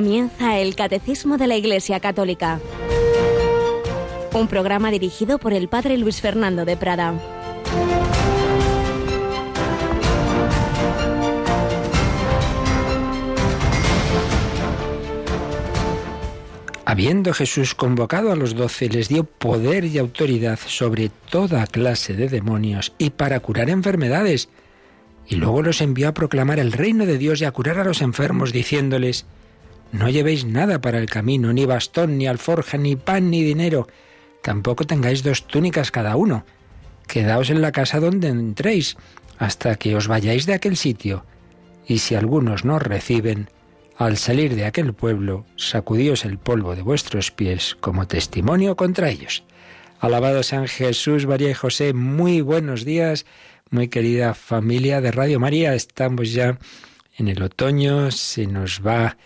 Comienza 0.00 0.58
el 0.58 0.76
Catecismo 0.76 1.36
de 1.36 1.46
la 1.46 1.58
Iglesia 1.58 2.00
Católica, 2.00 2.58
un 4.32 4.48
programa 4.48 4.90
dirigido 4.90 5.36
por 5.36 5.52
el 5.52 5.68
Padre 5.68 5.98
Luis 5.98 6.22
Fernando 6.22 6.64
de 6.64 6.74
Prada. 6.74 7.20
Habiendo 16.86 17.34
Jesús 17.34 17.74
convocado 17.74 18.32
a 18.32 18.36
los 18.36 18.54
doce, 18.54 18.88
les 18.88 19.10
dio 19.10 19.24
poder 19.24 19.84
y 19.84 19.98
autoridad 19.98 20.58
sobre 20.66 21.10
toda 21.28 21.66
clase 21.66 22.14
de 22.14 22.30
demonios 22.30 22.94
y 22.96 23.10
para 23.10 23.38
curar 23.40 23.68
enfermedades. 23.68 24.48
Y 25.28 25.34
luego 25.34 25.60
los 25.60 25.82
envió 25.82 26.08
a 26.08 26.14
proclamar 26.14 26.58
el 26.58 26.72
reino 26.72 27.04
de 27.04 27.18
Dios 27.18 27.42
y 27.42 27.44
a 27.44 27.52
curar 27.52 27.78
a 27.78 27.84
los 27.84 28.00
enfermos, 28.00 28.54
diciéndoles, 28.54 29.26
No 29.92 30.08
llevéis 30.08 30.44
nada 30.44 30.80
para 30.80 30.98
el 30.98 31.06
camino, 31.10 31.52
ni 31.52 31.66
bastón, 31.66 32.16
ni 32.16 32.26
alforja, 32.26 32.78
ni 32.78 32.96
pan, 32.96 33.30
ni 33.30 33.42
dinero. 33.42 33.88
Tampoco 34.42 34.86
tengáis 34.86 35.22
dos 35.22 35.46
túnicas 35.46 35.90
cada 35.90 36.16
uno. 36.16 36.44
Quedaos 37.06 37.50
en 37.50 37.60
la 37.60 37.72
casa 37.72 37.98
donde 37.98 38.28
entréis, 38.28 38.96
hasta 39.38 39.74
que 39.76 39.96
os 39.96 40.06
vayáis 40.06 40.46
de 40.46 40.54
aquel 40.54 40.76
sitio. 40.76 41.24
Y 41.86 41.98
si 41.98 42.14
algunos 42.14 42.64
no 42.64 42.78
reciben, 42.78 43.48
al 43.96 44.16
salir 44.16 44.54
de 44.54 44.64
aquel 44.64 44.94
pueblo, 44.94 45.44
sacudíos 45.56 46.24
el 46.24 46.38
polvo 46.38 46.76
de 46.76 46.82
vuestros 46.82 47.30
pies 47.30 47.76
como 47.80 48.06
testimonio 48.06 48.76
contra 48.76 49.10
ellos. 49.10 49.44
Alabado 49.98 50.42
San 50.42 50.68
Jesús, 50.68 51.26
María 51.26 51.50
y 51.50 51.54
José, 51.54 51.92
muy 51.92 52.40
buenos 52.40 52.84
días, 52.84 53.26
muy 53.70 53.88
querida 53.88 54.32
familia 54.32 55.02
de 55.02 55.10
Radio 55.10 55.38
María. 55.40 55.74
Estamos 55.74 56.32
ya 56.32 56.58
en 57.18 57.28
el 57.28 57.42
otoño, 57.42 58.10
se 58.10 58.46
nos 58.46 58.80
va 58.86 59.18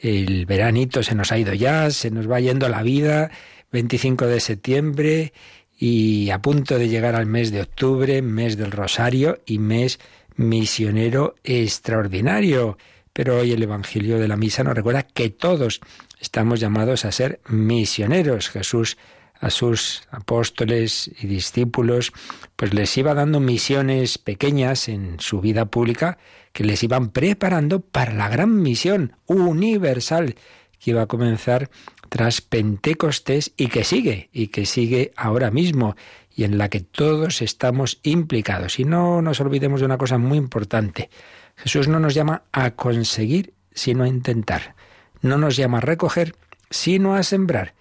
el 0.00 0.46
veranito, 0.46 1.02
se 1.02 1.14
nos 1.14 1.32
ha 1.32 1.38
ido 1.38 1.54
ya, 1.54 1.90
se 1.90 2.10
nos 2.10 2.30
va 2.30 2.40
yendo 2.40 2.68
la 2.68 2.82
vida, 2.82 3.30
25 3.72 4.26
de 4.26 4.40
septiembre 4.40 5.32
y 5.78 6.30
a 6.30 6.40
punto 6.40 6.78
de 6.78 6.88
llegar 6.88 7.14
al 7.14 7.26
mes 7.26 7.50
de 7.50 7.62
octubre, 7.62 8.22
mes 8.22 8.56
del 8.56 8.72
Rosario 8.72 9.40
y 9.46 9.58
mes 9.58 9.98
misionero 10.36 11.34
extraordinario. 11.44 12.78
Pero 13.12 13.38
hoy 13.38 13.52
el 13.52 13.62
Evangelio 13.62 14.18
de 14.18 14.28
la 14.28 14.36
Misa 14.36 14.62
nos 14.62 14.74
recuerda 14.74 15.02
que 15.02 15.30
todos 15.30 15.80
estamos 16.20 16.60
llamados 16.60 17.04
a 17.04 17.12
ser 17.12 17.40
misioneros. 17.48 18.50
Jesús 18.50 18.96
a 19.40 19.50
sus 19.50 20.02
apóstoles 20.10 21.10
y 21.20 21.26
discípulos, 21.26 22.12
pues 22.56 22.72
les 22.72 22.96
iba 22.96 23.14
dando 23.14 23.40
misiones 23.40 24.18
pequeñas 24.18 24.88
en 24.88 25.20
su 25.20 25.40
vida 25.40 25.66
pública 25.66 26.18
que 26.56 26.64
les 26.64 26.82
iban 26.82 27.10
preparando 27.10 27.80
para 27.80 28.14
la 28.14 28.30
gran 28.30 28.62
misión 28.62 29.12
universal 29.26 30.36
que 30.78 30.92
iba 30.92 31.02
a 31.02 31.06
comenzar 31.06 31.68
tras 32.08 32.40
Pentecostés 32.40 33.52
y 33.58 33.66
que 33.66 33.84
sigue, 33.84 34.30
y 34.32 34.46
que 34.46 34.64
sigue 34.64 35.12
ahora 35.16 35.50
mismo, 35.50 35.96
y 36.34 36.44
en 36.44 36.56
la 36.56 36.70
que 36.70 36.80
todos 36.80 37.42
estamos 37.42 38.00
implicados. 38.04 38.80
Y 38.80 38.86
no 38.86 39.20
nos 39.20 39.38
olvidemos 39.42 39.80
de 39.80 39.86
una 39.86 39.98
cosa 39.98 40.16
muy 40.16 40.38
importante. 40.38 41.10
Jesús 41.56 41.88
no 41.88 42.00
nos 42.00 42.14
llama 42.14 42.44
a 42.52 42.70
conseguir, 42.70 43.52
sino 43.74 44.04
a 44.04 44.08
intentar. 44.08 44.76
No 45.20 45.36
nos 45.36 45.56
llama 45.56 45.76
a 45.76 45.82
recoger, 45.82 46.36
sino 46.70 47.16
a 47.16 47.22
sembrar. 47.22 47.74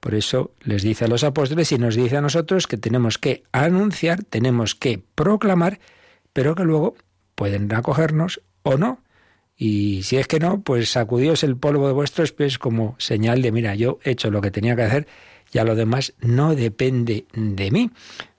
Por 0.00 0.16
eso 0.16 0.50
les 0.62 0.82
dice 0.82 1.04
a 1.04 1.08
los 1.08 1.22
apóstoles 1.22 1.70
y 1.70 1.78
nos 1.78 1.94
dice 1.94 2.16
a 2.16 2.22
nosotros 2.22 2.66
que 2.66 2.76
tenemos 2.76 3.18
que 3.18 3.44
anunciar, 3.52 4.24
tenemos 4.24 4.74
que 4.74 5.00
proclamar, 5.14 5.78
pero 6.32 6.56
que 6.56 6.64
luego 6.64 6.96
pueden 7.36 7.72
acogernos 7.72 8.40
o 8.64 8.76
no. 8.76 9.00
Y 9.56 10.02
si 10.02 10.16
es 10.16 10.26
que 10.26 10.40
no, 10.40 10.60
pues 10.60 10.90
sacudíos 10.90 11.44
el 11.44 11.56
polvo 11.56 11.86
de 11.86 11.94
vuestros 11.94 12.32
pies 12.32 12.58
como 12.58 12.96
señal 12.98 13.40
de, 13.40 13.52
mira, 13.52 13.76
yo 13.76 14.00
he 14.02 14.10
hecho 14.10 14.30
lo 14.30 14.40
que 14.42 14.50
tenía 14.50 14.74
que 14.74 14.82
hacer, 14.82 15.06
ya 15.52 15.64
lo 15.64 15.76
demás 15.76 16.14
no 16.20 16.56
depende 16.56 17.26
de 17.32 17.70
mí. 17.70 17.90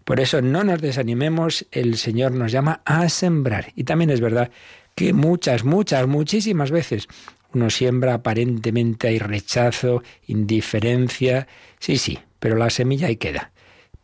Por 0.03 0.19
eso 0.19 0.41
no 0.41 0.63
nos 0.63 0.81
desanimemos, 0.81 1.65
el 1.71 1.97
Señor 1.97 2.33
nos 2.33 2.51
llama 2.51 2.81
a 2.85 3.09
sembrar. 3.09 3.71
Y 3.75 3.83
también 3.83 4.09
es 4.09 4.21
verdad 4.21 4.51
que 4.95 5.13
muchas, 5.13 5.63
muchas, 5.63 6.07
muchísimas 6.07 6.71
veces 6.71 7.07
uno 7.53 7.69
siembra 7.69 8.15
aparentemente 8.15 9.07
hay 9.07 9.19
rechazo, 9.19 10.03
indiferencia, 10.27 11.47
sí, 11.79 11.97
sí, 11.97 12.19
pero 12.39 12.55
la 12.55 12.69
semilla 12.69 13.07
ahí 13.07 13.17
queda. 13.17 13.51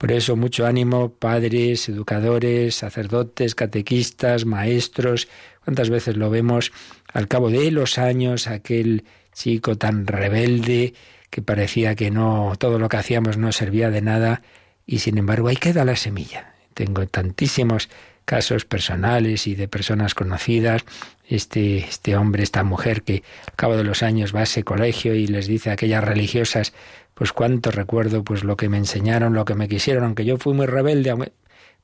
Por 0.03 0.12
eso 0.12 0.36
mucho 0.36 0.66
ánimo, 0.66 1.14
padres, 1.14 1.88
educadores, 1.88 2.75
sacerdotes, 2.75 3.56
catequistas, 3.56 4.44
maestros. 4.44 5.30
¿Cuántas 5.64 5.90
veces 5.90 6.18
lo 6.18 6.30
vemos 6.30 6.74
al 7.14 7.30
cabo 7.30 7.50
de 7.50 7.72
los 7.72 7.97
años, 7.97 8.47
aquel 8.47 9.06
chico 9.31 9.78
tan 9.78 10.06
rebelde 10.06 10.94
que 11.30 11.41
parecía 11.41 11.96
que 11.96 12.12
no 12.12 12.52
todo 12.59 12.80
lo 12.80 12.90
que 12.90 12.97
hacíamos 12.97 13.38
no 13.38 13.53
servía 13.53 13.91
de 13.91 14.02
nada 14.02 14.41
y 14.86 15.00
sin 15.00 15.18
embargo 15.18 15.47
ahí 15.47 15.56
queda 15.56 15.86
la 15.86 15.96
semilla. 15.96 16.53
Tengo 16.74 17.08
tantísimos 17.08 17.88
casos 18.25 18.66
personales 18.66 19.47
y 19.47 19.56
de 19.56 19.70
personas 19.70 20.16
conocidas. 20.16 20.84
Este, 21.25 21.78
este 21.78 22.18
hombre, 22.18 22.44
esta 22.44 22.66
mujer 22.66 23.03
que 23.03 23.24
al 23.47 23.56
cabo 23.56 23.78
de 23.78 23.85
los 23.85 24.03
años 24.03 24.35
va 24.35 24.41
a 24.41 24.44
ese 24.44 24.66
colegio 24.66 25.16
y 25.16 25.28
les 25.28 25.47
dice 25.47 25.70
a 25.70 25.74
aquellas 25.74 26.03
religiosas, 26.03 26.74
pues 27.23 27.31
cuánto 27.31 27.72
recuerdo 27.72 28.22
pues 28.25 28.44
lo 28.44 28.57
que 28.57 28.67
me 28.67 28.75
enseñaron, 28.75 29.34
lo 29.34 29.45
que 29.45 29.56
me 29.56 29.69
quisieron, 29.69 30.03
aunque 30.03 30.25
yo 30.25 30.35
fui 30.35 30.53
muy 30.53 30.66
rebelde, 30.66 31.31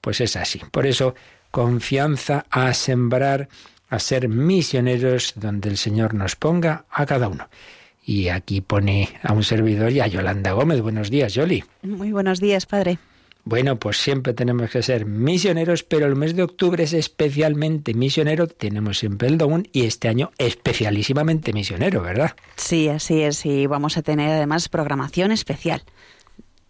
pues 0.01 0.19
es 0.19 0.35
así. 0.35 0.59
Por 0.69 0.85
eso, 0.85 1.15
confianza 1.49 2.45
a 2.49 2.73
sembrar, 2.73 3.47
a 3.87 3.99
ser 3.99 4.27
misioneros 4.27 5.31
donde 5.37 5.69
el 5.69 5.77
Señor 5.77 6.13
nos 6.13 6.35
ponga 6.35 6.83
a 6.91 7.05
cada 7.05 7.29
uno. 7.29 7.47
Y 8.03 8.27
aquí 8.27 8.59
pone 8.59 9.07
a 9.23 9.31
un 9.31 9.43
servidor 9.43 9.93
y 9.93 10.01
a 10.01 10.07
Yolanda 10.07 10.51
Gómez. 10.51 10.81
Buenos 10.81 11.09
días, 11.09 11.35
Yoli. 11.35 11.63
Muy 11.83 12.11
buenos 12.11 12.41
días, 12.41 12.65
padre. 12.65 12.97
Bueno, 13.49 13.79
pues 13.79 13.97
siempre 13.97 14.35
tenemos 14.35 14.69
que 14.69 14.83
ser 14.83 15.07
misioneros, 15.07 15.81
pero 15.81 16.05
el 16.05 16.15
mes 16.15 16.35
de 16.35 16.43
octubre 16.43 16.83
es 16.83 16.93
especialmente 16.93 17.95
misionero. 17.95 18.45
Tenemos 18.45 18.99
siempre 18.99 19.27
el 19.27 19.39
Dogún 19.39 19.67
y 19.71 19.87
este 19.87 20.07
año 20.07 20.29
especialísimamente 20.37 21.51
misionero, 21.51 22.03
¿verdad? 22.03 22.35
Sí, 22.57 22.89
así 22.89 23.23
es. 23.23 23.43
Y 23.47 23.65
vamos 23.65 23.97
a 23.97 24.03
tener 24.03 24.29
además 24.29 24.69
programación 24.69 25.31
especial. 25.31 25.81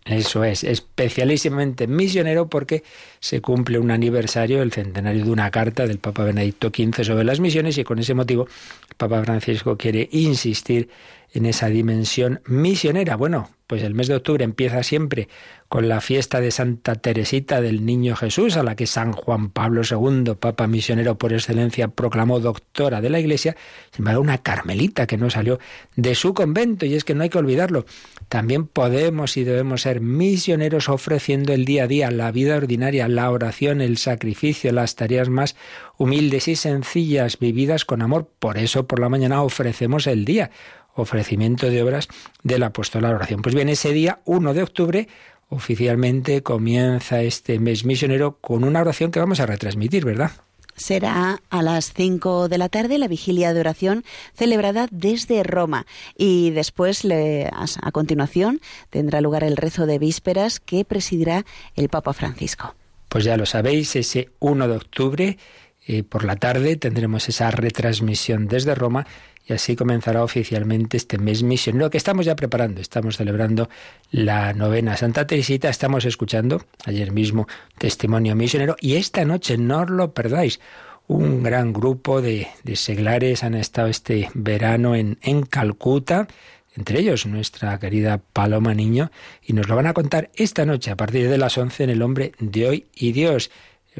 Eso 0.05 0.45
es, 0.45 0.63
especialísimamente 0.63 1.85
misionero 1.85 2.47
porque 2.47 2.83
se 3.19 3.41
cumple 3.41 3.77
un 3.77 3.91
aniversario, 3.91 4.61
el 4.61 4.71
centenario 4.71 5.25
de 5.25 5.31
una 5.31 5.51
carta 5.51 5.85
del 5.85 5.99
Papa 5.99 6.23
Benedicto 6.23 6.69
XV 6.69 7.03
sobre 7.03 7.25
las 7.25 7.41
misiones 7.41 7.77
y 7.77 7.83
con 7.83 7.99
ese 7.99 8.13
motivo 8.13 8.47
el 8.89 8.95
Papa 8.95 9.21
Francisco 9.21 9.75
quiere 9.77 10.07
insistir 10.13 10.87
en 11.31 11.45
esa 11.45 11.67
dimensión 11.67 12.41
misionera. 12.45 13.15
Bueno, 13.15 13.49
pues 13.69 13.83
el 13.83 13.93
mes 13.93 14.07
de 14.07 14.15
octubre 14.15 14.43
empieza 14.43 14.81
siempre 14.81 15.29
con 15.67 15.87
la 15.87 16.01
fiesta 16.01 16.41
de 16.41 16.49
Santa 16.49 16.95
Teresita 16.95 17.61
del 17.61 17.85
Niño 17.85 18.15
Jesús, 18.15 18.57
a 18.57 18.63
la 18.63 18.75
que 18.75 18.87
San 18.87 19.11
Juan 19.11 19.51
Pablo 19.51 19.83
II, 19.87 20.33
Papa 20.39 20.65
misionero 20.65 21.19
por 21.19 21.33
excelencia, 21.33 21.89
proclamó 21.89 22.39
doctora 22.39 22.99
de 22.99 23.11
la 23.11 23.19
Iglesia, 23.19 23.55
sin 23.91 24.01
embargo 24.01 24.21
una 24.21 24.39
carmelita 24.39 25.05
que 25.05 25.17
no 25.17 25.29
salió 25.29 25.59
de 25.95 26.15
su 26.15 26.33
convento, 26.33 26.87
y 26.87 26.95
es 26.95 27.03
que 27.03 27.13
no 27.13 27.21
hay 27.21 27.29
que 27.29 27.37
olvidarlo. 27.37 27.85
También 28.27 28.65
podemos 28.65 29.37
y 29.37 29.43
debemos 29.43 29.83
ser 29.83 30.01
misioneros 30.01 30.89
ofreciendo 30.89 31.53
el 31.53 31.65
día 31.65 31.83
a 31.83 31.87
día, 31.87 32.09
la 32.09 32.31
vida 32.31 32.57
ordinaria, 32.57 33.07
la 33.07 33.29
oración, 33.29 33.81
el 33.81 33.97
sacrificio, 33.97 34.71
las 34.71 34.95
tareas 34.95 35.29
más 35.29 35.55
humildes 35.95 36.47
y 36.47 36.55
sencillas, 36.55 37.37
vividas 37.37 37.85
con 37.85 38.01
amor. 38.01 38.27
Por 38.39 38.57
eso 38.57 38.87
por 38.87 38.99
la 38.99 39.09
mañana 39.09 39.43
ofrecemos 39.43 40.07
el 40.07 40.25
día 40.25 40.49
ofrecimiento 40.95 41.69
de 41.69 41.81
obras 41.81 42.07
del 42.43 42.63
apóstol 42.63 43.05
a 43.05 43.09
la 43.09 43.15
oración. 43.15 43.41
Pues 43.41 43.55
bien, 43.55 43.69
ese 43.69 43.91
día, 43.93 44.19
1 44.25 44.53
de 44.53 44.63
octubre, 44.63 45.07
oficialmente 45.49 46.43
comienza 46.43 47.21
este 47.21 47.59
mes 47.59 47.85
misionero 47.85 48.37
con 48.39 48.63
una 48.63 48.81
oración 48.81 49.11
que 49.11 49.19
vamos 49.19 49.39
a 49.39 49.45
retransmitir, 49.45 50.05
¿verdad? 50.05 50.31
Será 50.75 51.41
a 51.49 51.61
las 51.61 51.91
5 51.91 52.47
de 52.47 52.57
la 52.57 52.69
tarde 52.69 52.97
la 52.97 53.09
vigilia 53.09 53.53
de 53.53 53.59
oración 53.59 54.05
celebrada 54.33 54.87
desde 54.91 55.43
Roma 55.43 55.85
y 56.17 56.51
después, 56.51 57.05
a 57.05 57.91
continuación, 57.91 58.61
tendrá 58.89 59.19
lugar 59.19 59.43
el 59.43 59.57
rezo 59.57 59.85
de 59.85 59.99
vísperas 59.99 60.61
que 60.61 60.85
presidirá 60.85 61.45
el 61.75 61.89
Papa 61.89 62.13
Francisco. 62.13 62.75
Pues 63.09 63.25
ya 63.25 63.35
lo 63.35 63.45
sabéis, 63.45 63.95
ese 63.97 64.29
1 64.39 64.67
de 64.69 64.75
octubre 64.75 65.37
eh, 65.85 66.03
por 66.03 66.23
la 66.23 66.37
tarde 66.37 66.77
tendremos 66.77 67.27
esa 67.27 67.51
retransmisión 67.51 68.47
desde 68.47 68.75
Roma 68.75 69.05
y 69.49 69.53
así 69.53 69.75
comenzará 69.75 70.23
oficialmente 70.23 70.95
este 70.95 71.17
mes 71.17 71.41
misionero 71.41 71.89
que 71.89 71.97
estamos 71.97 72.25
ya 72.25 72.35
preparando. 72.35 72.81
Estamos 72.81 73.17
celebrando 73.17 73.67
la 74.11 74.53
novena 74.53 74.95
Santa 74.95 75.25
Teresita, 75.25 75.69
estamos 75.69 76.05
escuchando 76.05 76.61
ayer 76.85 77.11
mismo 77.11 77.47
testimonio 77.77 78.35
misionero 78.35 78.75
y 78.79 78.95
esta 78.95 79.25
noche 79.25 79.57
no 79.57 79.81
os 79.81 79.89
lo 79.89 80.13
perdáis. 80.13 80.59
Un 81.07 81.41
gran 81.41 81.73
grupo 81.73 82.21
de, 82.21 82.49
seglares 82.75 83.43
han 83.43 83.55
estado 83.55 83.87
este 83.87 84.29
verano 84.35 84.93
en, 84.93 85.17
en 85.23 85.41
Calcuta, 85.41 86.27
entre 86.75 86.99
ellos 86.99 87.25
nuestra 87.25 87.79
querida 87.79 88.21
Paloma 88.31 88.75
Niño, 88.75 89.09
y 89.43 89.53
nos 89.53 89.67
lo 89.67 89.75
van 89.75 89.87
a 89.87 89.93
contar 89.95 90.29
esta 90.35 90.67
noche 90.67 90.91
a 90.91 90.95
partir 90.95 91.27
de 91.27 91.39
las 91.39 91.57
11 91.57 91.85
en 91.85 91.89
El 91.89 92.03
Hombre 92.03 92.33
de 92.37 92.67
Hoy 92.67 92.85
y 92.93 93.11
Dios 93.13 93.49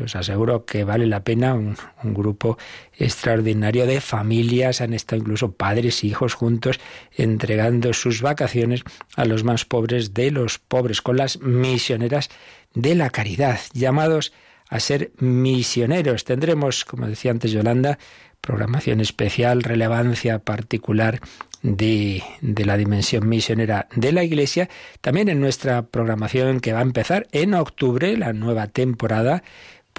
os 0.04 0.16
aseguro 0.16 0.66
que 0.66 0.84
vale 0.84 1.06
la 1.06 1.24
pena, 1.24 1.54
un, 1.54 1.76
grupo 2.04 2.58
extraordinario 2.98 3.86
de 3.86 4.02
familias, 4.02 4.82
han 4.82 4.94
estado 4.94 5.22
incluso 5.22 5.52
padres 5.54 6.04
e 6.04 6.08
hijos 6.08 6.34
juntos 6.34 6.80
entregando 7.16 7.94
sus 7.94 8.22
vacaciones 8.22 8.84
a 9.16 9.26
los 9.26 9.44
más 9.44 9.66
pobres 9.66 10.14
de 10.14 10.32
los 10.32 10.60
pobres, 10.60 11.02
con 11.02 11.18
las 11.18 11.40
misioneras 11.42 12.30
de 12.74 12.96
la 12.96 13.10
caridad, 13.10 13.60
llamados 13.74 14.34
a 14.70 14.80
ser 14.80 15.12
misioneros. 15.18 16.24
Tendremos, 16.24 16.86
como 16.86 17.08
decía 17.08 17.32
antes 17.32 17.52
Yolanda, 17.52 17.98
programación 18.42 19.02
especial, 19.02 19.64
relevancia 19.64 20.40
particular 20.40 21.20
de, 21.62 22.24
de, 22.42 22.66
la 22.66 22.78
dimensión 22.78 23.28
misionera 23.28 23.88
de 23.94 24.12
la 24.12 24.24
Iglesia, 24.24 24.70
también 25.02 25.28
en 25.28 25.42
nuestra 25.42 25.88
programación 25.88 26.62
que 26.62 26.72
va 26.72 26.80
a 26.80 26.84
empezar 26.84 27.28
en 27.32 27.54
octubre, 27.54 28.16
la 28.16 28.32
nueva 28.32 28.68
temporada, 28.68 29.44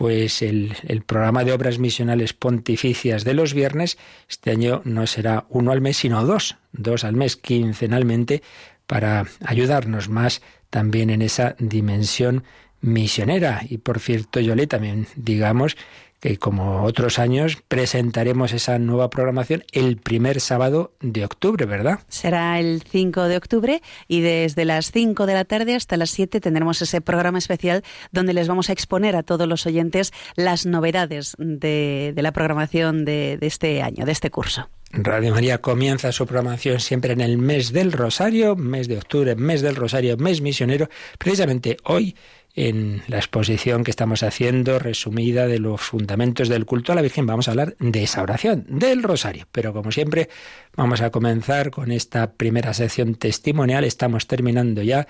pues 0.00 0.40
el, 0.40 0.74
el, 0.88 1.02
programa 1.02 1.44
de 1.44 1.52
obras 1.52 1.78
misionales 1.78 2.32
pontificias 2.32 3.22
de 3.22 3.34
los 3.34 3.52
viernes, 3.52 3.98
este 4.30 4.50
año 4.50 4.80
no 4.86 5.06
será 5.06 5.44
uno 5.50 5.72
al 5.72 5.82
mes, 5.82 5.98
sino 5.98 6.24
dos, 6.24 6.56
dos 6.72 7.04
al 7.04 7.16
mes 7.16 7.36
quincenalmente, 7.36 8.42
para 8.86 9.26
ayudarnos 9.44 10.08
más 10.08 10.40
también 10.70 11.10
en 11.10 11.20
esa 11.20 11.54
dimensión 11.58 12.44
misionera. 12.80 13.60
Y 13.68 13.76
por 13.76 14.00
cierto, 14.00 14.40
Yole, 14.40 14.66
también 14.66 15.06
digamos 15.16 15.76
que 16.20 16.38
como 16.38 16.84
otros 16.84 17.18
años 17.18 17.58
presentaremos 17.66 18.52
esa 18.52 18.78
nueva 18.78 19.10
programación 19.10 19.64
el 19.72 19.96
primer 19.96 20.40
sábado 20.40 20.92
de 21.00 21.24
octubre, 21.24 21.64
¿verdad? 21.64 22.00
Será 22.08 22.60
el 22.60 22.82
5 22.82 23.24
de 23.24 23.36
octubre 23.36 23.82
y 24.06 24.20
desde 24.20 24.64
las 24.64 24.92
5 24.92 25.26
de 25.26 25.34
la 25.34 25.44
tarde 25.44 25.74
hasta 25.74 25.96
las 25.96 26.10
7 26.10 26.40
tendremos 26.40 26.82
ese 26.82 27.00
programa 27.00 27.38
especial 27.38 27.82
donde 28.12 28.34
les 28.34 28.48
vamos 28.48 28.68
a 28.68 28.72
exponer 28.72 29.16
a 29.16 29.22
todos 29.22 29.48
los 29.48 29.66
oyentes 29.66 30.12
las 30.36 30.66
novedades 30.66 31.34
de, 31.38 32.12
la 32.16 32.32
programación 32.32 33.04
de, 33.04 33.38
de 33.40 33.46
este 33.46 33.82
año, 33.82 34.04
de 34.04 34.12
este 34.12 34.30
curso. 34.30 34.68
Radio 34.92 35.32
María 35.32 35.58
comienza 35.58 36.10
su 36.10 36.26
programación 36.26 36.80
siempre 36.80 37.12
en 37.12 37.20
el 37.20 37.38
mes 37.38 37.72
del 37.72 37.92
Rosario, 37.92 38.56
mes 38.56 38.88
de 38.88 38.98
octubre, 38.98 39.36
mes 39.36 39.62
del 39.62 39.76
Rosario, 39.76 40.16
mes 40.16 40.40
misionero. 40.40 40.88
Precisamente 41.16 41.76
hoy 41.84 42.16
en 42.54 43.02
la 43.06 43.18
exposición 43.18 43.84
que 43.84 43.90
estamos 43.90 44.22
haciendo, 44.22 44.78
resumida 44.78 45.46
de 45.46 45.58
los 45.58 45.80
fundamentos 45.80 46.48
del 46.48 46.66
culto 46.66 46.92
a 46.92 46.94
la 46.94 47.02
Virgen, 47.02 47.26
vamos 47.26 47.48
a 47.48 47.52
hablar 47.52 47.76
de 47.78 48.02
esa 48.02 48.22
oración, 48.22 48.66
del 48.68 49.02
rosario. 49.02 49.46
Pero 49.52 49.72
como 49.72 49.92
siempre, 49.92 50.28
vamos 50.76 51.00
a 51.00 51.10
comenzar 51.10 51.70
con 51.70 51.92
esta 51.92 52.32
primera 52.32 52.74
sección 52.74 53.14
testimonial. 53.14 53.84
Estamos 53.84 54.26
terminando 54.26 54.82
ya 54.82 55.06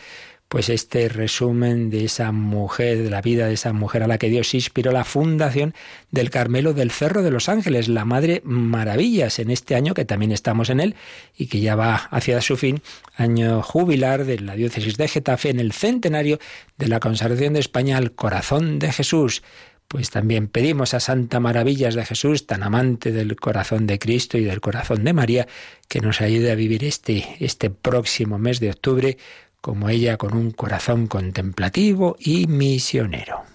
pues 0.50 0.68
este 0.68 1.08
resumen 1.08 1.90
de 1.90 2.06
esa 2.06 2.32
mujer, 2.32 3.04
de 3.04 3.08
la 3.08 3.22
vida 3.22 3.46
de 3.46 3.54
esa 3.54 3.72
mujer 3.72 4.02
a 4.02 4.08
la 4.08 4.18
que 4.18 4.28
Dios 4.28 4.52
inspiró 4.52 4.90
la 4.90 5.04
fundación 5.04 5.74
del 6.10 6.28
Carmelo 6.28 6.72
del 6.74 6.90
Cerro 6.90 7.22
de 7.22 7.30
los 7.30 7.48
Ángeles, 7.48 7.86
la 7.86 8.04
Madre 8.04 8.42
Maravillas, 8.44 9.38
en 9.38 9.52
este 9.52 9.76
año 9.76 9.94
que 9.94 10.04
también 10.04 10.32
estamos 10.32 10.68
en 10.68 10.80
él 10.80 10.96
y 11.38 11.46
que 11.46 11.60
ya 11.60 11.76
va 11.76 11.94
hacia 11.94 12.40
su 12.40 12.56
fin, 12.56 12.82
año 13.20 13.62
jubilar 13.62 14.24
de 14.24 14.40
la 14.40 14.54
diócesis 14.54 14.96
de 14.96 15.08
Getafe 15.08 15.50
en 15.50 15.60
el 15.60 15.72
centenario 15.72 16.38
de 16.78 16.88
la 16.88 17.00
consagración 17.00 17.54
de 17.54 17.60
España 17.60 17.96
al 17.96 18.12
corazón 18.12 18.78
de 18.78 18.92
Jesús 18.92 19.42
pues 19.90 20.10
también 20.10 20.46
pedimos 20.46 20.94
a 20.94 21.00
Santa 21.00 21.40
Maravillas 21.40 21.96
de 21.96 22.06
Jesús, 22.06 22.46
tan 22.46 22.62
amante 22.62 23.10
del 23.10 23.34
corazón 23.34 23.88
de 23.88 23.98
Cristo 23.98 24.38
y 24.38 24.44
del 24.44 24.60
corazón 24.60 25.02
de 25.02 25.12
María, 25.12 25.48
que 25.88 26.00
nos 26.00 26.20
ayude 26.20 26.52
a 26.52 26.54
vivir 26.54 26.84
este, 26.84 27.26
este 27.40 27.70
próximo 27.70 28.38
mes 28.38 28.60
de 28.60 28.70
octubre 28.70 29.18
como 29.60 29.88
ella 29.88 30.16
con 30.16 30.36
un 30.36 30.52
corazón 30.52 31.08
contemplativo 31.08 32.16
y 32.20 32.46
misionero. 32.46 33.49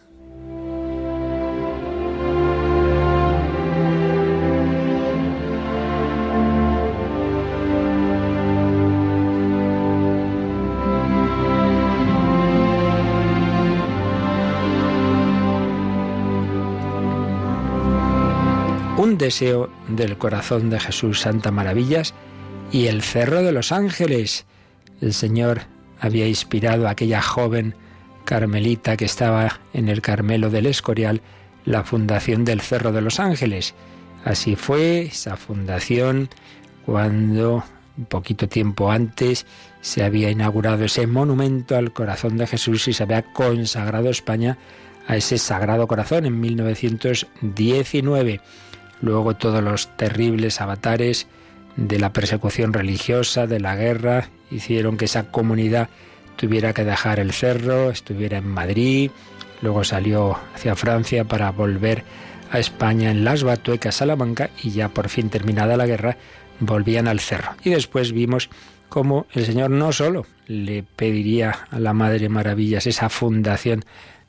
Un 19.05 19.17
deseo 19.19 19.69
del 19.87 20.17
corazón 20.17 20.71
de 20.71 20.79
Jesús 20.79 21.21
Santa 21.21 21.51
Maravillas 21.51 22.15
y 22.71 22.87
el 22.87 23.03
Cerro 23.03 23.43
de 23.43 23.51
los 23.51 23.71
Ángeles. 23.71 24.47
El 24.99 25.13
Señor 25.13 25.61
había 25.99 26.27
inspirado 26.27 26.87
a 26.87 26.89
aquella 26.89 27.21
joven 27.21 27.75
carmelita 28.23 28.97
que 28.97 29.05
estaba 29.05 29.59
en 29.73 29.89
el 29.89 30.01
Carmelo 30.01 30.49
del 30.49 30.65
Escorial 30.65 31.21
la 31.65 31.83
fundación 31.83 32.45
del 32.45 32.61
Cerro 32.61 32.91
de 32.91 33.01
los 33.01 33.19
Ángeles. 33.19 33.75
Así 34.23 34.55
fue 34.55 35.03
esa 35.03 35.37
fundación 35.37 36.27
cuando, 36.83 37.63
un 37.99 38.05
poquito 38.05 38.49
tiempo 38.49 38.89
antes, 38.89 39.45
se 39.81 40.03
había 40.03 40.31
inaugurado 40.31 40.83
ese 40.83 41.05
monumento 41.05 41.77
al 41.77 41.93
corazón 41.93 42.37
de 42.37 42.47
Jesús 42.47 42.87
y 42.87 42.93
se 42.93 43.03
había 43.03 43.21
consagrado 43.33 44.09
España 44.09 44.57
a 45.07 45.15
ese 45.15 45.37
sagrado 45.37 45.87
corazón 45.87 46.25
en 46.25 46.39
1919. 46.39 48.41
Luego 49.01 49.35
todos 49.35 49.63
los 49.63 49.95
terribles 49.97 50.61
avatares 50.61 51.27
de 51.75 51.99
la 51.99 52.13
persecución 52.13 52.73
religiosa, 52.73 53.47
de 53.47 53.59
la 53.59 53.75
guerra, 53.75 54.29
hicieron 54.51 54.97
que 54.97 55.05
esa 55.05 55.31
comunidad 55.31 55.89
tuviera 56.35 56.73
que 56.73 56.85
dejar 56.85 57.19
el 57.19 57.31
cerro, 57.31 57.91
estuviera 57.91 58.37
en 58.37 58.47
Madrid, 58.47 59.11
luego 59.61 59.83
salió 59.83 60.37
hacia 60.53 60.75
Francia 60.75 61.23
para 61.25 61.51
volver 61.51 62.03
a 62.51 62.59
España 62.59 63.11
en 63.11 63.25
las 63.25 63.43
Batuecas, 63.43 63.95
Salamanca, 63.95 64.49
y 64.63 64.71
ya 64.71 64.89
por 64.89 65.09
fin 65.09 65.29
terminada 65.29 65.77
la 65.77 65.87
guerra, 65.87 66.17
volvían 66.59 67.07
al 67.07 67.19
cerro. 67.19 67.55
Y 67.63 67.71
después 67.71 68.11
vimos 68.11 68.49
cómo 68.89 69.25
el 69.33 69.45
Señor 69.45 69.71
no 69.71 69.91
solo 69.91 70.25
le 70.47 70.83
pediría 70.83 71.67
a 71.71 71.79
la 71.79 71.93
Madre 71.93 72.29
Maravillas 72.29 72.87
esa 72.87 73.09
fundación 73.09 73.83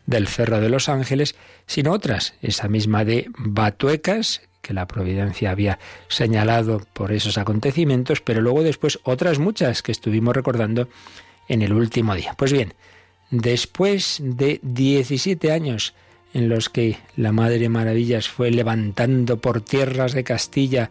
del 0.07 0.29
Cerro 0.29 0.61
de 0.61 0.69
los 0.69 0.89
Ángeles, 0.89 1.35
sino 1.67 1.93
otras, 1.93 2.35
esa 2.41 2.69
misma 2.69 3.05
de 3.05 3.29
Batuecas, 3.37 4.41
que 4.67 4.75
la 4.75 4.89
providencia 4.89 5.53
había 5.53 5.79
señalado 6.09 6.83
por 6.93 7.13
esos 7.13 7.39
acontecimientos, 7.39 8.21
pero 8.21 8.41
luego 8.41 8.63
después 8.63 8.99
otras 9.05 9.39
muchas 9.39 9.83
que 9.83 9.93
estuvimos 9.93 10.35
recordando 10.35 10.89
en 11.49 11.63
el 11.63 11.73
último 11.73 12.15
día. 12.17 12.35
Pues 12.37 12.53
bien, 12.53 12.75
después 13.31 14.21
de 14.23 14.59
17 14.63 15.53
años 15.53 15.95
en 16.35 16.49
los 16.49 16.69
que 16.69 16.99
la 17.17 17.33
Madre 17.33 17.69
Maravillas 17.69 18.29
fue 18.29 18.51
levantando 18.51 19.39
por 19.41 19.61
tierras 19.61 20.13
de 20.13 20.25
Castilla 20.25 20.91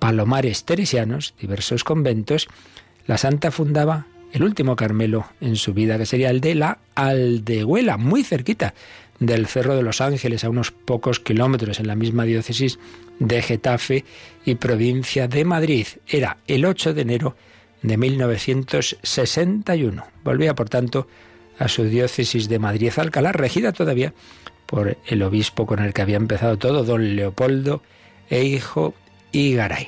palomares 0.00 0.64
teresianos, 0.64 1.34
diversos 1.40 1.84
conventos, 1.84 2.48
la 3.06 3.18
santa 3.18 3.52
fundaba 3.52 4.06
el 4.32 4.42
último 4.42 4.74
Carmelo 4.74 5.26
en 5.40 5.56
su 5.56 5.74
vida, 5.74 5.96
que 5.96 6.06
sería 6.06 6.30
el 6.30 6.40
de 6.40 6.56
la 6.56 6.78
Aldehuela, 6.94 7.98
muy 7.98 8.24
cerquita 8.24 8.74
del 9.26 9.46
Cerro 9.46 9.76
de 9.76 9.82
los 9.82 10.00
Ángeles, 10.00 10.42
a 10.42 10.50
unos 10.50 10.72
pocos 10.72 11.20
kilómetros 11.20 11.78
en 11.78 11.86
la 11.86 11.94
misma 11.94 12.24
diócesis 12.24 12.80
de 13.20 13.40
Getafe 13.40 14.04
y 14.44 14.56
provincia 14.56 15.28
de 15.28 15.44
Madrid. 15.44 15.86
Era 16.08 16.38
el 16.48 16.64
8 16.64 16.92
de 16.92 17.02
enero 17.02 17.36
de 17.82 17.96
1961. 17.96 20.04
Volvía, 20.24 20.56
por 20.56 20.68
tanto, 20.68 21.06
a 21.58 21.68
su 21.68 21.84
diócesis 21.84 22.48
de 22.48 22.58
Madrid 22.58 22.92
Alcalá, 22.96 23.30
regida 23.30 23.72
todavía 23.72 24.12
por 24.66 24.98
el 25.06 25.22
obispo 25.22 25.66
con 25.66 25.78
el 25.78 25.92
que 25.92 26.02
había 26.02 26.16
empezado 26.16 26.58
todo, 26.58 26.82
don 26.82 27.14
Leopoldo 27.14 27.82
e 28.28 28.44
hijo 28.44 28.94
Igaray. 29.30 29.86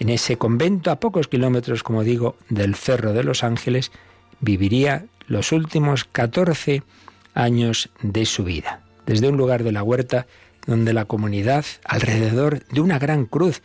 En 0.00 0.08
ese 0.08 0.38
convento, 0.38 0.90
a 0.90 0.98
pocos 0.98 1.28
kilómetros, 1.28 1.84
como 1.84 2.02
digo, 2.02 2.36
del 2.48 2.74
Cerro 2.74 3.12
de 3.12 3.22
los 3.22 3.44
Ángeles, 3.44 3.92
viviría 4.40 5.04
los 5.28 5.52
últimos 5.52 6.04
14 6.04 6.82
años 7.34 7.90
de 8.02 8.26
su 8.26 8.44
vida. 8.44 8.82
Desde 9.06 9.28
un 9.28 9.36
lugar 9.36 9.64
de 9.64 9.72
la 9.72 9.82
huerta 9.82 10.26
donde 10.66 10.92
la 10.92 11.06
comunidad, 11.06 11.64
alrededor 11.84 12.64
de 12.66 12.80
una 12.80 12.98
gran 12.98 13.26
cruz, 13.26 13.62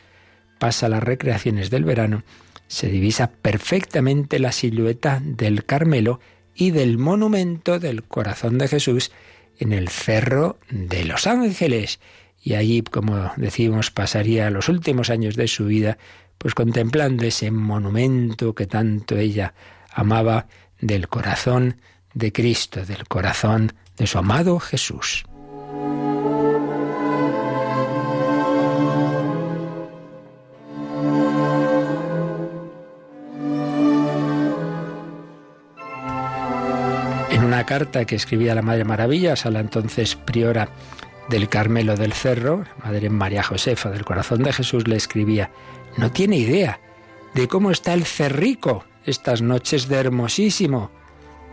pasa 0.59 0.89
las 0.89 1.03
recreaciones 1.03 1.69
del 1.69 1.83
verano, 1.83 2.23
se 2.67 2.87
divisa 2.87 3.31
perfectamente 3.31 4.39
la 4.39 4.51
silueta 4.51 5.21
del 5.23 5.65
Carmelo 5.65 6.19
y 6.55 6.71
del 6.71 6.97
monumento 6.97 7.79
del 7.79 8.03
corazón 8.03 8.57
de 8.57 8.67
Jesús 8.67 9.11
en 9.59 9.73
el 9.73 9.89
Cerro 9.89 10.57
de 10.69 11.05
los 11.05 11.27
Ángeles. 11.27 11.99
Y 12.41 12.53
allí, 12.53 12.81
como 12.81 13.31
decimos, 13.37 13.91
pasaría 13.91 14.49
los 14.49 14.69
últimos 14.69 15.09
años 15.09 15.35
de 15.35 15.47
su 15.47 15.65
vida, 15.65 15.97
pues 16.37 16.53
contemplando 16.53 17.25
ese 17.25 17.51
monumento 17.51 18.55
que 18.55 18.67
tanto 18.67 19.17
ella 19.17 19.53
amaba 19.91 20.47
del 20.79 21.07
corazón 21.07 21.77
de 22.15 22.31
Cristo, 22.31 22.83
del 22.85 23.07
corazón 23.07 23.73
de 23.97 24.07
su 24.07 24.17
amado 24.17 24.59
Jesús. 24.59 25.25
En 37.29 37.43
una 37.43 37.65
carta 37.65 38.05
que 38.05 38.15
escribía 38.15 38.55
la 38.55 38.61
Madre 38.61 38.85
Maravillas 38.85 39.45
a 39.45 39.51
la 39.51 39.59
entonces 39.59 40.15
priora 40.15 40.69
del 41.29 41.49
Carmelo 41.49 41.95
del 41.97 42.13
Cerro, 42.13 42.63
Madre 42.83 43.09
María 43.09 43.43
Josefa 43.43 43.89
del 43.89 44.05
Corazón 44.05 44.41
de 44.43 44.53
Jesús, 44.53 44.87
le 44.87 44.95
escribía, 44.95 45.51
no 45.97 46.11
tiene 46.11 46.37
idea 46.37 46.79
de 47.33 47.47
cómo 47.49 47.71
está 47.71 47.93
el 47.93 48.05
cerrico 48.05 48.85
estas 49.05 49.41
noches 49.41 49.89
de 49.89 49.97
hermosísimo. 49.97 50.91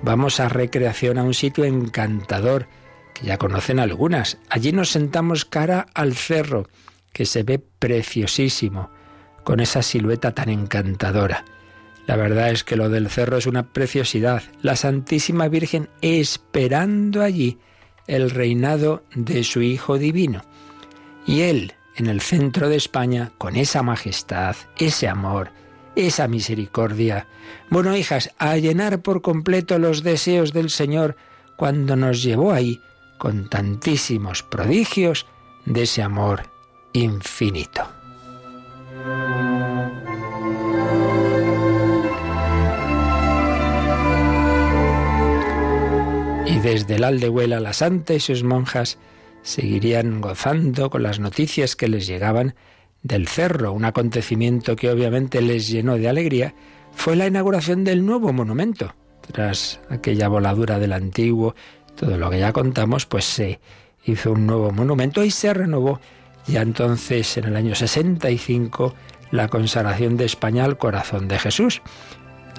Vamos 0.03 0.41
a 0.41 0.49
recreación 0.49 1.19
a 1.19 1.23
un 1.23 1.33
sitio 1.33 1.65
encantador, 1.65 2.67
que 3.15 3.27
ya 3.27 3.39
conocen 3.39 3.79
algunas. 3.79 4.39
Allí 4.51 4.73
nos 4.73 4.91
sentamos 4.91 5.45
cara 5.45 5.87
al 5.95 6.15
cerro, 6.15 6.69
que 7.13 7.25
se 7.25 7.45
ve 7.45 7.61
preciosísimo, 7.79 8.91
con 9.45 9.61
esa 9.61 9.83
silueta 9.83 10.35
tan 10.35 10.49
encantadora. 10.49 11.45
La 12.07 12.17
verdad 12.17 12.51
es 12.51 12.65
que 12.65 12.77
lo 12.77 12.89
del 12.89 13.11
cerro 13.11 13.37
es 13.37 13.47
una 13.47 13.73
preciosidad. 13.73 14.43
La 14.61 14.75
Santísima 14.75 15.47
Virgen 15.49 15.89
esperando 16.01 17.23
allí 17.23 17.59
el 18.09 18.31
reinado 18.31 19.05
de 19.15 19.45
su 19.45 19.63
Hijo 19.63 19.99
Divino. 19.99 20.43
Y 21.27 21.43
Él, 21.43 21.75
en 21.95 22.09
el 22.09 22.21
centro 22.21 22.69
de 22.69 22.77
España, 22.77 23.31
con 23.39 23.55
esa 23.55 23.85
majestad, 23.85 24.57
ese 24.79 25.07
amor, 25.07 25.53
esa 25.97 26.29
misericordia. 26.29 27.27
Bueno, 27.71 27.97
hijas, 27.97 28.31
a 28.39 28.57
llenar 28.57 29.03
por 29.03 29.23
completo 29.23 29.79
los 29.79 30.03
deseos 30.03 30.53
del 30.53 30.71
Señor 30.71 31.17
cuando 31.57 31.97
nos 31.97 32.23
llevó 32.23 32.53
ahí 32.53 32.81
con 33.19 33.49
tantísimos 33.49 34.43
prodigios 34.43 35.27
de 35.65 35.83
ese 35.83 36.03
amor 36.03 36.43
infinito. 36.93 37.87
Y 46.47 46.59
desde 46.59 46.97
el 46.97 47.05
Aldehuela 47.05 47.61
la 47.61 47.73
santa 47.73 48.15
y 48.15 48.21
sus 48.21 48.43
monjas 48.43 48.99
seguirían 49.43 50.21
gozando 50.21 50.91
con 50.91 51.03
las 51.03 51.19
noticias 51.21 51.77
que 51.77 51.89
les 51.89 52.07
llegaban 52.07 52.55
del 53.03 53.29
cerro. 53.29 53.73
Un 53.73 53.85
acontecimiento 53.85 54.77
que 54.77 54.91
obviamente 54.91 55.41
les 55.41 55.69
llenó 55.69 55.97
de 55.97 56.09
alegría 56.09 56.55
fue 56.93 57.17
la 57.17 57.27
inauguración 57.27 57.85
del 57.85 58.05
nuevo 58.05 58.33
monumento. 58.33 58.95
Tras 59.31 59.81
aquella 59.89 60.29
voladura 60.29 60.79
del 60.79 60.93
antiguo, 60.93 61.55
todo 61.95 62.17
lo 62.17 62.31
que 62.31 62.41
ya 62.41 62.53
contamos, 62.53 63.07
pues 63.07 63.25
se 63.25 63.61
hizo 64.05 64.33
un 64.33 64.47
nuevo 64.47 64.73
monumento 64.73 65.25
y 65.25 65.31
se 65.31 65.55
renovó 65.55 66.01
ya 66.47 66.63
entonces 66.63 67.37
en 67.37 67.45
el 67.45 67.57
año 67.57 67.75
65 67.75 68.95
la 69.31 69.49
consagración 69.49 70.17
de 70.17 70.25
España 70.25 70.65
al 70.65 70.77
corazón 70.77 71.29
de 71.29 71.39
Jesús. 71.39 71.83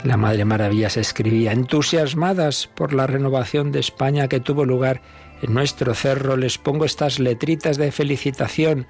La 0.04 0.18
Madre 0.18 0.44
Maravilla 0.46 0.90
se 0.90 1.02
escribía, 1.02 1.52
entusiasmadas 1.52 2.68
por 2.68 2.94
la 2.94 3.08
renovación 3.08 3.72
de 3.72 3.80
España 3.80 4.28
que 4.28 4.40
tuvo 4.40 4.66
lugar 4.66 5.02
en 5.42 5.54
nuestro 5.54 5.94
cerro, 5.94 6.38
les 6.38 6.58
pongo 6.58 6.86
estas 6.86 7.20
letritas 7.20 7.78
de 7.78 7.92
felicitación. 7.92 8.88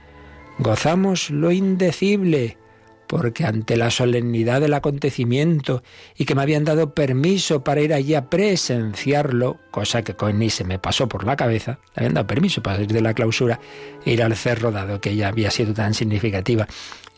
Gozamos 0.59 1.29
lo 1.29 1.51
indecible, 1.51 2.57
porque 3.07 3.45
ante 3.45 3.75
la 3.75 3.91
solemnidad 3.91 4.61
del 4.61 4.73
acontecimiento 4.73 5.83
y 6.15 6.25
que 6.25 6.35
me 6.35 6.41
habían 6.41 6.63
dado 6.63 6.93
permiso 6.93 7.63
para 7.63 7.81
ir 7.81 7.93
allí 7.93 8.15
a 8.15 8.29
presenciarlo, 8.29 9.59
cosa 9.71 10.03
que 10.03 10.15
con 10.15 10.39
ni 10.39 10.49
se 10.49 10.63
me 10.63 10.79
pasó 10.79 11.07
por 11.07 11.25
la 11.25 11.35
cabeza, 11.35 11.79
me 11.95 12.01
habían 12.01 12.13
dado 12.13 12.27
permiso 12.27 12.61
para 12.61 12.81
ir 12.81 12.87
de 12.87 13.01
la 13.01 13.13
clausura 13.13 13.59
e 14.05 14.13
ir 14.13 14.23
al 14.23 14.35
cerro, 14.35 14.71
dado 14.71 15.01
que 15.01 15.11
ella 15.11 15.27
había 15.27 15.51
sido 15.51 15.73
tan 15.73 15.93
significativa 15.93 16.67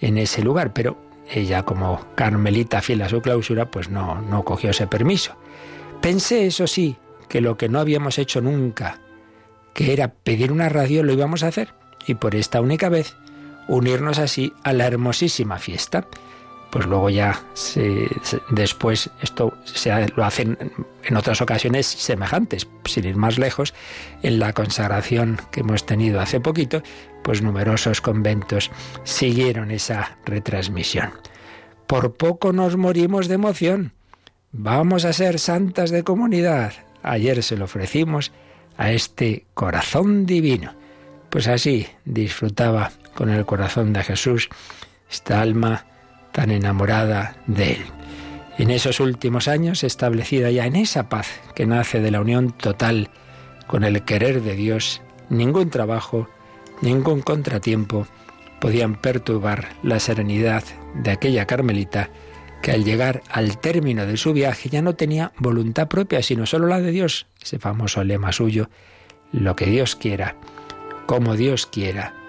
en 0.01 0.17
ese 0.17 0.41
lugar, 0.41 0.73
pero 0.73 0.97
ella 1.29 1.63
como 1.63 2.05
carmelita 2.15 2.81
fiel 2.81 3.01
a 3.01 3.09
su 3.09 3.21
clausura, 3.21 3.71
pues 3.71 3.89
no, 3.89 4.21
no 4.21 4.43
cogió 4.43 4.71
ese 4.71 4.87
permiso. 4.87 5.35
Pensé, 6.01 6.45
eso 6.45 6.67
sí, 6.67 6.97
que 7.27 7.41
lo 7.41 7.57
que 7.57 7.69
no 7.69 7.79
habíamos 7.79 8.17
hecho 8.19 8.41
nunca, 8.41 8.99
que 9.73 9.93
era 9.93 10.13
pedir 10.13 10.51
una 10.51 10.69
radio, 10.69 11.03
lo 11.03 11.13
íbamos 11.13 11.43
a 11.43 11.47
hacer. 11.47 11.73
Y 12.07 12.15
por 12.15 12.35
esta 12.35 12.61
única 12.61 12.89
vez 12.89 13.15
unirnos 13.67 14.19
así 14.19 14.53
a 14.63 14.73
la 14.73 14.87
hermosísima 14.87 15.57
fiesta. 15.57 16.07
Pues 16.71 16.87
luego 16.87 17.09
ya 17.09 17.41
después 18.49 19.09
esto 19.21 19.53
se, 19.63 20.07
lo 20.15 20.25
hacen 20.25 20.57
en 21.03 21.15
otras 21.15 21.41
ocasiones 21.41 21.85
semejantes, 21.85 22.67
sin 22.83 23.05
ir 23.05 23.15
más 23.15 23.37
lejos, 23.37 23.73
en 24.23 24.39
la 24.39 24.51
consagración 24.51 25.39
que 25.51 25.61
hemos 25.61 25.85
tenido 25.85 26.19
hace 26.19 26.41
poquito, 26.41 26.83
pues 27.23 27.41
numerosos 27.41 28.01
conventos 28.01 28.71
siguieron 29.05 29.71
esa 29.71 30.17
retransmisión. 30.25 31.11
Por 31.87 32.15
poco 32.15 32.51
nos 32.51 32.75
morimos 32.75 33.27
de 33.29 33.35
emoción. 33.35 33.93
Vamos 34.51 35.05
a 35.05 35.13
ser 35.13 35.39
santas 35.39 35.91
de 35.91 36.03
comunidad. 36.03 36.73
Ayer 37.03 37.41
se 37.43 37.55
lo 37.55 37.65
ofrecimos 37.65 38.31
a 38.77 38.91
este 38.91 39.45
corazón 39.53 40.25
divino. 40.25 40.73
Pues 41.29 41.47
así 41.47 41.87
disfrutaba 42.05 42.91
con 43.15 43.29
el 43.29 43.45
corazón 43.45 43.93
de 43.93 44.03
Jesús, 44.03 44.49
esta 45.09 45.41
alma 45.41 45.85
tan 46.31 46.51
enamorada 46.51 47.37
de 47.47 47.73
Él. 47.73 47.85
En 48.57 48.69
esos 48.69 48.99
últimos 48.99 49.47
años, 49.47 49.83
establecida 49.83 50.51
ya 50.51 50.65
en 50.65 50.75
esa 50.75 51.09
paz 51.09 51.27
que 51.55 51.65
nace 51.65 51.99
de 51.99 52.11
la 52.11 52.21
unión 52.21 52.51
total 52.51 53.09
con 53.67 53.83
el 53.83 54.03
querer 54.03 54.41
de 54.41 54.55
Dios, 54.55 55.01
ningún 55.29 55.69
trabajo, 55.69 56.29
ningún 56.81 57.21
contratiempo 57.21 58.07
podían 58.61 58.95
perturbar 58.95 59.69
la 59.83 59.99
serenidad 59.99 60.63
de 60.93 61.11
aquella 61.11 61.45
carmelita 61.45 62.09
que 62.61 62.71
al 62.71 62.83
llegar 62.83 63.21
al 63.29 63.59
término 63.59 64.05
de 64.05 64.17
su 64.17 64.33
viaje 64.33 64.69
ya 64.69 64.81
no 64.81 64.95
tenía 64.95 65.33
voluntad 65.37 65.87
propia, 65.87 66.23
sino 66.23 66.45
solo 66.45 66.67
la 66.67 66.81
de 66.81 66.91
Dios, 66.91 67.27
ese 67.41 67.59
famoso 67.59 68.03
lema 68.03 68.31
suyo, 68.31 68.69
lo 69.31 69.55
que 69.55 69.65
Dios 69.65 69.95
quiera, 69.95 70.35
como 71.05 71.35
Dios 71.35 71.65
quiera 71.65 72.24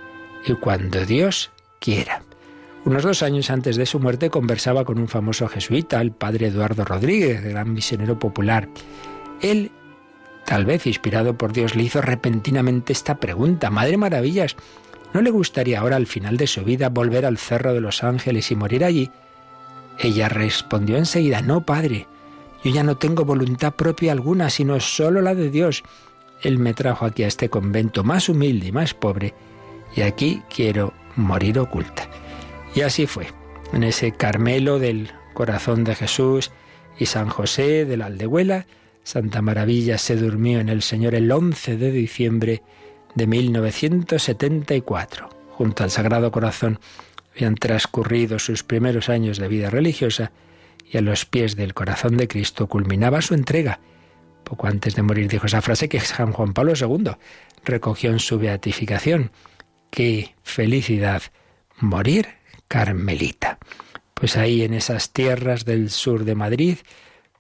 y 0.47 0.55
cuando 0.55 1.05
Dios 1.05 1.51
quiera. 1.81 2.23
Unos 2.85 3.03
dos 3.03 3.23
años 3.23 3.51
antes 3.51 3.77
de 3.77 3.85
su 3.85 3.99
muerte 3.99 4.31
conversaba 4.31 4.85
con 4.85 4.99
un 4.99 5.09
famoso 5.09 5.49
jesuita, 5.49 6.01
el 6.01 6.13
padre 6.13 6.47
Eduardo 6.47 6.85
Rodríguez, 6.85 7.43
gran 7.43 7.73
misionero 7.73 8.19
popular. 8.19 8.69
Él, 9.43 9.73
tal 10.47 10.65
vez 10.65 10.87
inspirado 10.87 11.37
por 11.37 11.53
Dios, 11.53 11.75
le 11.75 11.83
hizo 11.83 12.01
repentinamente 12.01 12.93
esta 12.93 13.17
pregunta, 13.17 13.71
Madre 13.71 13.97
Maravillas, 13.97 14.55
¿no 15.13 15.21
le 15.21 15.31
gustaría 15.31 15.81
ahora 15.81 15.97
al 15.97 16.07
final 16.07 16.37
de 16.37 16.47
su 16.47 16.63
vida 16.63 16.89
volver 16.89 17.27
al 17.27 17.39
Cerro 17.39 17.75
de 17.75 17.81
los 17.81 18.05
Ángeles 18.05 18.53
y 18.53 18.57
morir 18.57 18.85
allí? 18.85 19.11
Ella 19.99 20.29
respondió 20.29 20.97
enseguida, 20.97 21.43
no, 21.43 21.67
padre, 21.67 22.07
yo 22.63 22.71
ya 22.71 22.85
no 22.85 22.97
tengo 22.97 23.25
voluntad 23.25 23.75
propia 23.75 24.13
alguna, 24.13 24.49
sino 24.49 24.79
solo 24.79 25.23
la 25.23 25.35
de 25.35 25.51
Dios. 25.51 25.83
Él 26.43 26.59
me 26.59 26.75
trajo 26.75 27.05
aquí 27.05 27.25
a 27.25 27.29
este 27.29 27.49
convento 27.49 28.05
más 28.05 28.29
humilde 28.29 28.69
y 28.69 28.73
más 28.73 28.95
pobre, 28.95 29.35
y 29.97 30.03
aquí 30.03 30.43
quiero 30.55 30.93
morir 31.17 31.59
oculta. 31.59 32.09
Y 32.75 32.83
así 32.83 33.07
fue, 33.07 33.29
en 33.73 33.83
ese 33.83 34.13
Carmelo 34.13 34.79
del 34.79 35.11
corazón 35.35 35.85
de 35.85 35.95
Jesús 35.95 36.53
y 36.99 37.07
San 37.07 37.31
José 37.31 37.87
de 37.87 37.97
la 37.97 38.07
Aldehuela, 38.07 38.67
Santa 39.03 39.41
Maravilla 39.41 39.99
se 39.99 40.17
durmió 40.17 40.61
en 40.61 40.69
el 40.69 40.83
Señor 40.83 41.15
el 41.15 41.33
11 41.33 41.77
de 41.77 41.91
diciembre 41.91 42.63
de 43.15 43.27
1974. 43.27 45.31
Junto 45.53 45.85
al 45.85 45.91
Sagrado 45.91 46.31
Corazón 46.31 46.79
habían 47.35 47.55
transcurrido 47.55 48.39
sus 48.39 48.63
primeros 48.63 49.09
años 49.09 49.39
de 49.39 49.49
vida 49.49 49.71
religiosa 49.71 50.33
y 50.91 50.99
a 50.99 51.01
los 51.01 51.25
pies 51.25 51.57
del 51.57 51.73
corazón 51.73 52.17
de 52.17 52.29
Cristo 52.29 52.67
culminaba 52.67 53.23
su 53.23 53.35
entrega. 53.35 53.81
Poco 54.45 54.67
antes 54.67 54.95
de 54.95 55.03
morir 55.03 55.29
dijo 55.29 55.47
esa 55.47 55.63
frase 55.63 55.89
que 55.89 56.01
San 56.01 56.33
Juan 56.33 56.53
Pablo 56.53 56.75
II 56.79 57.13
recogió 57.65 58.11
en 58.11 58.19
su 58.19 58.39
beatificación 58.39 59.31
qué 59.97 60.35
felicidad 60.43 61.23
morir 61.81 62.29
carmelita. 62.69 63.59
Pues 64.13 64.37
ahí 64.37 64.61
en 64.63 64.75
esas 64.75 65.11
tierras 65.11 65.65
del 65.65 65.89
sur 65.89 66.27
de 66.27 66.35
Madrid 66.35 66.77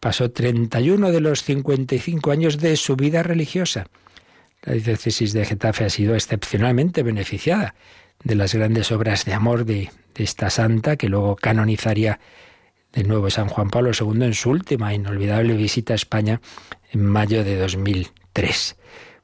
pasó 0.00 0.30
31 0.30 1.12
de 1.12 1.20
los 1.20 1.42
55 1.42 2.30
años 2.30 2.56
de 2.56 2.76
su 2.76 2.96
vida 2.96 3.22
religiosa. 3.22 3.88
La 4.62 4.72
diócesis 4.72 5.34
de 5.34 5.44
Getafe 5.44 5.84
ha 5.84 5.90
sido 5.90 6.14
excepcionalmente 6.14 7.02
beneficiada 7.02 7.74
de 8.24 8.36
las 8.36 8.54
grandes 8.54 8.90
obras 8.90 9.26
de 9.26 9.34
amor 9.34 9.66
de, 9.66 9.90
esta 10.14 10.48
santa 10.48 10.96
que 10.96 11.10
luego 11.10 11.36
canonizaría 11.36 12.20
de 12.94 13.04
nuevo 13.04 13.28
San 13.28 13.48
Juan 13.48 13.68
Pablo 13.68 13.90
II 13.92 14.24
en 14.24 14.32
su 14.32 14.48
última 14.48 14.94
inolvidable 14.94 15.52
visita 15.56 15.92
a 15.92 15.96
España 15.96 16.40
en 16.90 17.04
mayo 17.04 17.44
de 17.44 17.58
2003 17.58 18.76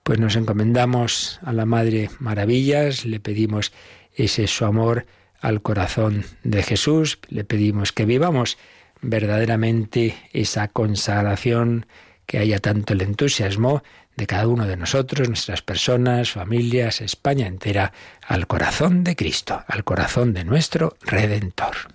pues 0.03 0.19
nos 0.19 0.37
encomendamos 0.37 1.39
a 1.43 1.53
la 1.53 1.67
Madre 1.67 2.11
Maravillas, 2.19 3.05
le 3.05 3.21
pedimos 3.21 3.73
ese 4.15 4.47
su 4.47 4.65
amor 4.65 5.07
al 5.41 5.63
corazón 5.63 6.25
de 6.43 6.63
Jesús, 6.63 7.19
le 7.29 7.45
pedimos 7.45 7.93
que 7.93 8.05
vivamos 8.05 8.59
verdaderamente 9.01 10.17
esa 10.33 10.69
consagración, 10.69 11.87
que 12.27 12.39
haya 12.39 12.59
tanto 12.61 12.93
el 12.93 13.03
entusiasmo 13.03 13.83
de 14.17 14.27
cada 14.27 14.47
uno 14.47 14.67
de 14.67 14.77
nosotros, 14.77 15.29
nuestras 15.29 15.63
personas, 15.63 16.33
familias, 16.33 17.01
España 17.01 17.47
entera, 17.47 17.93
al 18.27 18.47
corazón 18.47 19.05
de 19.05 19.17
Cristo, 19.17 19.65
al 19.67 19.85
corazón 19.85 20.35
de 20.35 20.45
nuestro 20.45 20.97
Redentor. 21.03 21.92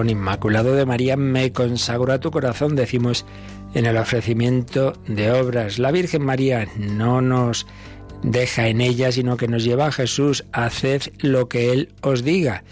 Inmaculado 0.00 0.74
de 0.74 0.86
María 0.86 1.16
me 1.16 1.52
consagro 1.52 2.12
a 2.12 2.18
tu 2.18 2.30
corazón, 2.30 2.74
decimos 2.74 3.26
en 3.74 3.84
el 3.86 3.98
ofrecimiento 3.98 4.94
de 5.06 5.30
obras. 5.32 5.78
La 5.78 5.90
Virgen 5.90 6.24
María 6.24 6.66
no 6.76 7.20
nos 7.20 7.66
deja 8.22 8.68
en 8.68 8.80
ella, 8.80 9.12
sino 9.12 9.36
que 9.36 9.48
nos 9.48 9.64
lleva 9.64 9.86
a 9.86 9.92
Jesús, 9.92 10.44
haced 10.52 11.02
lo 11.18 11.48
que 11.48 11.72
Él 11.72 11.90
os 12.00 12.24
diga. 12.24 12.64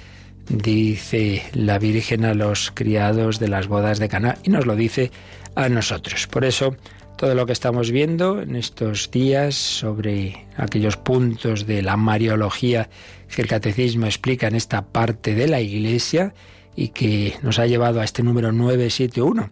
Dice 0.48 1.42
la 1.52 1.78
Virgen 1.78 2.24
a 2.24 2.34
los 2.34 2.72
criados 2.74 3.38
de 3.38 3.48
las 3.48 3.68
bodas 3.68 3.98
de 3.98 4.08
Caná 4.08 4.38
y 4.42 4.50
nos 4.50 4.66
lo 4.66 4.74
dice 4.74 5.10
a 5.54 5.68
nosotros. 5.68 6.26
Por 6.26 6.44
eso, 6.44 6.74
todo 7.18 7.34
lo 7.34 7.44
que 7.44 7.52
estamos 7.52 7.90
viendo 7.90 8.40
en 8.40 8.56
estos 8.56 9.10
días 9.10 9.54
sobre 9.54 10.46
aquellos 10.56 10.96
puntos 10.96 11.66
de 11.66 11.82
la 11.82 11.96
Mariología 11.96 12.88
que 13.28 13.42
el 13.42 13.48
Catecismo 13.48 14.06
explica 14.06 14.48
en 14.48 14.56
esta 14.56 14.86
parte 14.86 15.34
de 15.34 15.46
la 15.46 15.60
Iglesia 15.60 16.32
y 16.80 16.88
que 16.88 17.36
nos 17.42 17.58
ha 17.58 17.66
llevado 17.66 18.00
a 18.00 18.04
este 18.04 18.22
número 18.22 18.52
971 18.52 19.50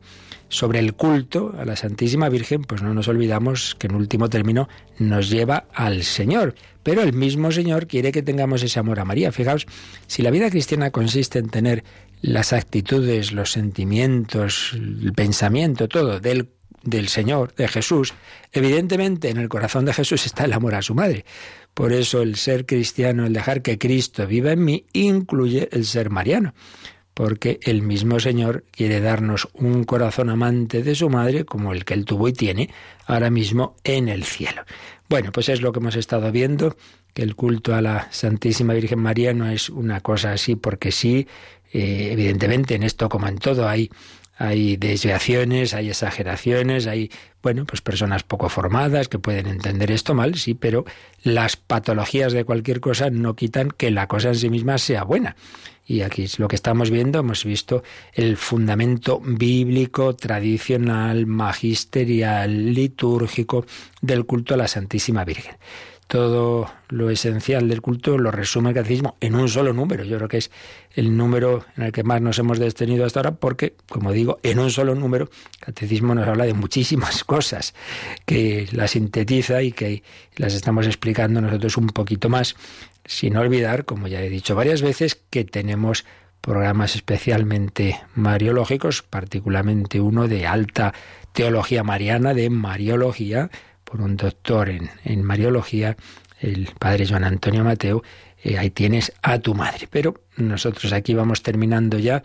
sobre 0.48 0.78
el 0.78 0.94
culto 0.94 1.54
a 1.58 1.66
la 1.66 1.76
Santísima 1.76 2.30
Virgen, 2.30 2.62
pues 2.62 2.80
no 2.80 2.94
nos 2.94 3.06
olvidamos 3.06 3.76
que 3.78 3.86
en 3.86 3.96
último 3.96 4.30
término 4.30 4.66
nos 4.98 5.28
lleva 5.28 5.66
al 5.74 6.04
Señor. 6.04 6.54
Pero 6.82 7.02
el 7.02 7.12
mismo 7.12 7.52
Señor 7.52 7.86
quiere 7.86 8.12
que 8.12 8.22
tengamos 8.22 8.62
ese 8.62 8.78
amor 8.78 8.98
a 8.98 9.04
María. 9.04 9.30
Fijaos, 9.30 9.66
si 10.06 10.22
la 10.22 10.30
vida 10.30 10.48
cristiana 10.48 10.90
consiste 10.90 11.38
en 11.38 11.50
tener 11.50 11.84
las 12.22 12.54
actitudes, 12.54 13.32
los 13.32 13.52
sentimientos, 13.52 14.70
el 14.72 15.12
pensamiento, 15.12 15.86
todo 15.86 16.20
del 16.20 16.48
del 16.82 17.08
Señor, 17.08 17.54
de 17.54 17.68
Jesús, 17.68 18.14
evidentemente 18.52 19.30
en 19.30 19.36
el 19.38 19.48
corazón 19.48 19.84
de 19.84 19.92
Jesús 19.92 20.24
está 20.26 20.44
el 20.44 20.52
amor 20.52 20.74
a 20.74 20.82
su 20.82 20.94
madre. 20.94 21.24
Por 21.74 21.92
eso 21.92 22.22
el 22.22 22.36
ser 22.36 22.66
cristiano, 22.66 23.26
el 23.26 23.32
dejar 23.32 23.62
que 23.62 23.78
Cristo 23.78 24.26
viva 24.26 24.52
en 24.52 24.64
mí, 24.64 24.86
incluye 24.92 25.68
el 25.72 25.84
ser 25.84 26.08
mariano, 26.10 26.54
porque 27.18 27.58
el 27.64 27.82
mismo 27.82 28.20
Señor 28.20 28.62
quiere 28.70 29.00
darnos 29.00 29.48
un 29.52 29.82
corazón 29.82 30.30
amante 30.30 30.84
de 30.84 30.94
su 30.94 31.10
madre 31.10 31.44
como 31.44 31.72
el 31.72 31.84
que 31.84 31.94
él 31.94 32.04
tuvo 32.04 32.28
y 32.28 32.32
tiene 32.32 32.70
ahora 33.06 33.28
mismo 33.28 33.74
en 33.82 34.08
el 34.08 34.22
cielo. 34.22 34.62
Bueno, 35.08 35.32
pues 35.32 35.48
es 35.48 35.60
lo 35.60 35.72
que 35.72 35.80
hemos 35.80 35.96
estado 35.96 36.30
viendo, 36.30 36.76
que 37.14 37.22
el 37.22 37.34
culto 37.34 37.74
a 37.74 37.82
la 37.82 38.06
Santísima 38.12 38.72
Virgen 38.72 39.00
María 39.00 39.34
no 39.34 39.50
es 39.50 39.68
una 39.68 40.00
cosa 40.00 40.30
así 40.30 40.54
porque 40.54 40.92
sí, 40.92 41.26
eh, 41.72 42.10
evidentemente 42.12 42.76
en 42.76 42.84
esto 42.84 43.08
como 43.08 43.26
en 43.26 43.38
todo 43.38 43.68
hay 43.68 43.90
hay 44.40 44.76
desviaciones, 44.76 45.74
hay 45.74 45.88
exageraciones, 45.88 46.86
hay, 46.86 47.10
bueno, 47.42 47.64
pues 47.66 47.80
personas 47.80 48.22
poco 48.22 48.48
formadas 48.48 49.08
que 49.08 49.18
pueden 49.18 49.48
entender 49.48 49.90
esto 49.90 50.14
mal, 50.14 50.36
sí, 50.36 50.54
pero 50.54 50.84
las 51.24 51.56
patologías 51.56 52.32
de 52.32 52.44
cualquier 52.44 52.80
cosa 52.80 53.10
no 53.10 53.34
quitan 53.34 53.72
que 53.72 53.90
la 53.90 54.06
cosa 54.06 54.28
en 54.28 54.36
sí 54.36 54.48
misma 54.48 54.78
sea 54.78 55.02
buena. 55.02 55.34
Y 55.88 56.02
aquí 56.02 56.24
es 56.24 56.38
lo 56.38 56.48
que 56.48 56.56
estamos 56.56 56.90
viendo, 56.90 57.18
hemos 57.18 57.46
visto 57.46 57.82
el 58.12 58.36
fundamento 58.36 59.20
bíblico, 59.24 60.14
tradicional, 60.14 61.24
magisterial, 61.24 62.74
litúrgico 62.74 63.64
del 64.02 64.26
culto 64.26 64.52
a 64.52 64.58
la 64.58 64.68
Santísima 64.68 65.24
Virgen. 65.24 65.56
Todo 66.06 66.70
lo 66.88 67.08
esencial 67.08 67.68
del 67.68 67.80
culto 67.80 68.18
lo 68.18 68.30
resume 68.30 68.70
el 68.70 68.74
catecismo 68.74 69.16
en 69.20 69.34
un 69.34 69.48
solo 69.48 69.72
número. 69.72 70.04
Yo 70.04 70.16
creo 70.16 70.28
que 70.28 70.38
es 70.38 70.50
el 70.94 71.16
número 71.16 71.64
en 71.76 71.84
el 71.84 71.92
que 71.92 72.02
más 72.02 72.20
nos 72.20 72.38
hemos 72.38 72.58
detenido 72.58 73.06
hasta 73.06 73.20
ahora 73.20 73.36
porque, 73.36 73.74
como 73.88 74.12
digo, 74.12 74.40
en 74.42 74.58
un 74.58 74.70
solo 74.70 74.94
número 74.94 75.30
el 75.60 75.66
catecismo 75.66 76.14
nos 76.14 76.28
habla 76.28 76.44
de 76.44 76.54
muchísimas 76.54 77.24
cosas 77.24 77.74
que 78.26 78.68
las 78.72 78.90
sintetiza 78.90 79.62
y 79.62 79.72
que 79.72 80.02
las 80.36 80.52
estamos 80.52 80.86
explicando 80.86 81.40
nosotros 81.40 81.78
un 81.78 81.88
poquito 81.88 82.28
más, 82.28 82.56
sin 83.08 83.38
olvidar, 83.38 83.86
como 83.86 84.06
ya 84.06 84.22
he 84.22 84.28
dicho 84.28 84.54
varias 84.54 84.82
veces, 84.82 85.18
que 85.30 85.44
tenemos 85.44 86.04
programas 86.42 86.94
especialmente 86.94 87.98
mariológicos, 88.14 89.02
particularmente 89.02 89.98
uno 90.00 90.28
de 90.28 90.46
alta 90.46 90.92
teología 91.32 91.82
mariana, 91.82 92.34
de 92.34 92.50
mariología, 92.50 93.50
por 93.82 94.02
un 94.02 94.18
doctor 94.18 94.68
en, 94.68 95.22
Mariología, 95.24 95.96
el 96.40 96.68
padre 96.78 97.06
Juan 97.06 97.24
Antonio 97.24 97.64
Mateo, 97.64 98.02
eh, 98.44 98.58
ahí 98.58 98.68
tienes 98.68 99.14
a 99.22 99.38
tu 99.38 99.54
madre. 99.54 99.88
Pero 99.90 100.22
nosotros 100.36 100.92
aquí 100.92 101.14
vamos 101.14 101.42
terminando 101.42 101.98
ya 101.98 102.22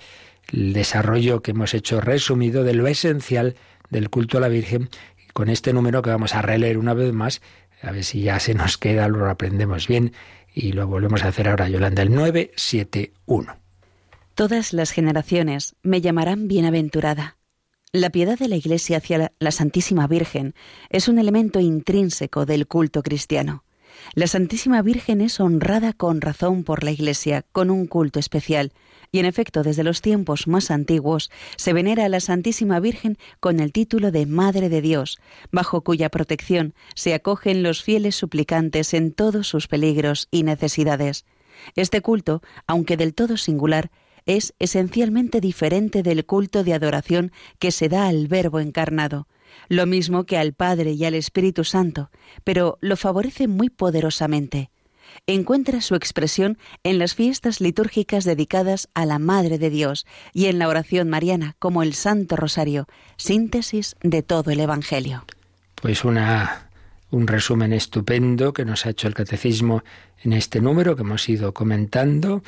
el 0.52 0.74
desarrollo 0.74 1.42
que 1.42 1.52
hemos 1.52 1.74
hecho 1.74 2.02
resumido 2.02 2.66
de 2.66 2.74
lo 2.74 2.88
esencial 2.88 3.56
del 3.90 4.10
culto 4.10 4.38
a 4.38 4.42
la 4.42 4.50
Virgen 4.50 4.90
con 5.32 5.48
este 5.48 5.72
número 5.72 6.02
que 6.02 6.10
vamos 6.10 6.36
a 6.36 6.42
releer 6.42 6.78
una 6.78 6.94
vez 6.94 7.14
más, 7.14 7.42
a 7.82 7.92
ver 7.92 8.04
si 8.04 8.22
ya 8.22 8.40
se 8.42 8.54
nos 8.54 8.78
queda, 8.78 9.08
lo 9.08 9.30
aprendemos 9.30 9.88
bien 9.88 10.12
y 10.54 10.72
lo 10.72 10.88
volvemos 10.88 11.24
a 11.24 11.30
hacer 11.30 11.50
ahora, 11.50 11.70
Yolanda, 11.70 12.02
el 12.04 12.14
971. 12.14 13.58
Todas 14.36 14.74
las 14.74 14.92
generaciones 14.92 15.76
me 15.84 16.02
llamarán 16.02 16.48
bienaventurada 16.48 17.38
la 17.96 18.10
piedad 18.10 18.40
de 18.40 18.48
la 18.48 18.56
Iglesia 18.56 18.98
hacia 18.98 19.32
la 19.38 19.52
Santísima 19.52 20.08
Virgen 20.08 20.56
es 20.90 21.08
un 21.08 21.20
elemento 21.20 21.60
intrínseco 21.60 22.48
del 22.48 22.66
culto 22.66 23.04
cristiano. 23.04 23.66
La 24.16 24.26
Santísima 24.26 24.82
Virgen 24.82 25.22
es 25.22 25.40
honrada 25.40 25.94
con 25.94 26.20
razón 26.20 26.64
por 26.64 26.84
la 26.84 26.90
Iglesia, 26.90 27.46
con 27.52 27.70
un 27.70 27.86
culto 27.86 28.18
especial, 28.18 28.74
y 29.14 29.20
en 29.20 29.26
efecto 29.26 29.62
desde 29.62 29.84
los 29.84 30.02
tiempos 30.02 30.48
más 30.48 30.72
antiguos 30.72 31.30
se 31.56 31.72
venera 31.72 32.06
a 32.06 32.10
la 32.10 32.20
Santísima 32.20 32.80
Virgen 32.80 33.18
con 33.40 33.60
el 33.60 33.72
título 33.72 34.12
de 34.12 34.26
Madre 34.26 34.70
de 34.70 34.82
Dios, 34.82 35.20
bajo 35.52 35.82
cuya 35.84 36.10
protección 36.10 36.74
se 36.96 37.14
acogen 37.14 37.62
los 37.62 37.84
fieles 37.84 38.16
suplicantes 38.16 38.94
en 38.96 39.14
todos 39.14 39.48
sus 39.48 39.68
peligros 39.68 40.28
y 40.32 40.42
necesidades. 40.42 41.26
Este 41.76 42.02
culto, 42.02 42.42
aunque 42.66 42.98
del 42.98 43.14
todo 43.14 43.38
singular, 43.38 43.92
es 44.26 44.56
esencialmente 44.58 45.42
diferente 45.42 46.02
del 46.02 46.26
culto 46.26 46.64
de 46.64 46.74
adoración 46.74 47.32
que 47.60 47.72
se 47.72 47.90
da 47.90 48.08
al 48.08 48.28
Verbo 48.28 48.60
encarnado, 48.60 49.28
lo 49.70 49.86
mismo 49.86 50.24
que 50.24 50.40
al 50.40 50.54
Padre 50.54 50.94
y 50.94 51.06
al 51.06 51.14
Espíritu 51.14 51.64
Santo, 51.64 52.10
pero 52.44 52.80
lo 52.82 52.98
favorece 52.98 53.48
muy 53.48 53.70
poderosamente. 53.70 54.72
Encuentra 55.28 55.82
su 55.82 55.96
expresión 55.96 56.58
en 56.84 57.00
las 57.00 57.16
fiestas 57.16 57.62
litúrgicas 57.62 58.24
dedicadas 58.26 58.90
a 58.94 59.06
la 59.06 59.20
Madre 59.20 59.58
de 59.58 59.70
Dios 59.70 60.06
y 60.34 60.46
en 60.46 60.60
la 60.60 60.68
oración 60.68 61.10
mariana 61.10 61.56
como 61.60 61.84
el 61.84 61.94
Santo 61.94 62.36
Rosario, 62.36 62.88
síntesis 63.18 63.96
de 64.02 64.24
todo 64.24 64.52
el 64.52 64.60
Evangelio. 64.60 65.26
Pues 65.82 66.04
una 66.04 66.70
un 67.12 67.28
resumen 67.28 67.74
estupendo 67.74 68.54
que 68.54 68.66
nos 68.66 68.88
ha 68.88 68.90
hecho 68.90 69.08
el 69.08 69.14
catecismo 69.14 69.84
en 70.24 70.34
este 70.34 70.62
número 70.62 70.96
que 70.96 71.04
hemos 71.04 71.30
ido 71.30 71.54
comentando 71.54 72.42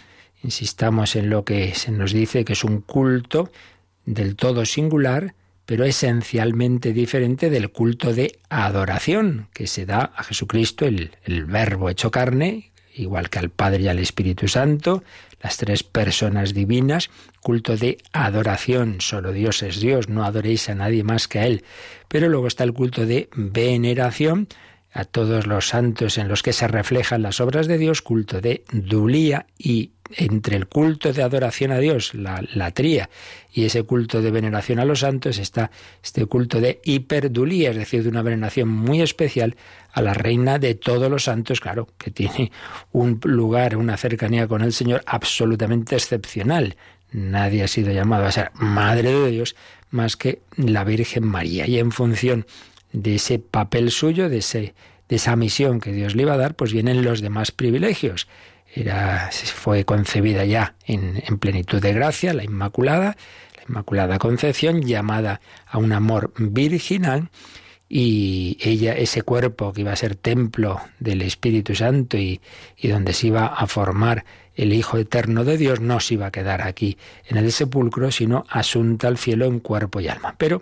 Insistamos 0.45 1.15
en 1.15 1.31
lo 1.31 1.43
que 1.43 1.73
se 1.73 1.91
nos 1.91 2.13
dice 2.13 2.45
que 2.45 2.53
es 2.53 2.63
un 2.63 2.81
culto 2.81 3.51
del 4.05 4.35
todo 4.35 4.63
singular, 4.65 5.33
pero 5.65 5.85
esencialmente 5.85 6.93
diferente 6.93 7.49
del 7.49 7.69
culto 7.71 8.13
de 8.13 8.39
adoración 8.49 9.47
que 9.53 9.67
se 9.67 9.85
da 9.85 10.11
a 10.15 10.23
Jesucristo, 10.23 10.85
el, 10.85 11.11
el 11.23 11.45
Verbo 11.45 11.89
hecho 11.89 12.11
carne, 12.11 12.71
igual 12.93 13.29
que 13.29 13.39
al 13.39 13.49
Padre 13.49 13.83
y 13.83 13.87
al 13.87 13.99
Espíritu 13.99 14.47
Santo, 14.47 15.03
las 15.41 15.57
tres 15.57 15.83
personas 15.83 16.53
divinas, 16.53 17.09
culto 17.41 17.77
de 17.77 17.97
adoración, 18.13 19.01
solo 19.01 19.31
Dios 19.31 19.61
es 19.63 19.79
Dios, 19.79 20.09
no 20.09 20.23
adoréis 20.23 20.69
a 20.69 20.75
nadie 20.75 21.03
más 21.03 21.27
que 21.27 21.39
a 21.39 21.47
Él. 21.47 21.63
Pero 22.07 22.29
luego 22.29 22.47
está 22.47 22.63
el 22.63 22.73
culto 22.73 23.05
de 23.05 23.29
veneración, 23.35 24.47
a 24.95 25.03
todos 25.03 25.45
los 25.45 25.67
santos 25.67 26.17
en 26.17 26.29
los 26.29 26.41
que 26.41 26.53
se 26.53 26.69
reflejan 26.69 27.21
las 27.21 27.41
obras 27.41 27.67
de 27.67 27.77
Dios, 27.77 28.01
culto 28.01 28.39
de 28.39 28.63
dulía 28.71 29.45
y 29.57 29.91
entre 30.11 30.55
el 30.55 30.67
culto 30.67 31.13
de 31.13 31.23
adoración 31.23 31.71
a 31.71 31.79
Dios, 31.79 32.13
la 32.13 32.43
latría, 32.53 33.09
y 33.51 33.65
ese 33.65 33.83
culto 33.83 34.21
de 34.21 34.31
veneración 34.31 34.79
a 34.79 34.85
los 34.85 34.99
santos 34.99 35.37
está 35.37 35.71
este 36.03 36.25
culto 36.25 36.61
de 36.61 36.79
hiperdulía, 36.83 37.71
es 37.71 37.77
decir, 37.77 38.03
de 38.03 38.09
una 38.09 38.21
veneración 38.21 38.69
muy 38.69 39.01
especial 39.01 39.55
a 39.91 40.01
la 40.01 40.13
reina 40.13 40.59
de 40.59 40.75
todos 40.75 41.09
los 41.09 41.23
santos, 41.23 41.59
claro, 41.59 41.87
que 41.97 42.11
tiene 42.11 42.51
un 42.91 43.19
lugar, 43.23 43.77
una 43.77 43.97
cercanía 43.97 44.47
con 44.47 44.61
el 44.61 44.73
Señor 44.73 45.01
absolutamente 45.05 45.95
excepcional. 45.95 46.75
Nadie 47.11 47.63
ha 47.63 47.67
sido 47.67 47.91
llamado 47.91 48.25
a 48.25 48.31
ser 48.31 48.51
madre 48.55 49.11
de 49.11 49.31
Dios 49.31 49.55
más 49.89 50.17
que 50.17 50.41
la 50.57 50.83
Virgen 50.83 51.25
María. 51.25 51.65
Y 51.67 51.79
en 51.79 51.91
función 51.91 52.45
de 52.91 53.15
ese 53.15 53.39
papel 53.39 53.91
suyo, 53.91 54.29
de, 54.29 54.39
ese, 54.39 54.73
de 55.07 55.15
esa 55.15 55.35
misión 55.35 55.79
que 55.79 55.93
Dios 55.93 56.15
le 56.15 56.23
iba 56.23 56.33
a 56.33 56.37
dar, 56.37 56.55
pues 56.55 56.73
vienen 56.73 57.03
los 57.03 57.21
demás 57.21 57.51
privilegios. 57.51 58.27
Era, 58.75 59.29
fue 59.31 59.85
concebida 59.85 60.43
ya 60.43 60.75
en, 60.85 61.23
en 61.25 61.37
plenitud 61.37 61.81
de 61.81 61.93
gracia, 61.93 62.33
la 62.33 62.43
Inmaculada, 62.43 63.15
la 63.55 63.63
Inmaculada 63.69 64.19
Concepción, 64.19 64.81
llamada 64.81 65.39
a 65.65 65.77
un 65.77 65.93
amor 65.93 66.33
virginal, 66.37 67.29
y 67.87 68.57
ella, 68.61 68.93
ese 68.93 69.21
cuerpo 69.21 69.71
que 69.71 69.81
iba 69.81 69.93
a 69.93 69.95
ser 69.95 70.15
templo 70.15 70.81
del 70.99 71.21
Espíritu 71.21 71.75
Santo 71.75 72.17
y, 72.17 72.41
y, 72.75 72.87
donde 72.89 73.13
se 73.13 73.27
iba 73.27 73.45
a 73.45 73.67
formar 73.67 74.25
el 74.55 74.73
Hijo 74.73 74.97
Eterno 74.97 75.45
de 75.45 75.57
Dios, 75.57 75.79
no 75.79 75.99
se 75.99 76.15
iba 76.15 76.27
a 76.27 76.31
quedar 76.31 76.61
aquí 76.61 76.97
en 77.27 77.37
el 77.37 77.51
sepulcro, 77.51 78.11
sino 78.11 78.45
asunta 78.49 79.07
al 79.07 79.17
cielo 79.17 79.45
en 79.45 79.59
cuerpo 79.59 79.99
y 80.01 80.07
alma. 80.07 80.35
Pero 80.37 80.61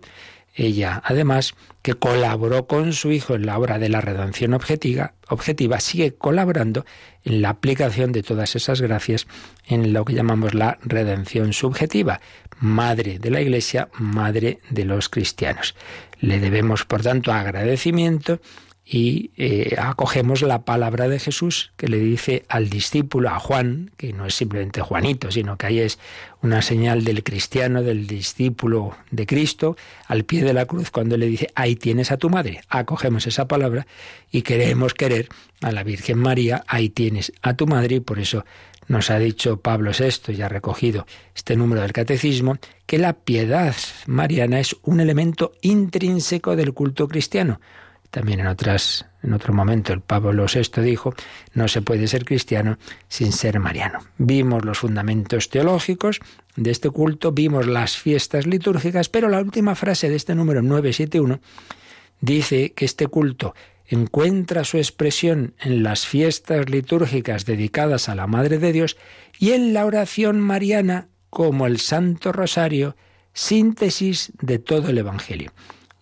ella, 0.55 1.01
además, 1.03 1.55
que 1.81 1.95
colaboró 1.95 2.67
con 2.67 2.93
su 2.93 3.11
hijo 3.11 3.35
en 3.35 3.45
la 3.45 3.57
obra 3.57 3.79
de 3.79 3.89
la 3.89 4.01
redención 4.01 4.53
objetiva, 4.53 5.13
objetiva, 5.27 5.79
sigue 5.79 6.13
colaborando 6.13 6.85
en 7.23 7.41
la 7.41 7.49
aplicación 7.49 8.11
de 8.11 8.23
todas 8.23 8.55
esas 8.55 8.81
gracias 8.81 9.27
en 9.67 9.93
lo 9.93 10.05
que 10.05 10.13
llamamos 10.13 10.53
la 10.53 10.77
redención 10.83 11.53
subjetiva, 11.53 12.21
madre 12.59 13.19
de 13.19 13.31
la 13.31 13.41
Iglesia, 13.41 13.89
madre 13.97 14.59
de 14.69 14.85
los 14.85 15.09
cristianos. 15.09 15.75
Le 16.19 16.39
debemos, 16.39 16.85
por 16.85 17.01
tanto, 17.01 17.33
agradecimiento 17.33 18.39
y 18.85 19.31
eh, 19.37 19.75
acogemos 19.77 20.41
la 20.41 20.65
palabra 20.65 21.07
de 21.07 21.17
Jesús 21.17 21.71
que 21.77 21.87
le 21.87 21.99
dice 21.99 22.43
al 22.49 22.69
discípulo, 22.69 23.29
a 23.29 23.39
Juan, 23.39 23.91
que 23.95 24.11
no 24.11 24.25
es 24.25 24.35
simplemente 24.35 24.81
Juanito, 24.81 25.31
sino 25.31 25.57
que 25.57 25.67
ahí 25.67 25.79
es 25.79 25.99
una 26.41 26.61
señal 26.61 27.05
del 27.05 27.23
cristiano, 27.23 27.81
del 27.81 28.07
discípulo 28.07 28.95
de 29.09 29.25
Cristo, 29.25 29.77
al 30.07 30.25
pie 30.25 30.43
de 30.43 30.53
la 30.53 30.65
cruz, 30.65 30.91
cuando 30.91 31.15
le 31.15 31.27
dice, 31.27 31.47
ahí 31.55 31.77
tienes 31.77 32.11
a 32.11 32.17
tu 32.17 32.29
madre. 32.29 32.61
Acogemos 32.67 33.25
esa 33.25 33.47
palabra 33.47 33.87
y 34.31 34.41
queremos 34.41 34.93
querer 34.93 35.29
a 35.61 35.71
la 35.71 35.83
Virgen 35.83 36.19
María, 36.19 36.65
ahí 36.67 36.89
tienes 36.89 37.31
a 37.41 37.53
tu 37.55 37.67
madre, 37.67 37.95
y 37.95 37.99
por 38.01 38.19
eso 38.19 38.43
nos 38.89 39.09
ha 39.09 39.17
dicho 39.17 39.61
Pablo 39.61 39.91
VI, 39.97 40.33
y 40.33 40.41
ha 40.41 40.49
recogido 40.49 41.07
este 41.33 41.55
número 41.55 41.81
del 41.81 41.93
catecismo, 41.93 42.57
que 42.85 42.97
la 42.97 43.13
piedad 43.13 43.75
mariana 44.07 44.59
es 44.59 44.75
un 44.83 44.99
elemento 44.99 45.53
intrínseco 45.61 46.57
del 46.57 46.73
culto 46.73 47.07
cristiano 47.07 47.61
también 48.13 48.41
en 48.41 48.47
otras 48.47 49.07
en 49.23 49.33
otro 49.33 49.53
momento 49.53 49.91
el 49.91 50.01
Pablo 50.01 50.45
VI 50.45 50.81
dijo, 50.83 51.15
no 51.53 51.67
se 51.67 51.81
puede 51.81 52.07
ser 52.07 52.25
cristiano 52.25 52.77
sin 53.07 53.31
ser 53.31 53.59
mariano. 53.59 53.99
Vimos 54.19 54.63
los 54.65 54.77
fundamentos 54.77 55.49
teológicos 55.49 56.19
de 56.55 56.69
este 56.69 56.91
culto, 56.91 57.31
vimos 57.31 57.65
las 57.65 57.97
fiestas 57.97 58.45
litúrgicas, 58.45 59.09
pero 59.09 59.29
la 59.29 59.39
última 59.39 59.73
frase 59.73 60.09
de 60.09 60.15
este 60.15 60.35
número 60.35 60.61
971 60.61 61.39
dice 62.21 62.73
que 62.73 62.85
este 62.85 63.07
culto 63.07 63.55
encuentra 63.87 64.63
su 64.63 64.77
expresión 64.77 65.55
en 65.59 65.81
las 65.81 66.05
fiestas 66.05 66.69
litúrgicas 66.69 67.45
dedicadas 67.45 68.09
a 68.09 68.15
la 68.15 68.27
Madre 68.27 68.59
de 68.59 68.73
Dios 68.73 68.97
y 69.39 69.53
en 69.53 69.73
la 69.73 69.87
oración 69.87 70.39
mariana 70.39 71.07
como 71.31 71.65
el 71.65 71.79
Santo 71.79 72.31
Rosario, 72.31 72.95
síntesis 73.33 74.33
de 74.39 74.59
todo 74.59 74.89
el 74.89 74.99
Evangelio. 74.99 75.51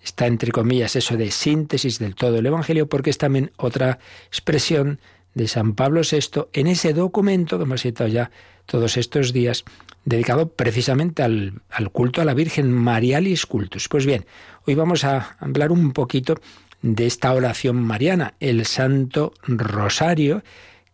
Está 0.03 0.27
entre 0.27 0.51
comillas 0.51 0.95
eso 0.95 1.17
de 1.17 1.31
síntesis 1.31 1.99
del 1.99 2.15
todo 2.15 2.37
el 2.37 2.45
Evangelio 2.45 2.87
porque 2.87 3.09
es 3.09 3.17
también 3.17 3.51
otra 3.57 3.99
expresión 4.27 4.99
de 5.33 5.47
San 5.47 5.75
Pablo 5.75 6.01
VI 6.01 6.47
en 6.53 6.67
ese 6.67 6.93
documento 6.93 7.57
que 7.57 7.63
hemos 7.63 7.81
citado 7.81 8.09
ya 8.09 8.31
todos 8.65 8.97
estos 8.97 9.33
días, 9.33 9.63
dedicado 10.05 10.49
precisamente 10.49 11.23
al, 11.23 11.61
al, 11.69 11.91
culto 11.91 12.21
a 12.21 12.25
la 12.25 12.33
Virgen 12.33 12.71
Marialis 12.71 13.45
Cultus. 13.45 13.87
Pues 13.87 14.05
bien, 14.05 14.25
hoy 14.65 14.75
vamos 14.75 15.03
a 15.03 15.37
hablar 15.39 15.71
un 15.71 15.91
poquito 15.91 16.35
de 16.81 17.05
esta 17.05 17.33
oración 17.33 17.81
mariana, 17.81 18.33
el 18.39 18.65
Santo 18.65 19.33
Rosario, 19.43 20.43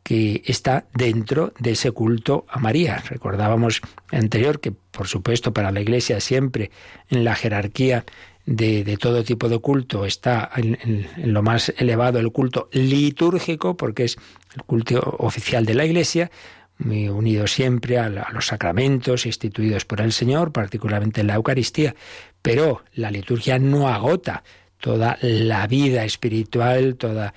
que 0.04 0.42
está 0.46 0.86
dentro 0.94 1.54
de 1.60 1.72
ese 1.72 1.92
culto 1.92 2.46
a 2.50 2.60
María. 2.60 3.04
Recordábamos 3.10 3.82
anterior 4.10 4.60
que, 4.60 4.72
por 4.72 5.08
supuesto, 5.08 5.54
para 5.54 5.72
la 5.72 5.82
Iglesia 5.82 6.20
siempre 6.20 6.72
en 7.10 7.24
la 7.24 7.36
jerarquía 7.36 8.06
de, 8.48 8.98
todo 8.98 9.26
tipo 9.26 9.50
de 9.50 9.60
culto 9.60 10.06
está 10.06 10.50
en, 10.56 11.06
lo 11.18 11.44
más 11.44 11.74
elevado 11.78 12.18
el 12.18 12.32
culto 12.32 12.70
litúrgico, 12.72 13.76
porque 13.76 14.06
es 14.06 14.18
el 14.56 14.64
culto 14.64 15.00
oficial 15.20 15.66
de 15.66 15.76
la 15.76 15.86
Iglesia, 15.86 16.32
muy 16.78 17.10
unido 17.10 17.46
siempre 17.48 18.00
a, 18.00 18.10
los 18.10 18.48
sacramentos 18.48 19.26
instituidos 19.26 19.84
por 19.84 20.00
el 20.00 20.14
Señor, 20.14 20.54
particularmente 20.54 21.22
en 21.22 21.28
la 21.28 21.36
Eucaristía. 21.36 21.94
Pero 22.42 22.84
la 22.94 23.12
liturgia 23.12 23.60
no 23.60 23.90
agota 23.90 24.44
toda 24.80 25.18
la 25.22 25.68
vida 25.68 26.06
espiritual, 26.06 26.96
toda, 26.96 27.34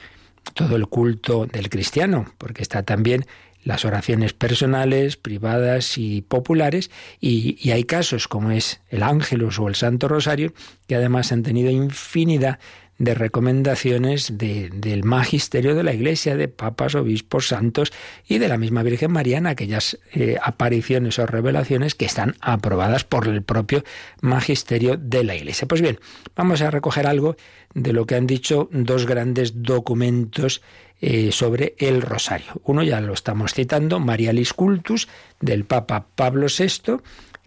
todo 0.54 0.76
el 0.76 0.86
culto 0.86 1.46
del 1.46 1.68
cristiano, 1.70 2.32
porque 2.38 2.62
está 2.62 2.84
también 2.84 3.26
las 3.62 3.84
oraciones 3.84 4.32
personales, 4.32 5.16
privadas 5.16 5.98
y 5.98 6.22
populares, 6.22 6.90
y, 7.20 7.70
hay 7.70 7.84
casos 7.84 8.26
como 8.26 8.50
es 8.50 8.80
el 8.88 9.02
Ángelus 9.02 9.58
o 9.58 9.68
el 9.68 9.74
Santo 9.74 10.08
Rosario, 10.08 10.52
que 10.86 10.96
además 10.96 11.32
han 11.32 11.42
tenido 11.42 11.70
infinidad 11.70 12.58
de 12.98 13.14
recomendaciones 13.14 14.34
del 14.36 15.04
magisterio 15.04 15.74
de 15.74 15.82
la 15.82 15.94
Iglesia, 15.94 16.36
de 16.36 16.48
papas, 16.48 16.94
obispos, 16.94 17.48
santos 17.48 17.92
y 18.28 18.36
de 18.36 18.46
la 18.46 18.58
misma 18.58 18.82
Virgen 18.82 19.10
Mariana, 19.10 19.50
aquellas 19.50 19.98
eh, 20.12 20.36
apariciones 20.42 21.18
o 21.18 21.26
revelaciones 21.26 21.94
que 21.94 22.04
están 22.04 22.36
aprobadas 22.42 23.04
por 23.04 23.26
el 23.26 23.42
propio 23.42 23.84
magisterio 24.20 24.98
de 24.98 25.24
la 25.24 25.34
Iglesia. 25.34 25.66
Pues 25.66 25.80
bien, 25.80 25.98
vamos 26.36 26.60
a 26.60 26.70
recoger 26.70 27.06
algo 27.06 27.36
de 27.72 27.94
lo 27.94 28.04
que 28.04 28.16
han 28.16 28.26
dicho 28.26 28.68
dos 28.70 29.06
grandes 29.06 29.62
documentos 29.62 30.60
eh, 31.00 31.32
sobre 31.32 31.74
el 31.78 32.02
rosario. 32.02 32.60
Uno 32.64 32.82
ya 32.82 33.00
lo 33.00 33.12
estamos 33.12 33.54
citando, 33.54 34.00
Marialis 34.00 34.52
Cultus, 34.52 35.08
del 35.40 35.64
Papa 35.64 36.06
Pablo 36.14 36.46
VI, 36.46 36.98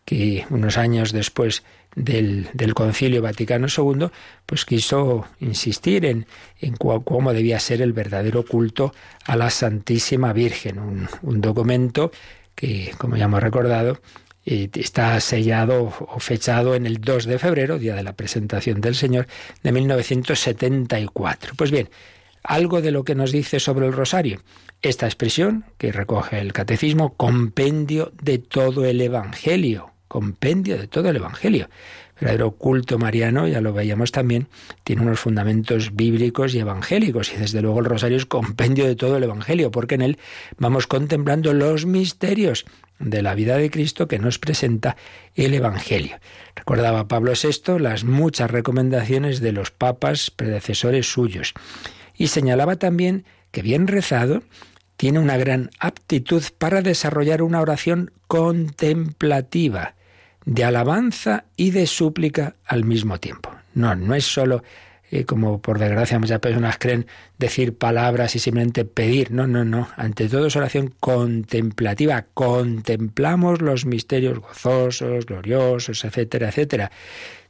que 0.05 0.45
unos 0.49 0.77
años 0.77 1.11
después 1.11 1.63
del, 1.95 2.49
Concilio 2.73 3.21
Vaticano 3.21 3.67
II, 3.67 4.07
pues 4.45 4.65
quiso 4.65 5.27
insistir 5.39 6.05
en, 6.05 6.25
en 6.59 6.75
cómo 6.75 7.33
debía 7.33 7.59
ser 7.59 7.81
el 7.81 7.93
verdadero 7.93 8.43
culto 8.43 8.93
a 9.25 9.35
la 9.35 9.49
Santísima 9.49 10.33
Virgen, 10.33 10.79
un, 10.79 11.07
un 11.21 11.41
documento 11.41 12.11
que, 12.55 12.93
como 12.97 13.17
ya 13.17 13.25
hemos 13.25 13.43
recordado, 13.43 13.99
eh, 14.45 14.69
está 14.73 15.19
sellado 15.21 15.93
o 15.99 16.19
fechado 16.19 16.75
en 16.75 16.85
el 16.85 16.99
2 16.99 17.25
de 17.25 17.39
febrero, 17.39 17.79
día 17.79 17.95
de 17.95 18.03
la 18.03 18.13
presentación 18.13 18.81
del 18.81 18.95
Señor, 18.95 19.27
de 19.61 19.71
1974. 19.71 21.53
Pues 21.55 21.71
bien, 21.71 21.89
algo 22.43 22.81
de 22.81 22.91
lo 22.91 23.03
que 23.03 23.15
nos 23.15 23.31
dice 23.31 23.59
sobre 23.59 23.87
el 23.87 23.93
rosario. 23.93 24.41
Esta 24.81 25.05
expresión 25.05 25.65
que 25.77 25.91
recoge 25.91 26.39
el 26.39 26.53
catecismo, 26.53 27.15
compendio 27.15 28.11
de 28.21 28.37
todo 28.37 28.85
el 28.85 28.99
Evangelio, 29.01 29.91
compendio 30.09 30.77
de 30.77 30.87
todo 30.87 31.09
el 31.09 31.15
Evangelio. 31.15 31.69
El 32.15 32.25
verdadero 32.27 32.51
culto 32.51 32.99
mariano, 32.99 33.47
ya 33.47 33.61
lo 33.61 33.73
veíamos 33.73 34.11
también, 34.11 34.47
tiene 34.83 35.01
unos 35.01 35.19
fundamentos 35.19 35.95
bíblicos 35.95 36.53
y 36.53 36.59
evangélicos, 36.59 37.33
y 37.33 37.37
desde 37.37 37.61
luego 37.61 37.79
el 37.79 37.85
rosario 37.85 38.17
es 38.17 38.25
compendio 38.25 38.85
de 38.85 38.95
todo 38.95 39.17
el 39.17 39.23
Evangelio, 39.23 39.71
porque 39.71 39.95
en 39.95 40.03
él 40.03 40.19
vamos 40.57 40.85
contemplando 40.85 41.53
los 41.53 41.85
misterios 41.85 42.65
de 42.99 43.21
la 43.21 43.33
vida 43.35 43.57
de 43.57 43.71
Cristo 43.71 44.07
que 44.07 44.19
nos 44.19 44.37
presenta 44.37 44.95
el 45.35 45.53
Evangelio. 45.53 46.17
Recordaba 46.55 47.07
Pablo 47.07 47.33
VI 47.33 47.79
las 47.79 48.03
muchas 48.03 48.51
recomendaciones 48.51 49.39
de 49.39 49.51
los 49.51 49.71
papas 49.71 50.29
predecesores 50.29 51.11
suyos 51.11 51.53
y 52.15 52.27
señalaba 52.27 52.75
también 52.75 53.25
que 53.51 53.61
bien 53.61 53.87
rezado 53.87 54.43
tiene 54.97 55.19
una 55.19 55.37
gran 55.37 55.69
aptitud 55.79 56.43
para 56.57 56.81
desarrollar 56.81 57.41
una 57.41 57.61
oración 57.61 58.11
contemplativa, 58.27 59.95
de 60.45 60.63
alabanza 60.63 61.45
y 61.55 61.71
de 61.71 61.87
súplica 61.87 62.55
al 62.65 62.83
mismo 62.83 63.19
tiempo. 63.19 63.51
No, 63.73 63.95
no 63.95 64.13
es 64.13 64.25
solo, 64.25 64.63
eh, 65.11 65.25
como 65.25 65.61
por 65.61 65.79
desgracia 65.79 66.19
muchas 66.19 66.39
personas 66.39 66.77
creen, 66.79 67.05
decir 67.37 67.77
palabras 67.77 68.35
y 68.35 68.39
simplemente 68.39 68.85
pedir. 68.85 69.31
No, 69.31 69.47
no, 69.47 69.63
no. 69.63 69.87
Ante 69.95 70.27
todo 70.27 70.47
es 70.47 70.55
oración 70.55 70.93
contemplativa. 70.99 72.25
Contemplamos 72.33 73.61
los 73.61 73.85
misterios 73.85 74.39
gozosos, 74.39 75.25
gloriosos, 75.25 76.03
etcétera, 76.03 76.49
etcétera. 76.49 76.91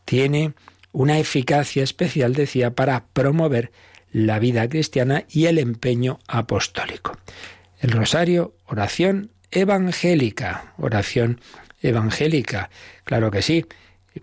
Tiene 0.06 0.54
una 0.92 1.18
eficacia 1.20 1.84
especial, 1.84 2.34
decía, 2.34 2.72
para 2.72 3.06
promover 3.14 3.72
la 4.14 4.40
vida 4.40 4.70
cristiana 4.70 5.26
y 5.30 5.48
el 5.48 5.60
empeño 5.60 6.20
apostólico. 6.28 7.18
El 7.80 7.92
rosario, 7.92 8.56
oración 8.66 9.32
evangélica, 9.52 10.74
oración 10.78 11.42
evangélica, 11.82 12.70
claro 13.04 13.30
que 13.30 13.42
sí, 13.42 13.66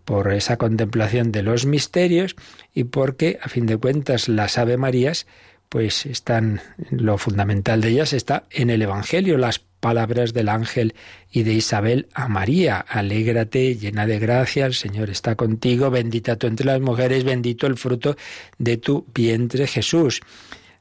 por 0.05 0.33
esa 0.33 0.57
contemplación 0.57 1.33
de 1.33 1.43
los 1.43 1.67
misterios 1.67 2.37
y 2.73 2.85
porque, 2.85 3.39
a 3.43 3.49
fin 3.49 3.67
de 3.67 3.77
cuentas, 3.77 4.29
las 4.29 4.57
Ave 4.57 4.77
Marías, 4.77 5.27
pues 5.69 6.07
están, 6.07 6.61
lo 6.91 7.19
fundamental 7.19 7.81
de 7.81 7.91
ellas 7.91 8.13
está 8.13 8.45
en 8.51 8.71
el 8.71 8.83
Evangelio, 8.83 9.37
las 9.39 9.61
palabras 9.81 10.33
del 10.33 10.49
ángel 10.49 10.95
y 11.33 11.43
de 11.43 11.55
Isabel 11.55 12.09
a 12.15 12.29
María. 12.29 12.79
Alégrate, 12.79 13.77
llena 13.77 14.07
de 14.07 14.19
gracia, 14.19 14.67
el 14.67 14.75
Señor 14.75 15.11
está 15.11 15.35
contigo, 15.35 15.91
bendita 15.91 16.37
tú 16.37 16.47
entre 16.47 16.67
las 16.67 16.81
mujeres, 16.81 17.25
bendito 17.25 17.67
el 17.67 17.77
fruto 17.77 18.17
de 18.59 18.77
tu 18.77 19.07
vientre 19.15 19.67
Jesús. 19.67 20.21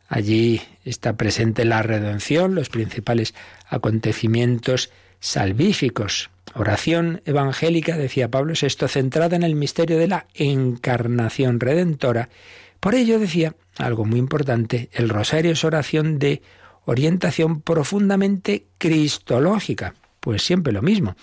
Allí 0.08 0.62
está 0.86 1.18
presente 1.18 1.66
la 1.66 1.84
redención, 1.84 2.56
los 2.56 2.70
principales 2.70 3.34
acontecimientos 3.68 4.90
salvíficos. 5.20 6.30
Oración 6.56 7.22
evangélica, 7.26 7.96
decía 7.96 8.30
Pablo 8.32 8.54
VI, 8.60 8.88
centrada 8.88 9.36
en 9.36 9.44
el 9.44 9.56
misterio 9.56 9.98
de 9.98 10.08
la 10.08 10.26
encarnación 10.34 11.60
redentora. 11.60 12.30
Por 12.80 12.96
ello 12.96 13.20
decía 13.20 13.56
algo 13.78 14.04
muy 14.04 14.20
importante, 14.20 14.90
el 14.94 15.10
rosario 15.10 15.52
es 15.52 15.64
oración 15.64 16.18
de 16.18 16.42
orientación 16.90 17.62
profundamente 17.62 18.66
cristológica. 18.80 19.94
Pues 20.20 20.42
siempre 20.42 20.74
lo 20.74 20.82
mismo. 20.82 21.16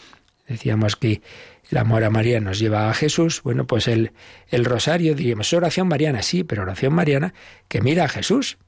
Decíamos 0.47 0.95
que 0.95 1.23
el 1.71 1.79
amor 1.79 2.05
a 2.05 2.11
María 2.11 2.41
nos 2.41 2.61
lleva 2.61 2.89
a 2.89 2.95
Jesús. 2.95 3.43
Bueno, 3.43 3.67
pues 3.67 3.89
el, 3.89 4.13
el 4.49 4.65
rosario, 4.65 5.17
diríamos, 5.17 5.53
oración 5.53 5.89
mariana, 5.89 6.23
sí, 6.23 6.45
pero 6.45 6.63
oración 6.63 6.95
mariana 6.95 7.35
que 7.67 7.81
mira 7.81 8.05
a 8.05 8.09
Jesús. 8.09 8.59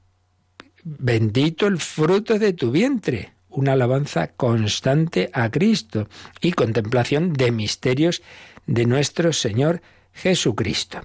Bendito 0.83 1.67
el 1.67 1.77
fruto 1.77 2.37
de 2.37 2.51
tu 2.51 2.69
vientre. 2.69 3.31
Una 3.47 3.73
alabanza 3.73 4.27
constante 4.27 5.29
a 5.33 5.49
Cristo 5.49 6.09
y 6.41 6.51
contemplación 6.51 7.31
de 7.31 7.51
misterios 7.51 8.21
de 8.67 8.85
nuestro 8.85 9.31
Señor 9.31 9.81
Jesucristo. 10.13 10.99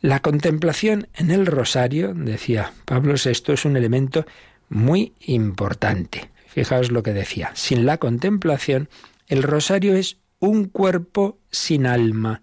La 0.00 0.20
contemplación 0.20 1.08
en 1.14 1.30
el 1.30 1.46
rosario, 1.46 2.12
decía 2.14 2.74
Pablo 2.84 3.14
VI, 3.14 3.54
es 3.54 3.64
un 3.64 3.78
elemento 3.78 4.26
muy 4.68 5.12
importante. 5.20 6.30
Fijaos 6.46 6.90
lo 6.90 7.02
que 7.02 7.12
decía. 7.12 7.50
Sin 7.54 7.86
la 7.86 7.98
contemplación, 7.98 8.88
el 9.28 9.42
rosario 9.42 9.94
es 9.94 10.18
un 10.38 10.66
cuerpo 10.66 11.38
sin 11.50 11.86
alma 11.86 12.42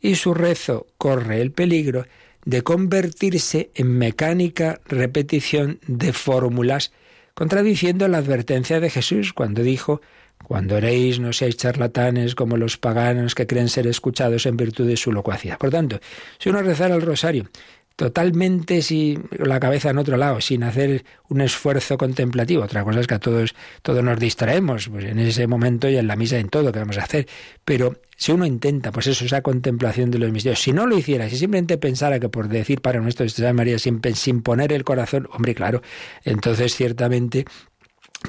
y 0.00 0.16
su 0.16 0.34
rezo 0.34 0.86
corre 0.98 1.40
el 1.40 1.52
peligro 1.52 2.06
de 2.44 2.62
convertirse 2.62 3.70
en 3.74 3.96
mecánica 3.96 4.80
repetición 4.86 5.78
de 5.86 6.12
fórmulas, 6.12 6.92
contradiciendo 7.34 8.06
la 8.08 8.18
advertencia 8.18 8.80
de 8.80 8.90
Jesús 8.90 9.32
cuando 9.32 9.62
dijo 9.62 10.00
cuando 10.42 10.76
oréis 10.76 11.20
no 11.20 11.32
seáis 11.32 11.56
charlatanes 11.56 12.34
como 12.34 12.56
los 12.56 12.76
paganos 12.76 13.34
que 13.34 13.46
creen 13.46 13.68
ser 13.68 13.86
escuchados 13.86 14.44
en 14.46 14.56
virtud 14.56 14.86
de 14.86 14.96
su 14.96 15.10
locuacidad. 15.10 15.58
Por 15.58 15.70
tanto, 15.70 16.00
si 16.38 16.50
uno 16.50 16.60
rezara 16.62 16.94
el 16.94 17.02
rosario 17.02 17.48
totalmente 17.96 18.82
sin 18.82 19.28
la 19.38 19.60
cabeza 19.60 19.90
en 19.90 19.98
otro 19.98 20.16
lado, 20.16 20.40
sin 20.40 20.64
hacer 20.64 21.04
un 21.28 21.40
esfuerzo 21.40 21.96
contemplativo. 21.96 22.64
Otra 22.64 22.82
cosa 22.82 23.00
es 23.00 23.06
que 23.06 23.14
a 23.14 23.20
todos, 23.20 23.54
todos 23.82 24.02
nos 24.02 24.18
distraemos, 24.18 24.88
pues 24.88 25.04
en 25.04 25.18
ese 25.20 25.46
momento 25.46 25.88
y 25.88 25.96
en 25.96 26.06
la 26.06 26.16
misa 26.16 26.38
en 26.38 26.48
todo 26.48 26.72
que 26.72 26.80
vamos 26.80 26.98
a 26.98 27.04
hacer. 27.04 27.28
Pero 27.64 28.00
si 28.16 28.32
uno 28.32 28.46
intenta, 28.46 28.90
pues 28.90 29.06
eso, 29.06 29.24
esa 29.24 29.42
contemplación 29.42 30.10
de 30.10 30.18
los 30.18 30.32
misterios, 30.32 30.60
si 30.60 30.72
no 30.72 30.86
lo 30.86 30.98
hiciera, 30.98 31.28
si 31.28 31.36
simplemente 31.36 31.78
pensara 31.78 32.18
que 32.18 32.28
por 32.28 32.48
decir 32.48 32.80
para 32.80 33.00
nuestro 33.00 33.26
María 33.54 33.78
sin, 33.78 34.00
sin 34.14 34.42
poner 34.42 34.72
el 34.72 34.84
corazón, 34.84 35.28
hombre, 35.32 35.54
claro, 35.54 35.82
entonces 36.24 36.74
ciertamente 36.74 37.44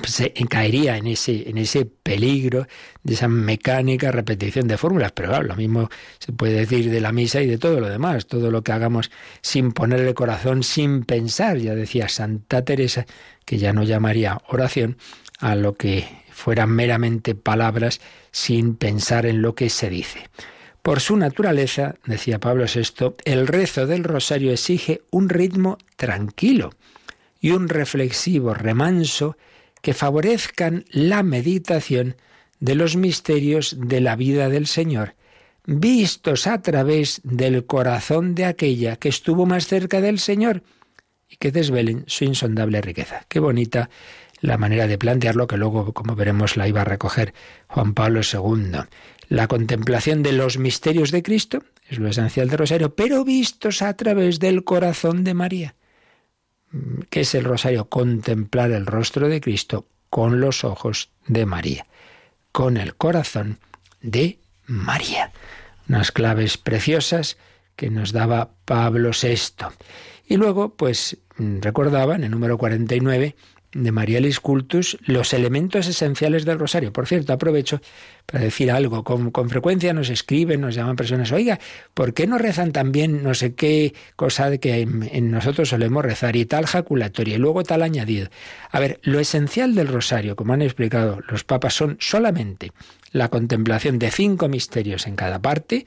se 0.04 0.32
caería 0.50 0.98
en 0.98 1.08
ese, 1.08 1.50
en 1.50 1.58
ese 1.58 1.86
peligro 1.86 2.68
de 3.04 3.14
esa 3.14 3.28
mecánica 3.28 4.12
repetición 4.12 4.68
de 4.68 4.78
fórmulas. 4.78 5.12
Pero 5.14 5.30
claro, 5.30 5.46
lo 5.46 5.56
mismo 5.56 5.90
se 6.20 6.32
puede 6.34 6.54
decir 6.54 6.90
de 6.90 7.02
la 7.02 7.12
misa 7.12 7.42
y 7.42 7.48
de 7.48 7.58
todo 7.58 7.80
lo 7.80 7.90
demás, 7.90 8.28
todo 8.28 8.52
lo 8.52 8.64
que 8.64 8.72
hagamos 8.72 9.12
sin 9.42 9.72
poner 9.72 10.02
el 10.02 10.14
corazón, 10.14 10.64
sin 10.64 11.04
pensar. 11.04 11.58
Ya 11.58 11.76
decía 11.76 12.10
Santa 12.10 12.64
Teresa 12.64 13.06
que 13.46 13.58
ya 13.58 13.74
no 13.74 13.84
llamaría 13.84 14.42
oración 14.48 14.98
a 15.40 15.56
lo 15.56 15.74
que 15.74 16.08
fueran 16.32 16.72
meramente 16.72 17.36
palabras 17.36 18.02
sin 18.32 18.76
pensar 18.76 19.26
en 19.26 19.42
lo 19.42 19.56
que 19.56 19.70
se 19.70 19.90
dice. 19.90 20.30
Por 20.82 21.00
su 21.00 21.18
naturaleza, 21.18 21.96
decía 22.06 22.40
Pablo 22.40 22.66
VI, 22.66 23.16
el 23.24 23.48
rezo 23.48 23.88
del 23.88 24.04
rosario 24.04 24.52
exige 24.52 25.02
un 25.10 25.30
ritmo 25.30 25.78
tranquilo 25.96 26.72
y 27.40 27.52
un 27.52 27.70
reflexivo 27.70 28.54
remanso 28.54 29.38
que 29.86 29.94
favorezcan 29.94 30.84
la 30.90 31.22
meditación 31.22 32.16
de 32.60 32.74
los 32.74 32.96
misterios 32.96 33.78
de 33.80 34.02
la 34.02 34.16
vida 34.16 34.50
del 34.50 34.66
Señor, 34.66 35.14
vistos 35.68 36.48
a 36.48 36.64
través 36.64 37.22
del 37.24 37.68
corazón 37.68 38.34
de 38.34 38.46
aquella 38.46 38.96
que 38.96 39.10
estuvo 39.10 39.46
más 39.46 39.68
cerca 39.68 40.02
del 40.02 40.18
Señor 40.18 40.64
y 41.30 41.36
que 41.36 41.52
desvelen 41.52 42.04
su 42.08 42.24
insondable 42.24 42.82
riqueza. 42.82 43.28
Qué 43.30 43.40
bonita 43.40 43.92
la 44.42 44.58
manera 44.58 44.88
de 44.88 44.98
plantearlo 44.98 45.46
que 45.46 45.58
luego, 45.58 45.94
como 45.94 46.16
veremos, 46.16 46.58
la 46.58 46.68
iba 46.68 46.82
a 46.82 46.86
recoger 46.86 47.36
Juan 47.68 47.94
Pablo 47.94 48.22
II. 48.22 48.80
La 49.30 49.48
contemplación 49.48 50.24
de 50.24 50.32
los 50.32 50.58
misterios 50.58 51.12
de 51.12 51.22
Cristo 51.22 51.62
es 51.88 52.00
lo 52.00 52.08
esencial 52.08 52.50
del 52.50 52.58
rosario, 52.58 52.96
pero 52.96 53.24
vistos 53.24 53.84
a 53.84 53.96
través 53.96 54.40
del 54.40 54.64
corazón 54.64 55.24
de 55.24 55.36
María. 55.36 55.76
¿Qué 57.10 57.22
es 57.22 57.36
el 57.36 57.44
rosario? 57.44 57.90
Contemplar 57.90 58.72
el 58.72 58.86
rostro 58.86 59.30
de 59.30 59.42
Cristo 59.42 59.88
con 60.10 60.40
los 60.40 60.64
ojos 60.64 61.10
de 61.28 61.46
María, 61.46 61.86
con 62.52 62.78
el 62.78 62.96
corazón 62.96 63.60
de 64.02 64.40
María. 64.66 65.32
Unas 65.88 66.12
claves 66.12 66.58
preciosas 66.58 67.38
que 67.76 67.90
nos 67.90 68.12
daba 68.12 68.52
Pablo 68.66 69.12
VI. 69.12 69.68
Y 70.28 70.38
luego, 70.38 70.76
pues 70.76 71.18
recordaba 71.38 72.16
en 72.16 72.24
el 72.24 72.32
número 72.32 72.58
49 72.58 73.36
de 73.76 73.92
Marialis 73.92 74.40
Cultus 74.40 74.98
los 75.06 75.34
elementos 75.34 75.86
esenciales 75.86 76.46
del 76.46 76.58
rosario. 76.58 76.94
Por 76.94 77.08
cierto, 77.08 77.34
aprovecho 77.34 77.82
para 78.26 78.44
decir 78.44 78.72
algo. 78.72 79.04
Con, 79.04 79.32
con, 79.32 79.50
frecuencia 79.50 79.94
nos 79.94 80.10
escriben, 80.10 80.62
nos 80.62 80.76
llaman 80.76 80.96
personas, 80.96 81.32
oiga, 81.34 81.60
¿por 81.94 82.14
qué 82.14 82.26
no 82.26 82.38
rezan 82.38 82.72
también 82.72 83.22
no 83.22 83.34
sé 83.34 83.54
qué 83.54 83.94
cosa 84.16 84.58
que 84.58 84.82
en, 84.82 85.30
nosotros 85.30 85.70
solemos 85.70 86.06
rezar 86.06 86.38
y 86.38 86.46
tal 86.46 86.66
jaculatoria 86.66 87.36
y 87.36 87.38
luego 87.38 87.64
tal 87.64 87.84
añadido? 87.84 88.30
A 88.72 88.80
ver, 88.80 89.00
lo 89.04 89.20
esencial 89.20 89.76
del 89.76 89.90
rosario, 89.90 90.38
como 90.38 90.54
han 90.54 90.62
explicado 90.62 91.20
los 91.28 91.44
papas, 91.44 91.74
son 91.74 91.98
solamente 92.00 92.72
la 93.12 93.28
contemplación 93.28 94.00
de 94.00 94.10
cinco 94.10 94.48
misterios 94.48 95.06
en 95.06 95.18
cada 95.18 95.42
parte, 95.42 95.86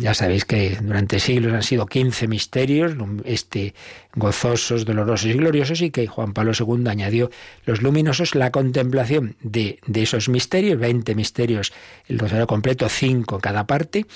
ya 0.00 0.14
sabéis 0.14 0.44
que 0.44 0.76
durante 0.80 1.20
siglos 1.20 1.52
han 1.52 1.62
sido 1.62 1.86
15 1.86 2.26
misterios, 2.26 2.94
este, 3.24 3.74
gozosos, 4.14 4.84
dolorosos 4.84 5.26
y 5.26 5.34
gloriosos, 5.34 5.80
y 5.80 5.90
que 5.90 6.06
Juan 6.06 6.32
Pablo 6.32 6.52
II 6.58 6.88
añadió 6.88 7.30
los 7.64 7.82
luminosos, 7.82 8.34
la 8.34 8.50
contemplación 8.50 9.36
de, 9.42 9.78
de 9.86 10.02
esos 10.02 10.28
misterios, 10.28 10.78
20 10.78 11.14
misterios, 11.14 11.72
el 12.08 12.18
rosario 12.18 12.46
completo, 12.46 12.88
5 12.88 13.38
cada 13.38 13.66
parte, 13.66 14.06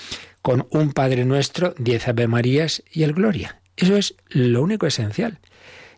con 0.41 0.67
un 0.71 0.91
Padre 0.91 1.25
Nuestro, 1.25 1.73
10 1.77 2.09
Ave 2.09 2.27
Marías 2.27 2.83
y 2.91 3.03
el 3.03 3.13
Gloria. 3.13 3.59
Eso 3.77 3.95
es 3.95 4.15
lo 4.27 4.61
único 4.61 4.87
esencial. 4.87 5.39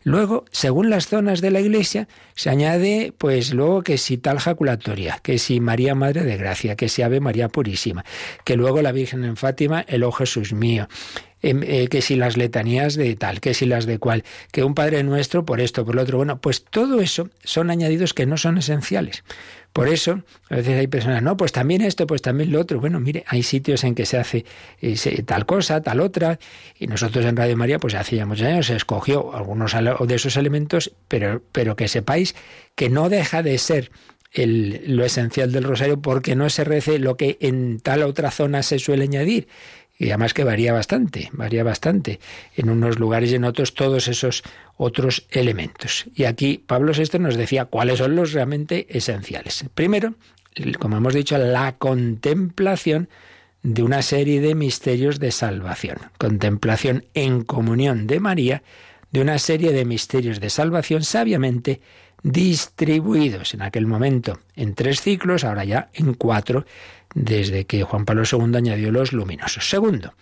Luego, 0.04 0.46
según 0.52 0.90
las 0.90 1.08
zonas 1.08 1.42
de 1.42 1.52
la 1.52 1.60
iglesia, 1.60 2.08
se 2.36 2.50
añade, 2.50 3.14
pues 3.18 3.54
luego 3.54 3.84
que 3.84 3.98
si 3.98 4.18
tal 4.18 4.40
jaculatoria, 4.40 5.20
que 5.22 5.38
si 5.38 5.60
María 5.60 5.94
Madre 5.94 6.24
de 6.24 6.38
Gracia, 6.38 6.76
que 6.76 6.90
si 6.90 7.04
Ave 7.04 7.20
María 7.20 7.50
Purísima, 7.50 8.04
que 8.44 8.56
luego 8.56 8.82
la 8.82 8.92
Virgen 8.92 9.24
en 9.24 9.38
Fátima, 9.38 9.86
el 9.88 10.04
Oh 10.04 10.12
Jesús 10.12 10.54
mío, 10.54 10.88
em, 11.44 11.62
eh, 11.64 11.88
que 11.88 12.02
si 12.02 12.16
las 12.16 12.36
letanías 12.36 12.96
de 12.96 13.16
tal, 13.16 13.42
que 13.42 13.54
si 13.54 13.66
las 13.66 13.86
de 13.86 14.00
cual, 14.00 14.24
que 14.52 14.64
un 14.64 14.74
Padre 14.74 15.04
Nuestro 15.04 15.46
por 15.46 15.62
esto, 15.62 15.86
por 15.86 15.96
lo 15.96 16.02
otro. 16.02 16.18
Bueno, 16.18 16.40
pues 16.40 16.64
todo 16.64 17.02
eso 17.02 17.30
son 17.44 17.70
añadidos 17.70 18.14
que 18.14 18.26
no 18.26 18.38
son 18.38 18.58
esenciales. 18.58 19.24
Por 19.74 19.88
eso, 19.88 20.22
a 20.50 20.56
veces 20.58 20.78
hay 20.78 20.88
personas, 20.88 21.24
no, 21.24 21.38
pues 21.38 21.54
también 21.54 21.82
esto, 21.82 22.06
pues 22.06 22.22
también 22.22 22.52
lo 22.52 22.60
otro. 22.60 22.82
Bueno, 22.82 23.00
mire, 23.00 23.24
hay 23.28 23.42
sitios 23.42 23.86
en 23.86 23.96
que 23.96 24.06
se 24.06 24.18
hace 24.18 24.46
tal 25.26 25.46
cosa, 25.46 25.82
tal 25.82 26.02
otra, 26.02 26.40
y 26.78 26.88
nosotros 26.88 27.26
en 27.26 27.38
Radio 27.38 27.56
María, 27.56 27.80
pues 27.80 27.94
hace 27.96 28.18
ya 28.18 28.26
muchos 28.26 28.48
años 28.48 28.66
se 28.66 28.76
escogió 28.76 29.34
algunos 29.34 29.74
de 29.74 30.16
esos 30.16 30.36
elementos, 30.36 30.92
pero, 31.08 31.42
pero 31.54 31.78
que 31.78 31.88
sepáis 31.88 32.36
que 32.76 32.90
no 32.90 33.08
deja 33.08 33.44
de 33.44 33.58
ser 33.58 33.92
el, 34.34 34.82
lo 34.88 35.06
esencial 35.06 35.52
del 35.52 35.64
rosario 35.64 36.02
porque 36.02 36.36
no 36.36 36.50
se 36.50 36.64
rece 36.64 37.00
lo 37.00 37.16
que 37.16 37.38
en 37.40 37.80
tal 37.80 38.04
otra 38.04 38.32
zona 38.32 38.64
se 38.64 38.80
suele 38.80 39.04
añadir 39.04 39.48
y 40.02 40.10
además 40.10 40.34
que 40.34 40.44
varía 40.44 40.74
bastante, 40.74 41.30
varía 41.32 41.64
bastante 41.64 42.20
en 42.56 42.72
unos 42.72 42.98
lugares 42.98 43.32
y 43.32 43.36
en 43.36 43.44
otros 43.44 43.76
todos 43.76 44.08
esos 44.08 44.42
otros 44.84 45.28
elementos. 45.30 46.06
Y 46.16 46.24
aquí 46.24 46.58
Pablo 46.58 46.92
VI 46.92 47.20
nos 47.20 47.36
decía 47.36 47.66
cuáles 47.66 48.00
son 48.00 48.16
los 48.16 48.34
realmente 48.34 48.88
esenciales. 48.90 49.64
Primero, 49.76 50.16
como 50.80 50.98
hemos 50.98 51.14
dicho, 51.14 51.38
la 51.38 51.78
contemplación 51.78 53.08
de 53.62 53.84
una 53.84 54.02
serie 54.02 54.42
de 54.42 54.56
misterios 54.56 55.20
de 55.20 55.32
salvación. 55.32 55.98
Contemplación 56.18 57.06
en 57.14 57.44
comunión 57.44 58.08
de 58.08 58.20
María 58.20 58.64
de 59.12 59.22
una 59.22 59.38
serie 59.38 59.72
de 59.72 59.86
misterios 59.86 60.40
de 60.40 60.50
salvación 60.50 61.04
sabiamente 61.04 61.80
distribuidos 62.24 63.54
en 63.54 63.62
aquel 63.62 63.86
momento 63.86 64.40
en 64.56 64.74
tres 64.74 65.02
ciclos, 65.02 65.44
ahora 65.44 65.64
ya 65.64 65.92
en 65.94 66.16
cuatro, 66.16 66.66
desde 67.14 67.66
que 67.66 67.84
Juan 67.84 68.06
Pablo 68.06 68.24
II 68.24 68.56
añadió 68.56 68.92
los 68.92 69.14
luminosos. 69.14 69.70
Segundo, 69.70 70.16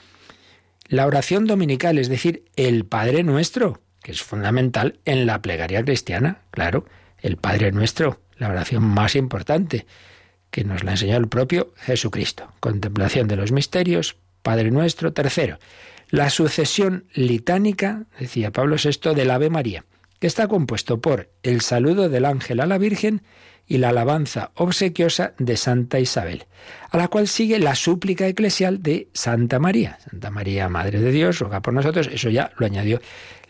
la 0.90 1.08
oración 1.08 1.46
dominical, 1.46 1.98
es 1.98 2.10
decir, 2.10 2.44
el 2.58 2.84
Padre 2.84 3.24
Nuestro, 3.24 3.80
es 4.12 4.22
fundamental 4.22 5.00
en 5.06 5.26
la 5.26 5.42
plegaria 5.42 5.84
cristiana, 5.84 6.42
claro, 6.52 6.86
el 7.22 7.38
Padre 7.38 7.72
Nuestro, 7.72 8.22
la 8.38 8.50
oración 8.50 8.84
más 8.84 9.16
importante, 9.16 9.86
que 10.52 10.64
nos 10.64 10.84
la 10.84 10.92
enseñó 10.92 11.18
el 11.18 11.28
propio 11.28 11.74
Jesucristo. 11.78 12.52
Contemplación 12.60 13.28
de 13.28 13.36
los 13.36 13.52
misterios, 13.52 14.16
Padre 14.42 14.72
Nuestro. 14.72 15.14
Tercero, 15.14 15.60
la 16.10 16.30
sucesión 16.30 17.06
litánica, 17.14 18.06
decía 18.20 18.52
Pablo 18.52 18.78
VI, 18.84 19.14
del 19.14 19.32
Ave 19.32 19.50
María, 19.50 19.86
que 20.20 20.28
está 20.28 20.48
compuesto 20.48 21.02
por 21.02 21.30
el 21.44 21.62
saludo 21.62 22.10
del 22.10 22.26
ángel 22.26 22.60
a 22.62 22.66
la 22.66 22.78
Virgen 22.78 23.22
y 23.68 23.78
la 23.78 23.90
alabanza 23.90 24.52
obsequiosa 24.56 25.34
de 25.38 25.56
Santa 25.56 26.00
Isabel, 26.00 26.46
a 26.90 26.98
la 26.98 27.08
cual 27.08 27.28
sigue 27.28 27.60
la 27.60 27.76
súplica 27.76 28.28
eclesial 28.28 28.82
de 28.82 29.10
Santa 29.14 29.60
María. 29.60 30.00
Santa 30.10 30.32
María, 30.32 30.68
Madre 30.70 31.00
de 31.00 31.12
Dios, 31.12 31.38
roga 31.38 31.62
por 31.62 31.76
nosotros, 31.76 32.10
eso 32.12 32.30
ya 32.30 32.52
lo 32.58 32.66
añadió 32.66 33.00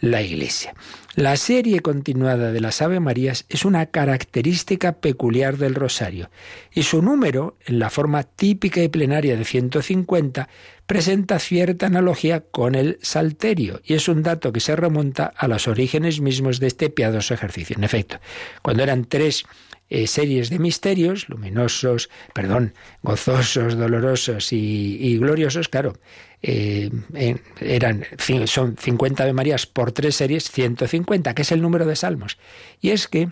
la 0.02 0.22
Iglesia. 0.22 0.74
La 1.16 1.36
serie 1.36 1.82
continuada 1.82 2.52
de 2.52 2.62
las 2.62 2.82
Ave 2.82 3.00
Marías 3.00 3.46
es 3.50 3.66
una 3.66 3.88
característica 3.88 4.94
peculiar 4.94 5.58
del 5.58 5.76
rosario 5.76 6.30
y 6.72 6.84
su 6.84 7.02
número, 7.02 7.58
en 7.66 7.80
la 7.80 7.90
forma 7.90 8.24
típica 8.24 8.82
y 8.82 8.88
plenaria 8.88 9.36
de 9.36 9.44
150, 9.44 10.48
presenta 10.86 11.40
cierta 11.40 11.88
analogía 11.88 12.42
con 12.42 12.76
el 12.76 13.00
salterio 13.02 13.82
y 13.84 13.96
es 13.96 14.08
un 14.08 14.24
dato 14.24 14.54
que 14.54 14.60
se 14.60 14.76
remonta 14.76 15.34
a 15.36 15.48
los 15.48 15.68
orígenes 15.68 16.22
mismos 16.22 16.60
de 16.60 16.68
este 16.68 16.90
piadoso 16.90 17.34
ejercicio. 17.34 17.76
En 17.76 17.84
efecto, 17.84 18.20
cuando 18.62 18.84
eran 18.84 19.06
tres 19.06 19.46
eh, 19.89 20.08
series 20.08 20.49
de 20.49 20.60
misterios, 20.60 21.30
luminosos, 21.30 22.10
perdón, 22.34 22.73
gozosos, 23.02 23.78
dolorosos 23.78 24.54
y, 24.54 25.17
gloriosos, 25.17 25.69
claro, 25.69 25.97
eh, 26.41 26.89
eran, 27.60 28.06
son 28.45 28.78
50 28.78 29.23
Ave 29.23 29.34
Marías 29.34 29.65
por 29.65 29.91
tres 29.91 30.15
series, 30.15 30.52
150, 30.52 31.34
que 31.34 31.41
es 31.41 31.52
el 31.52 31.62
número 31.62 31.86
de 31.86 31.95
salmos. 31.95 32.38
Y 32.82 32.91
es 32.91 33.08
que 33.08 33.30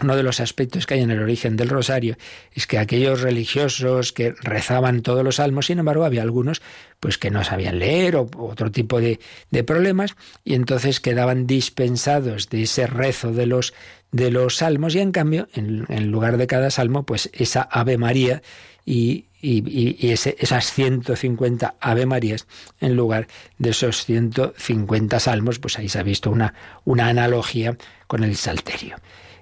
uno 0.00 0.16
de 0.16 0.22
los 0.22 0.40
aspectos 0.40 0.86
que 0.86 0.94
hay 0.94 1.00
en 1.00 1.10
el 1.10 1.22
origen 1.22 1.56
del 1.56 1.68
rosario 1.68 2.16
es 2.52 2.66
que 2.66 2.78
aquellos 2.78 3.22
religiosos 3.22 4.12
que 4.12 4.34
rezaban 4.42 5.02
todos 5.02 5.24
los 5.24 5.36
salmos, 5.36 5.66
sin 5.66 5.78
embargo, 5.78 6.04
había 6.04 6.22
algunos 6.22 6.62
pues 7.00 7.18
que 7.18 7.30
no 7.30 7.44
sabían 7.44 7.78
leer 7.78 8.16
o, 8.16 8.28
otro 8.38 8.70
tipo 8.70 9.00
de, 9.00 9.18
problemas 9.64 10.16
y 10.44 10.54
entonces 10.54 11.00
quedaban 11.00 11.46
dispensados 11.46 12.48
de 12.48 12.62
ese 12.62 12.86
rezo 12.86 13.32
de 13.32 13.46
los 13.46 13.74
de 14.12 14.30
los 14.30 14.56
salmos 14.56 14.94
y 14.94 15.00
en 15.00 15.12
cambio, 15.12 15.48
en, 15.52 16.10
lugar 16.10 16.36
de 16.36 16.46
cada 16.46 16.70
salmo, 16.70 17.04
pues 17.04 17.28
esa 17.34 17.62
Ave 17.62 17.98
María 17.98 18.40
y, 18.84 19.26
y, 19.42 20.10
ese, 20.10 20.36
esas 20.38 20.72
150 20.72 21.74
Ave 21.80 22.06
Marías 22.06 22.46
en 22.80 22.96
lugar 22.96 23.26
de 23.58 23.70
esos 23.70 24.04
150 24.04 25.20
salmos, 25.20 25.58
pues 25.58 25.78
ahí 25.78 25.88
se 25.88 25.98
ha 25.98 26.02
visto 26.02 26.30
una, 26.30 26.54
una 26.84 27.08
analogía 27.08 27.76
con 28.06 28.24
el 28.24 28.36
salterio. 28.36 28.96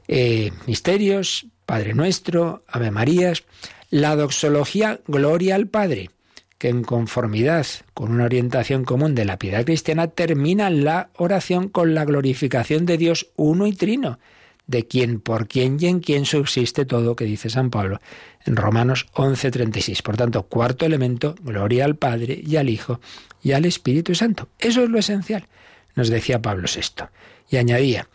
Eh, 0.09 0.53
misterios, 0.67 1.47
Padre 1.67 1.95
Nuestro, 1.95 2.65
Ave 2.69 2.91
Marías, 2.91 3.45
la 3.91 4.17
doxología 4.17 5.01
Gloria 5.07 5.55
al 5.55 5.69
Padre, 5.69 6.11
que 6.59 6.69
en 6.69 6.83
conformidad 6.83 7.67
con 7.95 8.13
una 8.13 8.25
orientación 8.25 8.85
común 8.85 9.15
de 9.15 9.25
la 9.25 9.39
piedad 9.39 9.65
cristiana 9.65 10.09
termina 10.09 10.71
la 10.71 11.11
oración 11.17 11.69
con 11.69 11.95
la 11.95 12.05
glorificación 12.05 12.87
de 12.87 12.99
Dios 12.99 13.29
uno 13.37 13.67
y 13.67 13.73
trino 13.73 14.19
de 14.67 14.87
quien, 14.87 15.21
por 15.21 15.47
quien 15.47 15.77
y 15.81 15.87
en 15.87 16.01
quien 16.01 16.25
subsiste 16.25 16.85
todo, 16.85 17.17
que 17.17 17.25
dice 17.25 17.51
San 17.51 17.71
Pablo 17.71 18.01
en 18.45 18.57
Romanos 18.57 19.07
11:36. 19.15 20.03
Por 20.03 20.17
tanto, 20.17 20.45
cuarto 20.45 20.87
elemento, 20.87 21.35
gloria 21.43 21.85
al 21.85 21.97
Padre 21.97 22.41
y 22.45 22.57
al 22.57 22.69
Hijo 22.69 23.01
y 23.43 23.53
al 23.53 23.65
Espíritu 23.65 24.15
Santo. 24.15 24.49
Eso 24.59 24.83
es 24.83 24.91
lo 24.91 24.99
esencial, 24.99 25.47
nos 25.95 26.09
decía 26.09 26.41
Pablo 26.41 26.67
VI. 26.75 27.07
Y 27.51 27.59
añadía, 27.59 28.09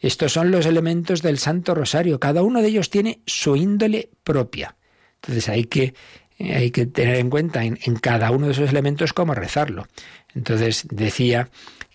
estos 0.00 0.32
son 0.32 0.50
los 0.50 0.66
elementos 0.66 1.22
del 1.22 1.38
Santo 1.38 1.74
Rosario, 1.74 2.20
cada 2.20 2.42
uno 2.42 2.60
de 2.62 2.68
ellos 2.68 2.90
tiene 2.90 3.20
su 3.26 3.56
índole 3.56 4.10
propia. 4.24 4.76
Entonces 5.16 5.48
hay 5.48 5.64
que, 5.64 5.94
hay 6.38 6.70
que 6.70 6.86
tener 6.86 7.16
en 7.16 7.30
cuenta 7.30 7.64
en, 7.64 7.78
en 7.82 7.96
cada 7.96 8.30
uno 8.30 8.46
de 8.46 8.52
esos 8.52 8.70
elementos 8.70 9.12
cómo 9.12 9.34
rezarlo. 9.34 9.86
Entonces 10.34 10.86
decía 10.90 11.50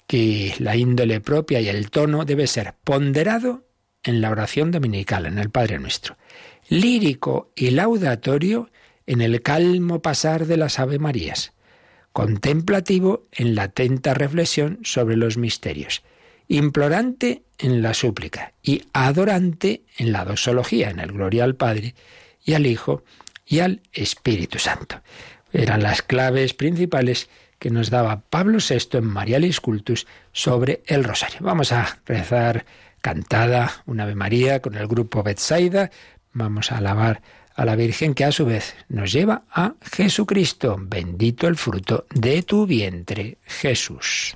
que 0.07 0.53
la 0.59 0.75
índole 0.75 1.21
propia 1.21 1.61
y 1.61 1.69
el 1.69 1.89
tono 1.89 2.25
debe 2.25 2.47
ser 2.47 2.73
ponderado 2.83 3.65
en 4.03 4.19
la 4.21 4.31
oración 4.31 4.71
dominical, 4.71 5.25
en 5.25 5.37
el 5.37 5.49
Padre 5.49 5.79
Nuestro. 5.79 6.17
Lírico 6.67 7.51
y 7.55 7.69
laudatorio 7.71 8.71
en 9.05 9.21
el 9.21 9.41
calmo 9.41 10.01
pasar 10.01 10.47
de 10.47 10.57
las 10.57 10.79
Ave 10.79 10.99
Marías. 10.99 11.53
Contemplativo 12.13 13.27
en 13.31 13.55
la 13.55 13.63
atenta 13.63 14.13
reflexión 14.13 14.79
sobre 14.83 15.15
los 15.15 15.37
misterios. 15.37 16.03
Implorante 16.53 17.43
en 17.59 17.81
la 17.81 17.93
súplica 17.93 18.51
y 18.61 18.83
adorante 18.91 19.83
en 19.97 20.11
la 20.11 20.25
dosología, 20.25 20.89
en 20.89 20.99
el 20.99 21.13
gloria 21.13 21.45
al 21.45 21.55
Padre 21.55 21.95
y 22.43 22.55
al 22.55 22.65
Hijo 22.65 23.05
y 23.45 23.59
al 23.59 23.79
Espíritu 23.93 24.59
Santo. 24.59 25.01
Eran 25.53 25.81
las 25.81 26.01
claves 26.01 26.53
principales 26.53 27.29
que 27.57 27.69
nos 27.69 27.89
daba 27.89 28.19
Pablo 28.29 28.57
VI 28.57 28.97
en 28.97 29.05
Marialis 29.05 29.61
Cultus 29.61 30.07
sobre 30.33 30.83
el 30.87 31.05
rosario. 31.05 31.37
Vamos 31.39 31.71
a 31.71 31.99
rezar 32.05 32.65
cantada, 32.99 33.83
un 33.85 34.01
Ave 34.01 34.15
María 34.15 34.61
con 34.61 34.75
el 34.75 34.87
grupo 34.87 35.23
Betsaida. 35.23 35.89
Vamos 36.33 36.73
a 36.73 36.79
alabar 36.79 37.21
a 37.55 37.63
la 37.63 37.77
Virgen 37.77 38.13
que 38.13 38.25
a 38.25 38.33
su 38.33 38.45
vez 38.45 38.75
nos 38.89 39.13
lleva 39.13 39.43
a 39.53 39.75
Jesucristo. 39.89 40.75
Bendito 40.77 41.47
el 41.47 41.55
fruto 41.55 42.07
de 42.13 42.43
tu 42.43 42.65
vientre, 42.65 43.37
Jesús. 43.45 44.35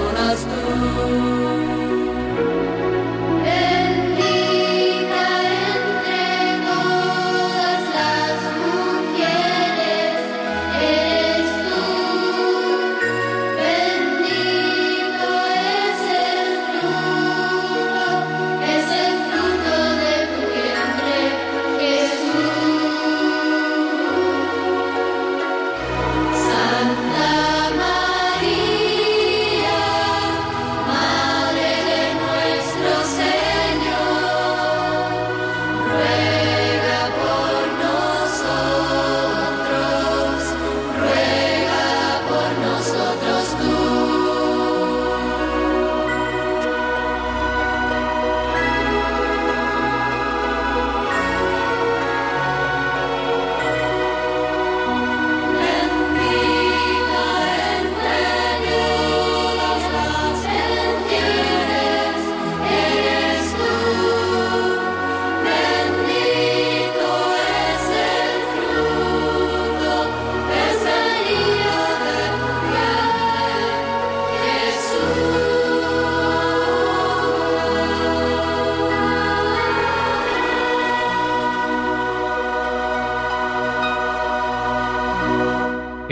donas 0.00 0.46
tú. 0.46 1.59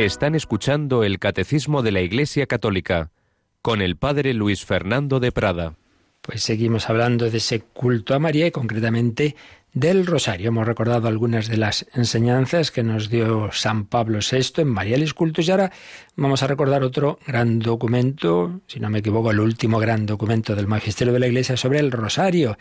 Están 0.09 0.35
escuchando 0.35 1.05
el 1.05 1.19
Catecismo 1.19 1.83
de 1.83 1.93
la 1.93 2.01
Iglesia 2.01 2.47
Católica 2.47 3.11
con 3.61 3.83
el 3.83 3.99
Padre 3.99 4.33
Luis 4.33 4.65
Fernando 4.65 5.21
de 5.21 5.33
Prada. 5.33 5.75
Pues 6.23 6.43
seguimos 6.43 6.89
hablando 6.89 7.29
de 7.29 7.37
ese 7.37 7.61
culto 7.61 8.15
a 8.15 8.19
María 8.19 8.47
y 8.47 8.51
concretamente 8.51 9.37
del 9.75 10.07
Rosario. 10.07 10.49
Hemos 10.49 10.67
recordado 10.67 11.09
algunas 11.09 11.49
de 11.49 11.59
las 11.59 11.85
enseñanzas 11.93 12.71
que 12.71 12.83
nos 12.83 13.11
dio 13.11 13.51
San 13.53 13.85
Pablo 13.85 14.21
VI 14.21 14.63
en 14.63 14.69
Marialis 14.69 15.13
Cultus 15.13 15.47
y 15.47 15.51
ahora 15.51 15.73
vamos 16.17 16.43
a 16.43 16.47
recordar 16.47 16.85
otro 16.85 17.19
gran 17.27 17.59
documento, 17.59 18.63
si 18.67 18.81
no 18.81 18.89
me 18.89 19.01
equivoco, 19.01 19.31
el 19.31 19.41
último 19.41 19.79
gran 19.79 20.07
documento 20.07 20.57
del 20.57 20.69
Magisterio 20.69 21.13
de 21.13 21.21
la 21.21 21.27
Iglesia 21.27 21.59
sobre 21.59 21.81
el 21.81 21.93
Rosario, 21.93 22.57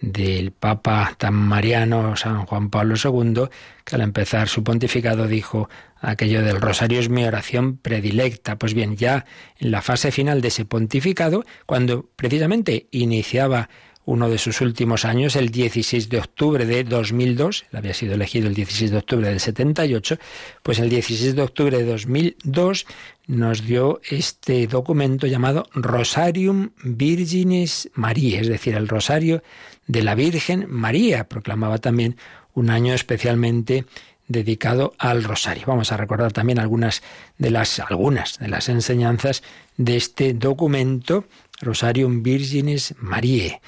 del 0.00 0.52
Papa 0.52 1.14
tan 1.16 1.34
mariano 1.34 2.16
San 2.16 2.46
Juan 2.46 2.70
Pablo 2.70 2.94
II, 3.02 3.48
que 3.84 3.94
al 3.94 4.02
empezar 4.02 4.48
su 4.48 4.62
pontificado 4.62 5.26
dijo 5.26 5.68
aquello 6.00 6.42
del 6.42 6.60
rosario 6.60 7.00
es 7.00 7.08
mi 7.08 7.24
oración 7.24 7.76
predilecta. 7.78 8.56
Pues 8.56 8.74
bien, 8.74 8.96
ya 8.96 9.24
en 9.58 9.70
la 9.70 9.82
fase 9.82 10.12
final 10.12 10.40
de 10.40 10.48
ese 10.48 10.64
pontificado, 10.64 11.44
cuando 11.66 12.08
precisamente 12.16 12.88
iniciaba 12.90 13.68
uno 14.06 14.28
de 14.28 14.38
sus 14.38 14.60
últimos 14.60 15.04
años, 15.04 15.34
el 15.34 15.48
16 15.48 16.10
de 16.10 16.18
octubre 16.18 16.66
de 16.66 16.84
2002, 16.84 17.64
él 17.70 17.78
había 17.78 17.94
sido 17.94 18.14
elegido 18.14 18.48
el 18.48 18.54
16 18.54 18.90
de 18.90 18.98
octubre 18.98 19.28
del 19.28 19.40
78, 19.40 20.18
pues 20.62 20.78
el 20.78 20.90
16 20.90 21.34
de 21.34 21.42
octubre 21.42 21.78
de 21.78 21.84
2002 21.84 22.86
nos 23.26 23.64
dio 23.64 24.00
este 24.10 24.66
documento 24.66 25.26
llamado 25.26 25.66
Rosarium 25.72 26.70
Virginis 26.82 27.90
Maria, 27.94 28.40
es 28.40 28.48
decir, 28.48 28.74
el 28.74 28.88
Rosario 28.88 29.42
de 29.86 30.02
la 30.02 30.14
Virgen 30.14 30.66
María. 30.68 31.28
Proclamaba 31.28 31.78
también 31.78 32.16
un 32.54 32.70
año 32.70 32.94
especialmente 32.94 33.84
dedicado 34.28 34.94
al 34.98 35.24
rosario. 35.24 35.64
Vamos 35.66 35.92
a 35.92 35.96
recordar 35.96 36.32
también 36.32 36.58
algunas 36.58 37.02
de 37.38 37.50
las 37.50 37.78
algunas 37.80 38.38
de 38.38 38.48
las 38.48 38.68
enseñanzas 38.68 39.42
de 39.76 39.96
este 39.96 40.34
documento 40.34 41.26
Rosarium 41.60 42.22
Virginis 42.22 42.94
Mariae. 42.98 43.60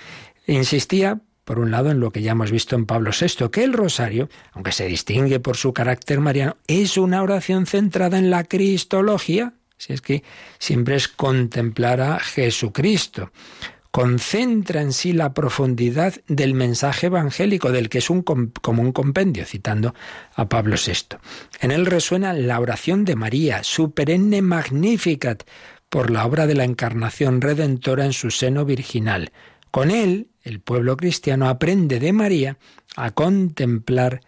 Insistía, 0.47 1.21
por 1.45 1.59
un 1.59 1.71
lado, 1.71 1.91
en 1.91 2.01
lo 2.01 2.11
que 2.11 2.23
ya 2.23 2.33
hemos 2.33 2.51
visto 2.51 2.77
en 2.77 2.87
Pablo 2.87 3.11
VI, 3.19 3.49
que 3.51 3.65
el 3.65 3.73
rosario, 3.73 4.29
aunque 4.53 4.73
se 4.73 4.87
distingue 4.87 5.41
por 5.41 5.57
su 5.57 5.73
carácter 5.73 6.21
mariano, 6.21 6.57
es 6.67 6.97
una 6.97 7.23
oración 7.23 7.67
centrada 7.67 8.19
en 8.19 8.31
la 8.31 8.45
cristología, 8.45 9.55
si 9.77 9.93
es 9.93 10.01
que 10.01 10.25
siempre 10.59 10.97
es 10.97 11.09
contemplar 11.09 12.01
a 12.01 12.19
Jesucristo. 12.19 13.31
Concentra 13.97 14.83
en 14.83 14.93
sí 14.93 15.15
la 15.15 15.33
profundidad 15.33 16.17
del 16.29 16.53
mensaje 16.53 17.07
evangélico, 17.07 17.73
del 17.73 17.89
que 17.89 17.97
es 17.97 18.11
un 18.11 18.21
como 18.21 18.83
un 18.83 18.93
compendio, 18.93 19.47
citando 19.47 19.95
a 20.35 20.51
Pablo 20.51 20.77
VI. 20.77 21.17
En 21.63 21.71
él 21.71 21.87
resuena 21.87 22.35
la 22.35 22.61
oración 22.61 23.07
de 23.07 23.17
María, 23.17 23.65
su 23.65 23.93
perenne 23.93 24.43
Magnificat, 24.43 25.45
por 25.89 26.11
la 26.11 26.27
obra 26.27 26.47
de 26.47 26.55
la 26.55 26.65
encarnación 26.65 27.41
redentora 27.41 28.05
en 28.05 28.13
su 28.13 28.31
seno 28.31 28.67
virginal. 28.67 29.33
Con 29.71 29.91
él, 29.91 30.29
el 30.43 30.61
pueblo 30.61 30.99
cristiano 30.99 31.49
aprende 31.49 31.99
de 31.99 32.13
María 32.13 32.59
a 32.97 33.13
contemplar 33.13 34.21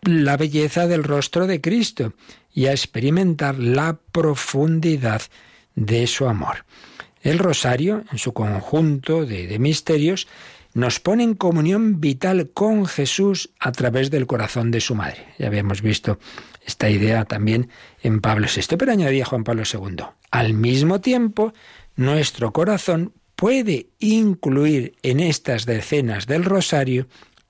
la 0.00 0.38
belleza 0.38 0.86
del 0.86 1.04
rostro 1.04 1.46
de 1.46 1.60
Cristo 1.60 2.14
y 2.50 2.64
a 2.64 2.70
experimentar 2.70 3.58
la 3.58 3.98
profundidad 4.10 5.20
de 5.74 6.06
su 6.06 6.26
amor. 6.26 6.65
El 7.26 7.40
rosario, 7.40 8.04
en 8.12 8.18
su 8.18 8.32
conjunto 8.32 9.26
de, 9.26 9.58
misterios, 9.58 10.28
nos 10.74 11.00
pone 11.00 11.24
en 11.24 11.34
comunión 11.34 12.00
vital 12.00 12.50
con 12.50 12.86
Jesús 12.86 13.50
a 13.58 13.72
través 13.72 14.12
del 14.12 14.28
corazón 14.28 14.70
de 14.70 14.80
su 14.80 14.94
madre. 14.94 15.26
Ya 15.36 15.48
habíamos 15.48 15.82
visto 15.82 16.20
esta 16.64 16.88
idea 16.88 17.24
también 17.24 17.68
en 18.00 18.20
Pablo 18.20 18.46
VI, 18.46 18.76
pero 18.76 18.92
añadía 18.92 19.24
Juan 19.24 19.42
Pablo 19.42 19.64
II. 19.64 20.04
Al 20.30 20.54
mismo 20.54 21.00
tiempo, 21.00 21.52
nuestro 21.96 22.52
corazón 22.52 23.12
puede 23.34 23.88
incluir 23.98 24.94
en 25.02 25.18
estas 25.18 25.66
decenas 25.66 26.28
del 26.28 26.44
rosario 26.44 27.08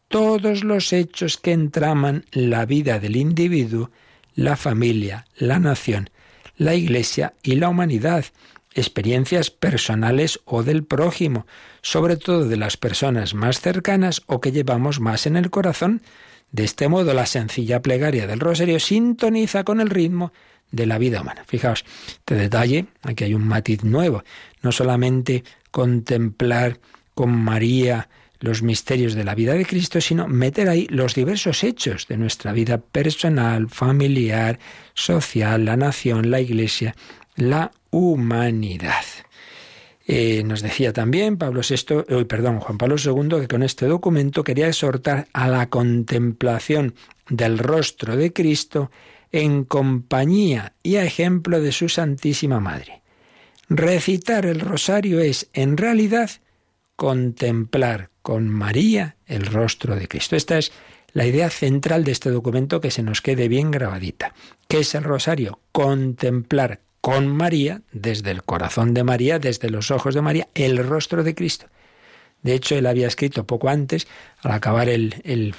todos 0.09 0.65
los 0.65 0.95
hechos 0.95 1.37
que 1.37 1.53
entraman 1.53 2.25
la 2.33 2.65
vida 2.65 2.99
del 2.99 3.15
individuo, 3.15 3.91
la 4.37 4.57
familia, 4.57 5.27
la 5.37 5.59
nación, 5.59 6.09
la 6.57 6.75
iglesia 6.75 7.35
y 7.43 7.57
la 7.57 7.69
humanidad, 7.69 8.25
experiencias 8.77 9.51
personales 9.51 10.41
o 10.45 10.63
del 10.63 10.85
prójimo, 10.85 11.47
sobre 11.83 12.17
todo 12.17 12.47
de 12.47 12.57
las 12.57 12.77
personas 12.77 13.35
más 13.35 13.61
cercanas 13.61 14.23
o 14.27 14.41
que 14.41 14.53
llevamos 14.53 15.01
más 15.01 15.27
en 15.27 15.37
el 15.37 15.51
corazón, 15.51 16.03
de 16.53 16.65
este 16.65 16.89
modo, 16.89 17.13
la 17.13 17.27
sencilla 17.27 17.83
plegaria 17.83 18.27
del 18.27 18.41
rosario 18.41 18.79
sintoniza 18.79 19.65
con 19.65 19.81
el 19.81 19.91
ritmo 19.91 20.33
de 20.71 20.87
la 20.87 20.99
vida 20.99 21.21
humana. 21.21 21.45
Fijaos, 21.47 21.85
este 22.09 22.35
detalle, 22.35 22.87
aquí 23.03 23.25
hay 23.25 23.35
un 23.35 23.47
matiz 23.47 23.85
nuevo. 23.85 24.25
No 24.63 24.73
solamente 24.73 25.45
contemplar 25.71 26.79
con 27.15 27.31
María 27.31 28.09
los 28.39 28.63
misterios 28.63 29.15
de 29.15 29.25
la 29.25 29.35
vida 29.35 29.55
de 29.55 29.65
Cristo, 29.65 30.01
sino 30.01 30.29
meter 30.29 30.69
ahí 30.69 30.87
los 30.91 31.15
diversos 31.15 31.65
hechos 31.65 32.07
de 32.07 32.17
nuestra 32.17 32.53
vida 32.53 32.79
personal, 32.79 33.69
familiar, 33.69 34.59
social, 34.95 35.65
la 35.65 35.77
nación, 35.77 36.31
la 36.31 36.41
iglesia, 36.41 36.95
la 37.37 37.73
humanidad. 37.91 39.05
Eh, 40.09 40.43
nos 40.45 40.63
decía 40.63 40.93
también 40.93 41.37
Pablo 41.37 41.63
VI, 41.69 42.15
hoy 42.15 42.25
perdón, 42.27 42.61
Juan 42.61 42.79
Pablo 42.79 42.97
II, 42.97 43.41
que 43.41 43.49
con 43.49 43.63
este 43.63 43.87
documento 43.87 44.45
quería 44.45 44.69
exhortar 44.69 45.27
a 45.33 45.49
la 45.49 45.69
contemplación 45.69 46.95
del 47.29 47.59
rostro 47.59 48.17
de 48.17 48.33
Cristo 48.33 48.91
en 49.33 49.65
compañía 49.65 50.75
y 50.83 50.97
a 50.97 51.05
ejemplo 51.05 51.61
de 51.61 51.73
su 51.73 51.89
Santísima 51.89 52.61
Madre. 52.61 53.03
Recitar 53.69 54.47
el 54.47 54.61
rosario 54.61 55.19
es, 55.19 55.49
en 55.53 55.77
realidad, 55.77 56.31
contemplar 56.95 58.11
con 58.23 58.49
María 58.49 59.17
el 59.27 59.45
rostro 59.47 59.97
de 59.97 60.07
Cristo. 60.07 60.37
Esta 60.37 60.57
es 60.59 60.71
la 61.13 61.27
idea 61.27 61.51
central 61.51 62.05
de 62.05 62.13
este 62.13 62.31
documento 62.31 62.81
que 62.81 62.93
se 62.93 63.03
nos 63.03 63.23
quede 63.23 63.49
bien 63.49 63.73
grabadita. 63.73 64.35
¿Qué 64.69 64.81
es 64.81 64.95
el 64.95 65.03
rosario? 65.03 65.61
Contemplar 65.73 66.81
con 67.07 67.29
María, 67.29 67.83
desde 67.93 68.33
el 68.33 68.43
corazón 68.43 68.93
de 68.93 69.05
María, 69.05 69.39
desde 69.39 69.71
los 69.71 69.93
ojos 69.93 70.13
de 70.13 70.23
María, 70.23 70.49
el 70.57 70.77
rostro 70.79 71.23
de 71.23 71.37
Cristo. 71.37 71.67
De 72.43 72.53
hecho, 72.53 72.75
él 72.75 72.85
había 72.85 73.07
escrito 73.07 73.47
poco 73.47 73.69
antes, 73.69 74.09
al 74.43 74.51
acabar 74.51 74.89
el, 74.89 75.55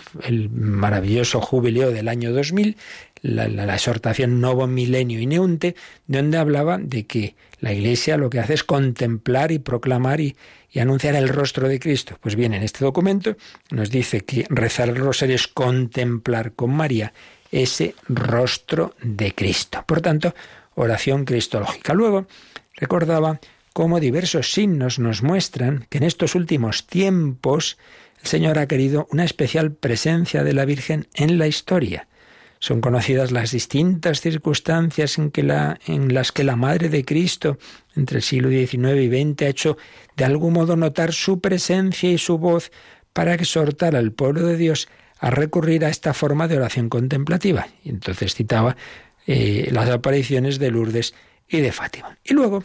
maravilloso 0.52 1.40
jubileo 1.40 1.92
del 1.92 2.10
año 2.10 2.34
2000, 2.34 2.76
la, 3.22 3.48
la, 3.48 3.74
exhortación 3.74 4.42
Novo 4.42 4.68
Milenio 4.68 5.22
Ineunte, 5.22 5.78
donde 6.06 6.38
hablaba 6.38 6.80
de 6.80 7.06
que 7.06 7.36
la 7.62 7.72
Iglesia 7.72 8.18
lo 8.18 8.30
que 8.30 8.42
hace 8.42 8.56
es 8.56 8.66
contemplar 8.66 9.54
y 9.54 9.60
proclamar 9.60 10.20
y, 10.20 10.36
y, 10.70 10.80
anunciar 10.80 11.16
el 11.16 11.30
rostro 11.30 11.70
de 11.70 11.80
Cristo. 11.80 12.18
Pues 12.20 12.36
bien, 12.36 12.56
en 12.56 12.64
este 12.64 12.84
documento 12.84 13.38
nos 13.72 13.90
dice 13.90 14.20
que 14.20 14.46
rezar 14.50 14.90
el 14.90 14.98
rosario 14.98 15.36
es 15.36 15.48
contemplar 15.48 16.52
con 16.52 16.72
María 16.72 17.14
ese 17.54 17.96
rostro 18.10 18.96
de 19.02 19.34
Cristo. 19.34 19.82
Por 19.88 20.02
tanto, 20.02 20.34
oración 20.78 21.26
cristológica. 21.26 21.94
Luego 21.94 22.28
recordaba 22.76 23.40
cómo 23.74 24.00
diversos 24.00 24.54
signos 24.54 25.00
nos 25.00 25.24
muestran 25.24 25.86
que 25.90 25.98
en 25.98 26.04
estos 26.04 26.36
últimos 26.36 26.88
tiempos 26.88 27.78
el 28.22 28.28
Señor 28.28 28.58
ha 28.60 28.68
querido 28.68 29.08
una 29.12 29.26
especial 29.26 29.72
presencia 29.72 30.44
de 30.44 30.54
la 30.54 30.66
Virgen 30.66 31.08
en 31.14 31.38
la 31.38 31.48
historia. 31.48 32.08
Son 32.60 32.82
conocidas 32.82 33.32
las 33.32 33.52
distintas 33.52 34.22
circunstancias 34.22 35.18
en, 35.20 35.30
que 35.30 35.44
la, 35.44 35.80
en 35.86 36.14
las 36.14 36.32
que 36.32 36.44
la 36.44 36.56
Madre 36.56 36.90
de 36.90 37.06
Cristo, 37.06 37.60
entre 37.96 38.18
el 38.18 38.24
siglo 38.24 38.50
XIX 38.50 39.02
y 39.02 39.08
XX, 39.10 39.42
ha 39.44 39.48
hecho 39.48 39.78
de 40.16 40.26
algún 40.26 40.54
modo 40.54 40.76
notar 40.76 41.14
su 41.14 41.40
presencia 41.40 42.10
y 42.10 42.18
su 42.18 42.40
voz 42.40 42.72
para 43.14 43.36
exhortar 43.36 43.96
al 43.96 44.12
pueblo 44.12 44.46
de 44.46 44.58
Dios 44.58 44.88
a 45.20 45.30
recurrir 45.30 45.86
a 45.86 45.90
esta 45.90 46.14
forma 46.14 46.48
de 46.48 46.58
oración 46.58 46.90
contemplativa. 46.90 47.68
Y 47.84 47.90
entonces 47.90 48.34
citaba 48.36 48.76
eh, 49.28 49.70
las 49.72 49.90
apariciones 49.90 50.58
de 50.58 50.72
Lourdes 50.72 51.14
y 51.50 51.60
de 51.60 51.72
Fátima. 51.74 52.18
Y 52.24 52.34
luego, 52.34 52.64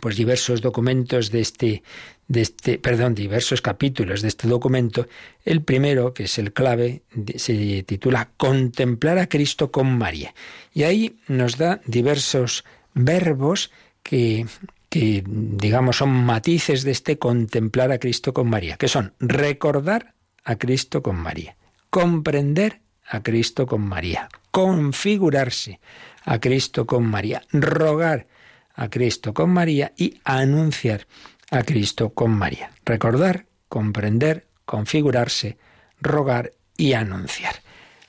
pues 0.00 0.16
diversos 0.16 0.60
documentos 0.60 1.30
de 1.30 1.40
este, 1.40 1.82
de 2.28 2.42
este, 2.42 2.78
perdón, 2.78 3.14
diversos 3.14 3.62
capítulos 3.62 4.22
de 4.22 4.28
este 4.28 4.48
documento. 4.48 5.08
El 5.44 5.62
primero, 5.62 6.12
que 6.12 6.24
es 6.24 6.38
el 6.38 6.52
clave, 6.52 7.02
se 7.36 7.82
titula 7.84 8.30
Contemplar 8.36 9.18
a 9.18 9.28
Cristo 9.28 9.70
con 9.70 9.96
María. 9.98 10.34
Y 10.74 10.82
ahí 10.82 11.16
nos 11.26 11.56
da 11.56 11.80
diversos 11.86 12.64
verbos 12.94 13.70
que, 14.02 14.46
que, 14.90 15.24
digamos, 15.26 15.96
son 15.96 16.10
matices 16.10 16.82
de 16.82 16.90
este 16.90 17.18
contemplar 17.18 17.92
a 17.92 17.98
Cristo 17.98 18.34
con 18.34 18.50
María, 18.50 18.76
que 18.76 18.88
son 18.88 19.14
recordar 19.20 20.12
a 20.44 20.56
Cristo 20.56 21.02
con 21.02 21.16
María, 21.16 21.56
comprender 21.88 22.81
a 23.12 23.22
Cristo 23.22 23.66
con 23.66 23.82
María, 23.82 24.30
configurarse 24.50 25.80
a 26.24 26.40
Cristo 26.40 26.86
con 26.86 27.04
María, 27.04 27.42
rogar 27.52 28.26
a 28.74 28.88
Cristo 28.88 29.34
con 29.34 29.50
María 29.50 29.92
y 29.98 30.18
anunciar 30.24 31.06
a 31.50 31.62
Cristo 31.62 32.14
con 32.14 32.30
María. 32.30 32.70
Recordar, 32.86 33.44
comprender, 33.68 34.46
configurarse, 34.64 35.58
rogar 36.00 36.52
y 36.78 36.94
anunciar. 36.94 37.56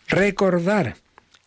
Recordar 0.08 0.96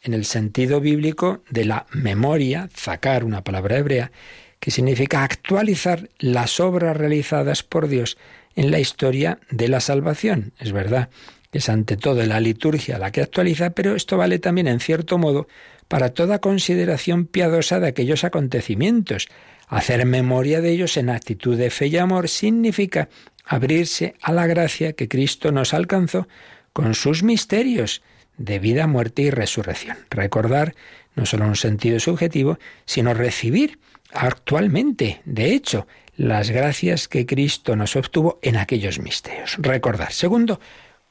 en 0.03 0.13
el 0.13 0.27
sentido 0.27 0.81
bíblico 0.81 1.43
de 1.49 1.65
la 1.65 1.87
memoria, 1.93 2.69
sacar 2.75 3.25
una 3.25 3.43
palabra 3.43 3.79
hebrea, 3.79 4.13
que 4.61 4.71
significa 4.71 5.25
actualizar 5.25 6.11
las 6.19 6.61
obras 6.61 6.95
realizadas 6.95 7.63
por 7.63 7.89
Dios 7.89 8.19
en 8.55 8.71
la 8.71 8.81
historia 8.81 9.39
de 9.51 9.69
la 9.69 9.81
salvación. 9.81 10.53
Es 10.59 10.73
verdad 10.73 11.09
es 11.57 11.69
ante 11.69 11.97
todo 11.97 12.25
la 12.25 12.41
liturgia 12.41 12.99
la 12.99 13.11
que 13.11 13.23
actualiza, 13.23 13.71
pero 13.71 13.95
esto 13.95 14.17
vale 14.17 14.39
también 14.39 14.69
en 14.69 14.81
cierto 14.81 15.19
modo 15.19 15.49
para 15.89 16.11
toda 16.11 16.41
consideración 16.41 17.27
piadosa 17.27 17.81
de 17.81 17.89
aquellos 17.89 18.25
acontecimientos. 18.25 19.29
Hacer 19.69 20.05
memoria 20.07 20.61
de 20.61 20.71
ellos 20.71 20.97
en 20.97 21.11
actitud 21.11 21.57
de 21.57 21.71
fe 21.71 21.89
y 21.89 21.97
amor 21.97 22.29
significa 22.29 23.09
abrirse 23.45 24.15
a 24.21 24.33
la 24.33 24.47
gracia 24.47 24.93
que 24.93 25.09
Cristo 25.09 25.53
nos 25.53 25.75
alcanzó 25.75 26.29
con 26.73 26.95
sus 26.95 27.23
misterios 27.23 28.03
de 28.37 28.59
vida, 28.59 28.87
muerte 28.87 29.23
y 29.23 29.31
resurrección. 29.31 29.97
Recordar 30.11 30.75
no 31.15 31.27
solo 31.27 31.47
un 31.47 31.57
sentido 31.57 31.99
subjetivo, 31.99 32.59
sino 32.85 33.15
recibir 33.15 33.79
actualmente, 34.13 35.23
de 35.25 35.53
hecho, 35.53 35.87
las 36.17 36.51
gracias 36.51 37.09
que 37.09 37.27
Cristo 37.27 37.77
nos 37.77 37.97
obtuvo 37.97 38.39
en 38.43 38.57
aquellos 38.57 38.99
misterios. 38.99 39.57
Recordar. 39.59 40.13
Segundo, 40.13 40.61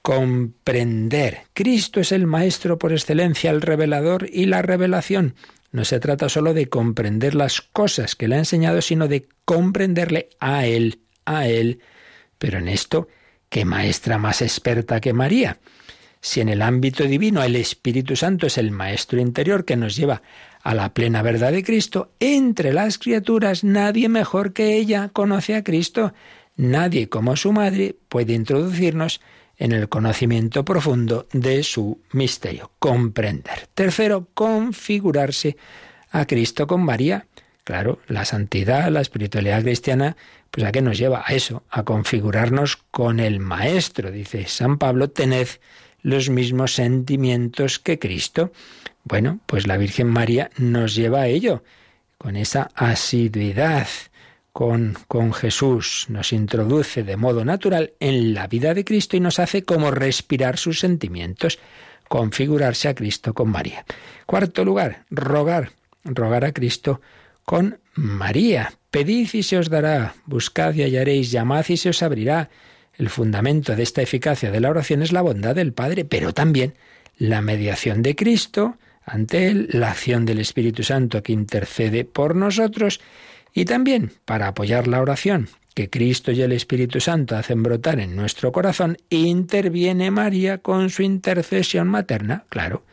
comprender. 0.06 1.47
Cristo 1.56 1.99
es 1.99 2.12
el 2.12 2.28
Maestro 2.28 2.78
por 2.78 2.93
excelencia, 2.93 3.49
el 3.49 3.60
revelador 3.60 4.30
y 4.32 4.45
la 4.45 4.62
revelación. 4.62 5.34
No 5.72 5.84
se 5.84 5.99
trata 5.99 6.30
solo 6.30 6.53
de 6.53 6.70
comprender 6.70 7.34
las 7.34 7.60
cosas 7.62 8.16
que 8.16 8.28
le 8.28 8.36
ha 8.36 8.38
enseñado, 8.38 8.84
sino 8.84 9.08
de 9.08 9.28
comprenderle 9.45 10.30
a 10.39 10.68
Él, 10.68 10.99
a 11.26 11.47
Él. 11.47 11.80
Pero 12.38 12.60
en 12.60 12.68
esto, 12.68 13.08
¿qué 13.49 13.66
maestra 13.66 14.20
más 14.20 14.43
experta 14.43 15.01
que 15.01 15.12
María? 15.12 15.58
Si 16.22 16.39
en 16.39 16.49
el 16.49 16.62
ámbito 16.62 17.06
divino 17.06 17.41
el 17.41 17.56
Espíritu 17.56 18.16
Santo 18.16 18.45
es 18.45 18.60
el 18.60 18.70
Maestro 18.70 19.20
interior 19.20 19.66
que 19.66 19.76
nos 19.76 19.95
lleva 19.95 20.22
a 20.62 20.76
la 20.76 20.93
plena 20.93 21.24
verdad 21.24 21.51
de 21.51 21.64
Cristo, 21.64 22.12
entre 22.20 22.74
las 22.74 22.99
criaturas 22.99 23.64
nadie 23.64 24.08
mejor 24.08 24.53
que 24.53 24.78
ella 24.78 25.10
conoce 25.10 25.56
a 25.56 25.64
Cristo. 25.64 26.14
Nadie 26.58 27.10
como 27.10 27.36
su 27.36 27.51
madre 27.51 27.95
puede 28.08 28.34
introducirnos 28.34 29.20
en 29.58 29.72
el 29.72 29.89
conocimiento 29.89 30.66
profundo 30.66 31.28
de 31.32 31.64
su 31.64 32.01
misterio, 32.12 32.72
comprender. 32.80 33.68
Tercero, 33.74 34.28
configurarse 34.34 35.58
a 36.12 36.26
Cristo 36.26 36.68
con 36.68 36.84
María. 36.84 37.28
Claro, 37.64 37.99
la 38.08 38.26
santidad, 38.26 38.89
la 38.89 39.01
espiritualidad 39.01 39.64
cristiana, 39.64 40.16
pues 40.51 40.66
a 40.66 40.72
qué 40.72 40.82
nos 40.82 40.97
lleva? 40.97 41.24
A 41.26 41.34
eso, 41.34 41.64
a 41.70 41.84
configurarnos 41.84 42.78
con 42.91 43.20
el 43.20 43.39
Maestro. 43.39 44.12
Dice 44.12 44.45
San 44.47 44.78
Pablo, 44.78 45.10
tened 45.10 45.47
los 46.01 46.30
mismos 46.30 46.76
sentimientos 46.76 47.80
que 47.80 47.97
Cristo. 47.97 48.51
Bueno, 49.03 49.39
pues 49.47 49.68
la 49.68 49.78
Virgen 49.78 50.08
María 50.08 50.51
nos 50.58 50.95
lleva 50.95 51.22
a 51.22 51.28
ello, 51.28 51.64
con 52.18 52.36
esa 52.36 52.70
asiduidad 52.76 53.88
con, 54.56 55.34
Jesús, 55.34 56.06
nos 56.08 56.32
introduce 56.32 57.03
de 57.03 57.18
modo 57.18 57.43
natural 57.43 57.91
en 57.99 58.34
la 58.34 58.47
vida 58.47 58.74
de 58.74 58.86
Cristo 58.86 59.18
y 59.18 59.20
nos 59.20 59.38
hace 59.38 59.66
como 59.66 59.91
respirar 59.91 60.58
sus 60.58 60.80
sentimientos, 60.80 61.60
configurarse 62.08 62.88
a 62.88 62.95
Cristo 62.95 63.34
con 63.34 63.49
María. 63.49 63.84
Cuarto 64.26 64.64
lugar, 64.64 65.03
rogar, 65.10 65.72
rogar 66.06 66.45
a 66.45 66.53
Cristo 66.53 67.01
con 67.43 67.80
María. 67.95 68.72
Pedid 68.91 69.34
y 69.34 69.43
se 69.43 69.58
os 69.58 69.70
dará, 69.70 70.16
buscad 70.26 70.74
y 70.74 70.84
hallaréis, 70.84 71.32
llamad 71.32 71.66
y 71.68 71.76
se 71.76 71.89
os 71.89 72.01
abrirá. 72.01 72.49
El 72.93 73.10
fundamento 73.10 73.76
de 73.76 73.84
esta 73.84 74.03
eficacia 74.03 74.51
de 74.51 74.62
la 74.62 74.70
oración 74.70 75.01
es 75.01 75.12
la 75.12 75.22
bondad 75.22 75.53
del 75.53 75.74
Padre, 75.74 76.06
pero 76.06 76.34
también 76.34 76.76
la 77.18 77.41
mediación 77.41 78.01
de 78.01 78.16
Cristo, 78.16 78.78
ante 79.03 79.49
Él, 79.49 79.68
la 79.74 79.91
acción 79.91 80.26
del 80.26 80.39
Espíritu 80.39 80.84
Santo 80.84 81.22
que 81.22 81.34
intercede 81.34 82.06
por 82.06 82.38
nosotros 82.38 83.01
y 83.56 83.66
también 83.66 84.12
para 84.26 84.49
apoyar 84.49 84.88
la 84.88 85.01
oración 85.01 85.49
que 85.74 85.89
Cristo 85.89 86.32
y 86.32 86.41
el 86.41 86.51
Espíritu 86.51 86.99
Santo 86.99 87.36
hacen 87.36 87.64
brotar 87.64 87.99
en 87.99 88.16
nuestro 88.16 88.51
corazón, 88.51 88.97
interviene 89.10 90.12
María 90.12 90.60
con 90.60 90.89
su 90.89 91.03
intercesión 91.03 91.88
materna. 91.88 92.45
Claro, 92.49 92.84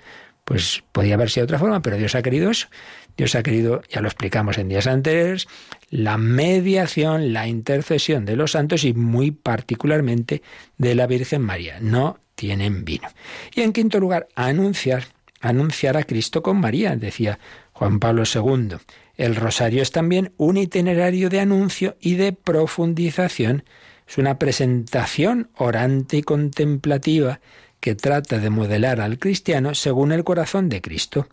pues 0.44 0.82
podía 0.90 1.14
haber 1.14 1.30
sido 1.30 1.42
de 1.46 1.52
otra 1.52 1.58
forma, 1.60 1.80
pero 1.80 1.96
Dios 1.96 2.14
ha 2.16 2.22
querido 2.22 2.50
eso. 2.50 2.68
Dios 3.16 3.34
ha 3.34 3.42
querido, 3.42 3.82
ya 3.88 4.00
lo 4.00 4.08
explicamos 4.08 4.58
en 4.58 4.68
días 4.68 4.86
anteriores, 4.86 5.46
la 5.90 6.16
mediación, 6.16 7.32
la 7.32 7.46
intercesión 7.46 8.24
de 8.24 8.36
los 8.36 8.52
santos 8.52 8.84
y 8.84 8.94
muy 8.94 9.30
particularmente 9.30 10.42
de 10.78 10.94
la 10.94 11.06
Virgen 11.06 11.42
María. 11.42 11.78
No 11.80 12.18
tienen 12.34 12.84
vino. 12.84 13.08
Y 13.54 13.60
en 13.60 13.72
quinto 13.72 14.00
lugar, 14.00 14.26
anunciar 14.34 15.04
anunciar 15.42 15.96
a 15.96 16.04
Cristo 16.04 16.42
con 16.42 16.58
María, 16.60 16.96
decía 16.96 17.38
Juan 17.72 17.98
Pablo 17.98 18.22
II. 18.32 18.76
El 19.16 19.36
rosario 19.36 19.82
es 19.82 19.90
también 19.90 20.32
un 20.36 20.56
itinerario 20.56 21.28
de 21.28 21.40
anuncio 21.40 21.96
y 22.00 22.14
de 22.14 22.32
profundización. 22.32 23.64
Es 24.06 24.18
una 24.18 24.38
presentación 24.38 25.50
orante 25.56 26.18
y 26.18 26.22
contemplativa 26.22 27.40
que 27.80 27.94
trata 27.94 28.38
de 28.38 28.50
modelar 28.50 29.00
al 29.00 29.18
cristiano 29.18 29.74
según 29.74 30.12
el 30.12 30.24
corazón 30.24 30.68
de 30.68 30.80
Cristo. 30.80 31.26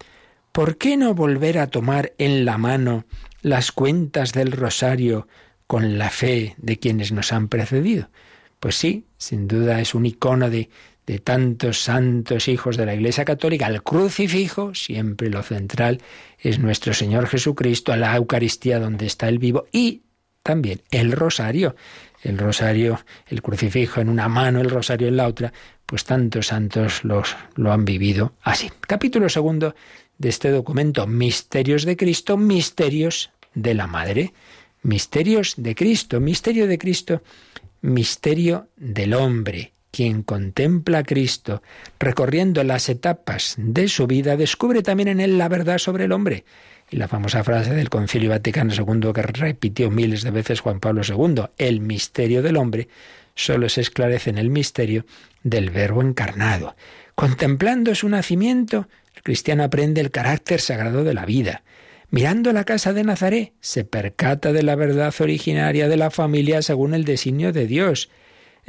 ¿Por 0.51 0.77
qué 0.77 0.97
no 0.97 1.13
volver 1.13 1.59
a 1.59 1.67
tomar 1.67 2.13
en 2.17 2.43
la 2.43 2.57
mano 2.57 3.05
las 3.41 3.71
cuentas 3.71 4.33
del 4.33 4.51
rosario 4.51 5.27
con 5.67 5.97
la 5.97 6.09
fe 6.09 6.55
de 6.57 6.79
quienes 6.79 7.11
nos 7.11 7.31
han 7.31 7.47
precedido? 7.47 8.09
Pues 8.59 8.75
sí, 8.75 9.05
sin 9.17 9.47
duda 9.47 9.79
es 9.79 9.95
un 9.95 10.05
icono 10.05 10.49
de, 10.49 10.69
de 11.09 11.17
tantos 11.17 11.81
santos 11.81 12.47
hijos 12.47 12.77
de 12.77 12.85
la 12.85 12.93
Iglesia 12.93 13.25
Católica, 13.25 13.65
al 13.65 13.81
crucifijo, 13.81 14.75
siempre 14.75 15.31
lo 15.31 15.41
central 15.41 16.03
es 16.37 16.59
nuestro 16.59 16.93
Señor 16.93 17.25
Jesucristo, 17.25 17.91
a 17.91 17.97
la 17.97 18.15
Eucaristía 18.15 18.79
donde 18.79 19.07
está 19.07 19.27
el 19.27 19.39
vivo 19.39 19.65
y 19.71 20.03
también 20.43 20.83
el 20.91 21.11
rosario. 21.13 21.75
El 22.21 22.37
rosario, 22.37 23.03
el 23.25 23.41
crucifijo 23.41 24.01
en 24.01 24.09
una 24.09 24.27
mano, 24.27 24.61
el 24.61 24.69
rosario 24.69 25.07
en 25.07 25.17
la 25.17 25.25
otra, 25.25 25.51
pues 25.87 26.03
tantos 26.03 26.45
santos 26.45 27.03
los, 27.03 27.35
lo 27.55 27.71
han 27.71 27.85
vivido 27.85 28.33
así. 28.43 28.69
Capítulo 28.79 29.29
segundo 29.29 29.73
de 30.19 30.29
este 30.29 30.51
documento, 30.51 31.07
Misterios 31.07 31.85
de 31.85 31.97
Cristo, 31.97 32.37
Misterios 32.37 33.31
de 33.55 33.73
la 33.73 33.87
Madre. 33.87 34.33
Misterios 34.83 35.55
de 35.57 35.73
Cristo, 35.73 36.19
misterio 36.19 36.67
de 36.67 36.77
Cristo, 36.77 37.23
misterio 37.81 38.67
del 38.77 39.15
hombre 39.15 39.73
quien 39.91 40.23
contempla 40.23 40.99
a 40.99 41.03
Cristo, 41.03 41.61
recorriendo 41.99 42.63
las 42.63 42.89
etapas 42.89 43.55
de 43.57 43.87
su 43.87 44.07
vida, 44.07 44.37
descubre 44.37 44.83
también 44.83 45.09
en 45.09 45.19
él 45.19 45.37
la 45.37 45.49
verdad 45.49 45.77
sobre 45.77 46.05
el 46.05 46.11
hombre. 46.11 46.45
Y 46.91 46.97
la 46.97 47.07
famosa 47.07 47.43
frase 47.43 47.73
del 47.73 47.89
Concilio 47.89 48.29
Vaticano 48.29 48.73
II 48.73 49.13
que 49.13 49.21
repitió 49.21 49.91
miles 49.91 50.23
de 50.23 50.31
veces 50.31 50.59
Juan 50.59 50.79
Pablo 50.79 51.01
II, 51.07 51.43
el 51.57 51.81
misterio 51.81 52.41
del 52.41 52.57
hombre 52.57 52.87
solo 53.35 53.69
se 53.69 53.81
esclarece 53.81 54.29
en 54.29 54.37
el 54.37 54.49
misterio 54.49 55.05
del 55.43 55.69
Verbo 55.69 56.01
encarnado. 56.01 56.75
Contemplando 57.15 57.93
su 57.95 58.09
nacimiento, 58.09 58.87
el 59.15 59.23
cristiano 59.23 59.63
aprende 59.63 60.01
el 60.01 60.11
carácter 60.11 60.61
sagrado 60.61 61.03
de 61.03 61.13
la 61.13 61.25
vida. 61.25 61.63
Mirando 62.11 62.51
la 62.53 62.63
casa 62.63 62.91
de 62.91 63.03
Nazaret, 63.03 63.53
se 63.59 63.83
percata 63.83 64.51
de 64.51 64.63
la 64.63 64.75
verdad 64.75 65.13
originaria 65.19 65.87
de 65.87 65.97
la 65.97 66.09
familia 66.09 66.61
según 66.63 66.95
el 66.95 67.05
designio 67.05 67.53
de 67.53 67.67
Dios 67.67 68.09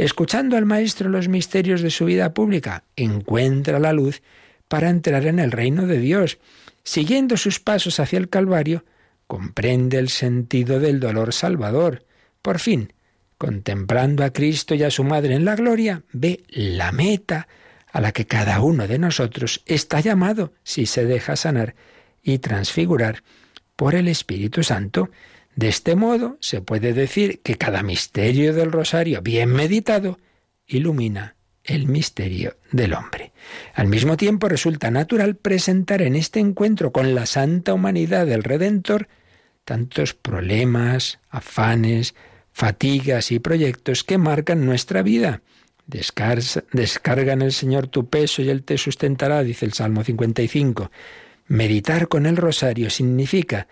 Escuchando 0.01 0.57
al 0.57 0.65
Maestro 0.65 1.11
los 1.11 1.29
misterios 1.29 1.83
de 1.83 1.91
su 1.91 2.07
vida 2.07 2.33
pública, 2.33 2.85
encuentra 2.97 3.79
la 3.79 3.93
luz 3.93 4.23
para 4.67 4.89
entrar 4.89 5.27
en 5.27 5.39
el 5.39 5.53
reino 5.53 5.87
de 5.87 5.99
Dios. 5.99 6.39
Siguiendo 6.83 7.37
sus 7.37 7.61
pasos 7.61 8.01
hacia 8.01 8.19
el 8.19 8.31
Calvario, 8.31 8.87
comprende 9.27 9.99
el 9.99 10.09
sentido 10.09 10.81
del 10.81 11.01
dolor 11.01 11.35
salvador. 11.35 12.07
Por 12.41 12.61
fin, 12.61 12.95
contemplando 13.37 14.25
a 14.25 14.33
Cristo 14.33 14.75
y 14.75 14.85
a 14.85 14.91
su 14.91 15.05
Madre 15.05 15.35
en 15.35 15.45
la 15.45 15.55
gloria, 15.55 16.03
ve 16.13 16.45
la 16.49 16.93
meta 16.93 17.47
a 17.93 18.01
la 18.01 18.13
que 18.13 18.25
cada 18.25 18.63
uno 18.63 18.89
de 18.89 18.99
nosotros 18.99 19.63
está 19.67 20.01
llamado 20.01 20.55
si 20.63 20.87
se 20.87 21.05
deja 21.05 21.37
sanar 21.37 21.75
y 22.23 22.39
transfigurar 22.39 23.23
por 23.77 23.95
el 23.95 24.09
Espíritu 24.09 24.63
Santo. 24.63 25.11
De 25.57 25.69
este 25.69 25.97
modo 25.97 26.39
se 26.41 26.61
puede 26.61 26.93
decir 26.93 27.41
que 27.43 27.57
cada 27.57 27.83
misterio 27.83 28.55
del 28.55 28.73
rosario 28.73 29.23
bien 29.23 29.51
meditado 29.51 30.19
ilumina 30.67 31.37
el 31.65 31.87
misterio 31.87 32.57
del 32.73 32.95
hombre. 32.95 33.33
Al 33.75 33.87
mismo 33.87 34.17
tiempo 34.17 34.49
resulta 34.49 34.91
natural 34.91 35.37
presentar 35.37 36.03
en 36.03 36.17
este 36.17 36.41
encuentro 36.41 36.93
con 36.93 37.15
la 37.15 37.27
santa 37.27 37.75
humanidad 37.75 38.27
del 38.27 38.43
Redentor 38.43 39.09
tantos 39.65 40.15
problemas, 40.15 41.21
afanes, 41.29 42.15
fatigas 42.53 43.31
y 43.31 43.39
proyectos 43.39 44.03
que 44.03 44.19
marcan 44.19 44.67
nuestra 44.67 45.03
vida. 45.03 45.43
Descarga 45.87 47.33
en 47.33 47.43
el 47.43 47.53
Señor 47.53 47.89
tu 47.89 48.09
peso 48.09 48.43
y 48.43 48.49
Él 48.49 48.63
te 48.63 48.79
sustentará, 48.79 49.43
dice 49.43 49.67
el 49.67 49.73
Salmo 49.73 50.03
55. 50.03 50.91
Meditar 51.47 52.09
con 52.09 52.27
el 52.27 52.37
rosario 52.37 52.91
significa 52.91 53.69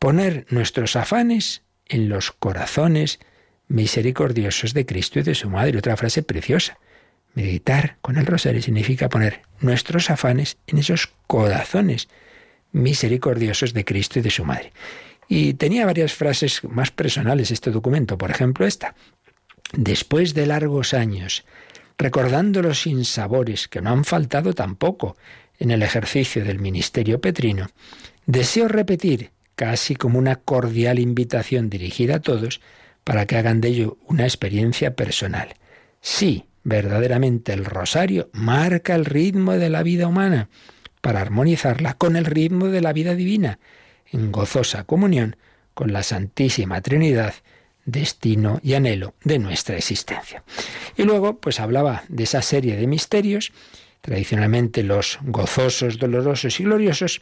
poner 0.00 0.46
nuestros 0.48 0.96
afanes 0.96 1.62
en 1.86 2.08
los 2.08 2.32
corazones 2.32 3.20
misericordiosos 3.68 4.72
de 4.72 4.86
Cristo 4.86 5.20
y 5.20 5.22
de 5.22 5.34
su 5.34 5.50
Madre. 5.50 5.78
Otra 5.78 5.96
frase 5.96 6.22
preciosa. 6.22 6.78
Meditar 7.34 7.98
con 8.00 8.16
el 8.16 8.26
rosario 8.26 8.62
significa 8.62 9.10
poner 9.10 9.42
nuestros 9.60 10.10
afanes 10.10 10.56
en 10.66 10.78
esos 10.78 11.12
corazones 11.26 12.08
misericordiosos 12.72 13.74
de 13.74 13.84
Cristo 13.84 14.18
y 14.18 14.22
de 14.22 14.30
su 14.30 14.44
Madre. 14.44 14.72
Y 15.28 15.54
tenía 15.54 15.84
varias 15.84 16.14
frases 16.14 16.64
más 16.64 16.90
personales 16.90 17.50
este 17.50 17.70
documento, 17.70 18.16
por 18.16 18.30
ejemplo 18.30 18.66
esta. 18.66 18.94
Después 19.74 20.32
de 20.32 20.46
largos 20.46 20.94
años, 20.94 21.44
recordando 21.98 22.62
los 22.62 22.80
sinsabores 22.80 23.68
que 23.68 23.82
no 23.82 23.90
han 23.90 24.04
faltado 24.04 24.54
tampoco 24.54 25.18
en 25.58 25.70
el 25.70 25.82
ejercicio 25.82 26.42
del 26.42 26.58
ministerio 26.58 27.20
petrino, 27.20 27.68
deseo 28.24 28.66
repetir 28.66 29.30
casi 29.60 29.94
como 29.94 30.18
una 30.18 30.36
cordial 30.36 30.98
invitación 30.98 31.68
dirigida 31.68 32.14
a 32.14 32.20
todos 32.20 32.62
para 33.04 33.26
que 33.26 33.36
hagan 33.36 33.60
de 33.60 33.68
ello 33.68 33.98
una 34.06 34.24
experiencia 34.24 34.96
personal. 34.96 35.54
Sí, 36.00 36.46
verdaderamente 36.64 37.52
el 37.52 37.66
rosario 37.66 38.30
marca 38.32 38.94
el 38.94 39.04
ritmo 39.04 39.52
de 39.52 39.68
la 39.68 39.82
vida 39.82 40.06
humana 40.06 40.48
para 41.02 41.20
armonizarla 41.20 41.92
con 41.92 42.16
el 42.16 42.24
ritmo 42.24 42.68
de 42.68 42.80
la 42.80 42.94
vida 42.94 43.14
divina, 43.14 43.58
en 44.10 44.32
gozosa 44.32 44.84
comunión 44.84 45.36
con 45.74 45.92
la 45.92 46.04
Santísima 46.04 46.80
Trinidad, 46.80 47.34
destino 47.84 48.60
y 48.62 48.72
anhelo 48.72 49.12
de 49.24 49.38
nuestra 49.38 49.76
existencia. 49.76 50.42
Y 50.96 51.02
luego, 51.02 51.38
pues 51.38 51.60
hablaba 51.60 52.04
de 52.08 52.22
esa 52.22 52.40
serie 52.40 52.76
de 52.76 52.86
misterios, 52.86 53.52
tradicionalmente 54.00 54.82
los 54.84 55.18
gozosos, 55.20 55.98
dolorosos 55.98 56.60
y 56.60 56.64
gloriosos, 56.64 57.20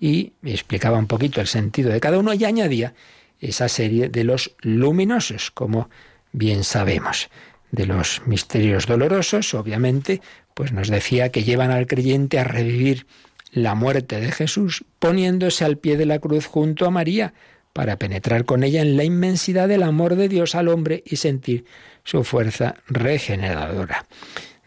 y 0.00 0.32
explicaba 0.42 0.98
un 0.98 1.06
poquito 1.06 1.40
el 1.40 1.46
sentido 1.46 1.90
de 1.90 2.00
cada 2.00 2.18
uno 2.18 2.32
y 2.32 2.44
añadía 2.44 2.94
esa 3.38 3.68
serie 3.68 4.08
de 4.08 4.24
los 4.24 4.56
luminosos, 4.62 5.50
como 5.50 5.90
bien 6.32 6.64
sabemos. 6.64 7.28
De 7.70 7.86
los 7.86 8.22
misterios 8.26 8.86
dolorosos, 8.86 9.54
obviamente, 9.54 10.20
pues 10.54 10.72
nos 10.72 10.88
decía 10.88 11.30
que 11.30 11.44
llevan 11.44 11.70
al 11.70 11.86
creyente 11.86 12.38
a 12.38 12.44
revivir 12.44 13.06
la 13.52 13.74
muerte 13.74 14.20
de 14.20 14.32
Jesús, 14.32 14.84
poniéndose 14.98 15.64
al 15.64 15.76
pie 15.76 15.96
de 15.96 16.06
la 16.06 16.18
cruz 16.18 16.46
junto 16.46 16.86
a 16.86 16.90
María, 16.90 17.34
para 17.72 17.96
penetrar 17.96 18.44
con 18.44 18.64
ella 18.64 18.82
en 18.82 18.96
la 18.96 19.04
inmensidad 19.04 19.68
del 19.68 19.84
amor 19.84 20.16
de 20.16 20.28
Dios 20.28 20.54
al 20.54 20.68
hombre 20.68 21.02
y 21.06 21.16
sentir 21.16 21.64
su 22.04 22.24
fuerza 22.24 22.76
regeneradora. 22.88 24.06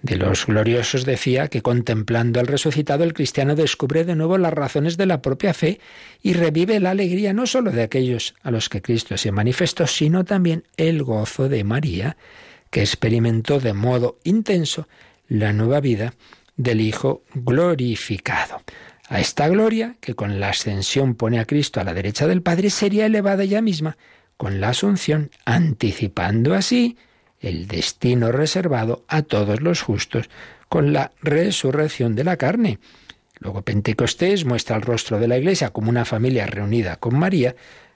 De 0.03 0.17
los 0.17 0.47
gloriosos 0.47 1.05
decía 1.05 1.47
que 1.47 1.61
contemplando 1.61 2.41
al 2.41 2.47
resucitado 2.47 3.05
el 3.05 3.13
cristiano 3.13 3.55
descubre 3.55 4.03
de 4.03 4.17
nuevo 4.17 4.37
las 4.37 4.51
razones 4.51 4.97
de 4.97 5.05
la 5.05 5.21
propia 5.21 5.53
fe 5.53 5.79
y 6.21 6.33
revive 6.33 6.81
la 6.81 6.89
alegría 6.89 7.31
no 7.31 7.47
sólo 7.47 7.71
de 7.71 7.83
aquellos 7.83 8.35
a 8.43 8.51
los 8.51 8.67
que 8.67 8.81
Cristo 8.81 9.15
se 9.15 9.31
manifestó, 9.31 9.87
sino 9.87 10.25
también 10.25 10.65
el 10.75 11.03
gozo 11.03 11.47
de 11.47 11.63
María, 11.63 12.17
que 12.69 12.81
experimentó 12.81 13.61
de 13.61 13.71
modo 13.71 14.19
intenso 14.25 14.89
la 15.29 15.53
nueva 15.53 15.79
vida 15.79 16.15
del 16.57 16.81
Hijo 16.81 17.23
glorificado. 17.33 18.61
A 19.07 19.21
esta 19.21 19.47
gloria, 19.47 19.95
que 20.01 20.15
con 20.15 20.41
la 20.41 20.49
ascensión 20.49 21.15
pone 21.15 21.39
a 21.39 21.45
Cristo 21.45 21.79
a 21.79 21.85
la 21.85 21.93
derecha 21.93 22.27
del 22.27 22.41
Padre, 22.41 22.71
sería 22.71 23.05
elevada 23.05 23.43
ella 23.43 23.61
misma 23.61 23.95
con 24.35 24.59
la 24.59 24.69
asunción, 24.69 25.31
anticipando 25.45 26.55
así 26.55 26.97
el 27.43 27.67
destino 27.67 28.31
reservado 28.31 29.03
a 29.07 29.21
todos 29.21 29.61
los 29.61 29.81
justos 29.81 30.29
con 30.69 30.93
la 30.93 31.11
resurrección 31.21 32.15
de 32.15 32.23
la 32.23 32.37
carne. 32.37 32.79
Luego 33.39 33.61
Pentecostés 33.61 34.45
muestra 34.45 34.77
el 34.77 34.81
rostro 34.81 35.19
de 35.19 35.27
la 35.27 35.37
Iglesia 35.37 35.69
como 35.69 35.89
una 35.89 36.05
familia 36.05 36.47
reunida 36.47 36.95
con 36.95 37.19
María, 37.19 37.55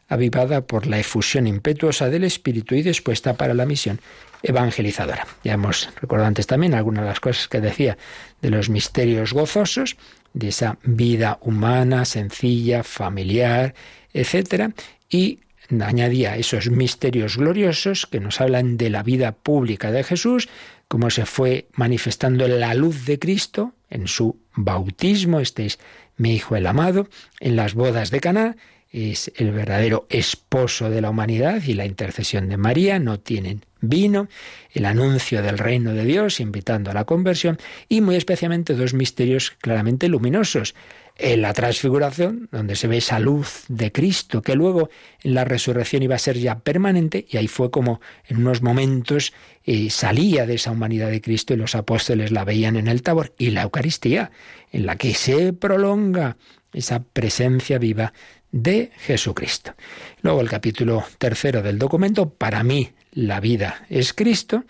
avivada 0.09 0.61
por 0.61 0.85
la 0.87 0.99
efusión 0.99 1.47
impetuosa 1.47 2.09
del 2.09 2.23
Espíritu 2.23 2.75
y 2.75 2.83
dispuesta 2.83 3.35
para 3.35 3.53
la 3.53 3.65
misión 3.65 3.99
evangelizadora. 4.43 5.25
Ya 5.43 5.53
hemos 5.53 5.89
recordado 5.99 6.27
antes 6.27 6.47
también 6.47 6.73
algunas 6.73 7.03
de 7.03 7.09
las 7.09 7.19
cosas 7.19 7.47
que 7.47 7.61
decía 7.61 7.97
de 8.41 8.49
los 8.49 8.69
misterios 8.69 9.33
gozosos, 9.33 9.97
de 10.33 10.49
esa 10.49 10.77
vida 10.83 11.39
humana, 11.41 12.05
sencilla, 12.05 12.83
familiar, 12.83 13.73
etc. 14.13 14.73
Y 15.09 15.39
añadía 15.81 16.37
esos 16.37 16.69
misterios 16.69 17.37
gloriosos 17.37 18.05
que 18.05 18.19
nos 18.19 18.41
hablan 18.41 18.77
de 18.77 18.89
la 18.89 19.03
vida 19.03 19.31
pública 19.33 19.91
de 19.91 20.03
Jesús, 20.03 20.49
cómo 20.87 21.09
se 21.09 21.25
fue 21.25 21.67
manifestando 21.73 22.47
la 22.47 22.73
luz 22.73 23.05
de 23.05 23.19
Cristo 23.19 23.73
en 23.89 24.07
su 24.07 24.39
bautismo, 24.53 25.39
este 25.39 25.65
es 25.65 25.79
mi 26.17 26.33
hijo 26.33 26.55
el 26.55 26.67
amado, 26.67 27.09
en 27.39 27.55
las 27.55 27.73
bodas 27.73 28.11
de 28.11 28.19
Caná, 28.19 28.55
es 28.91 29.31
el 29.35 29.51
verdadero 29.51 30.07
esposo 30.09 30.89
de 30.89 31.01
la 31.01 31.09
humanidad 31.09 31.61
y 31.65 31.73
la 31.73 31.85
intercesión 31.85 32.49
de 32.49 32.57
María, 32.57 32.99
no 32.99 33.19
tienen 33.19 33.65
vino, 33.81 34.27
el 34.71 34.85
anuncio 34.85 35.41
del 35.41 35.57
reino 35.57 35.93
de 35.93 36.05
Dios, 36.05 36.39
invitando 36.39 36.89
a 36.89 36.93
la 36.93 37.05
conversión, 37.05 37.57
y 37.89 38.01
muy 38.01 38.15
especialmente 38.15 38.73
dos 38.73 38.93
misterios 38.93 39.51
claramente 39.61 40.07
luminosos. 40.07 40.73
En 41.19 41.41
la 41.41 41.53
transfiguración, 41.53 42.47
donde 42.51 42.75
se 42.75 42.87
ve 42.87 42.97
esa 42.97 43.19
luz 43.19 43.63
de 43.69 43.91
Cristo, 43.91 44.43
que 44.43 44.55
luego 44.55 44.89
en 45.23 45.33
la 45.33 45.45
resurrección 45.45 46.03
iba 46.03 46.13
a 46.13 46.19
ser 46.19 46.37
ya 46.37 46.59
permanente, 46.59 47.25
y 47.27 47.37
ahí 47.37 47.47
fue 47.47 47.71
como 47.71 48.01
en 48.27 48.37
unos 48.37 48.61
momentos 48.61 49.33
eh, 49.65 49.89
salía 49.89 50.45
de 50.45 50.55
esa 50.55 50.71
humanidad 50.71 51.09
de 51.09 51.21
Cristo 51.21 51.55
y 51.55 51.57
los 51.57 51.73
apóstoles 51.73 52.31
la 52.31 52.45
veían 52.45 52.75
en 52.75 52.87
el 52.87 53.01
tabor, 53.01 53.33
y 53.39 53.49
la 53.49 53.63
Eucaristía, 53.63 54.31
en 54.71 54.85
la 54.85 54.95
que 54.95 55.15
se 55.15 55.53
prolonga 55.53 56.37
esa 56.71 57.03
presencia 57.03 57.79
viva 57.79 58.13
de 58.51 58.91
Jesucristo. 58.97 59.73
Luego 60.21 60.41
el 60.41 60.49
capítulo 60.49 61.03
tercero 61.17 61.63
del 61.63 61.79
documento, 61.79 62.29
para 62.29 62.63
mí 62.63 62.91
la 63.11 63.39
vida 63.39 63.85
es 63.89 64.13
Cristo, 64.13 64.65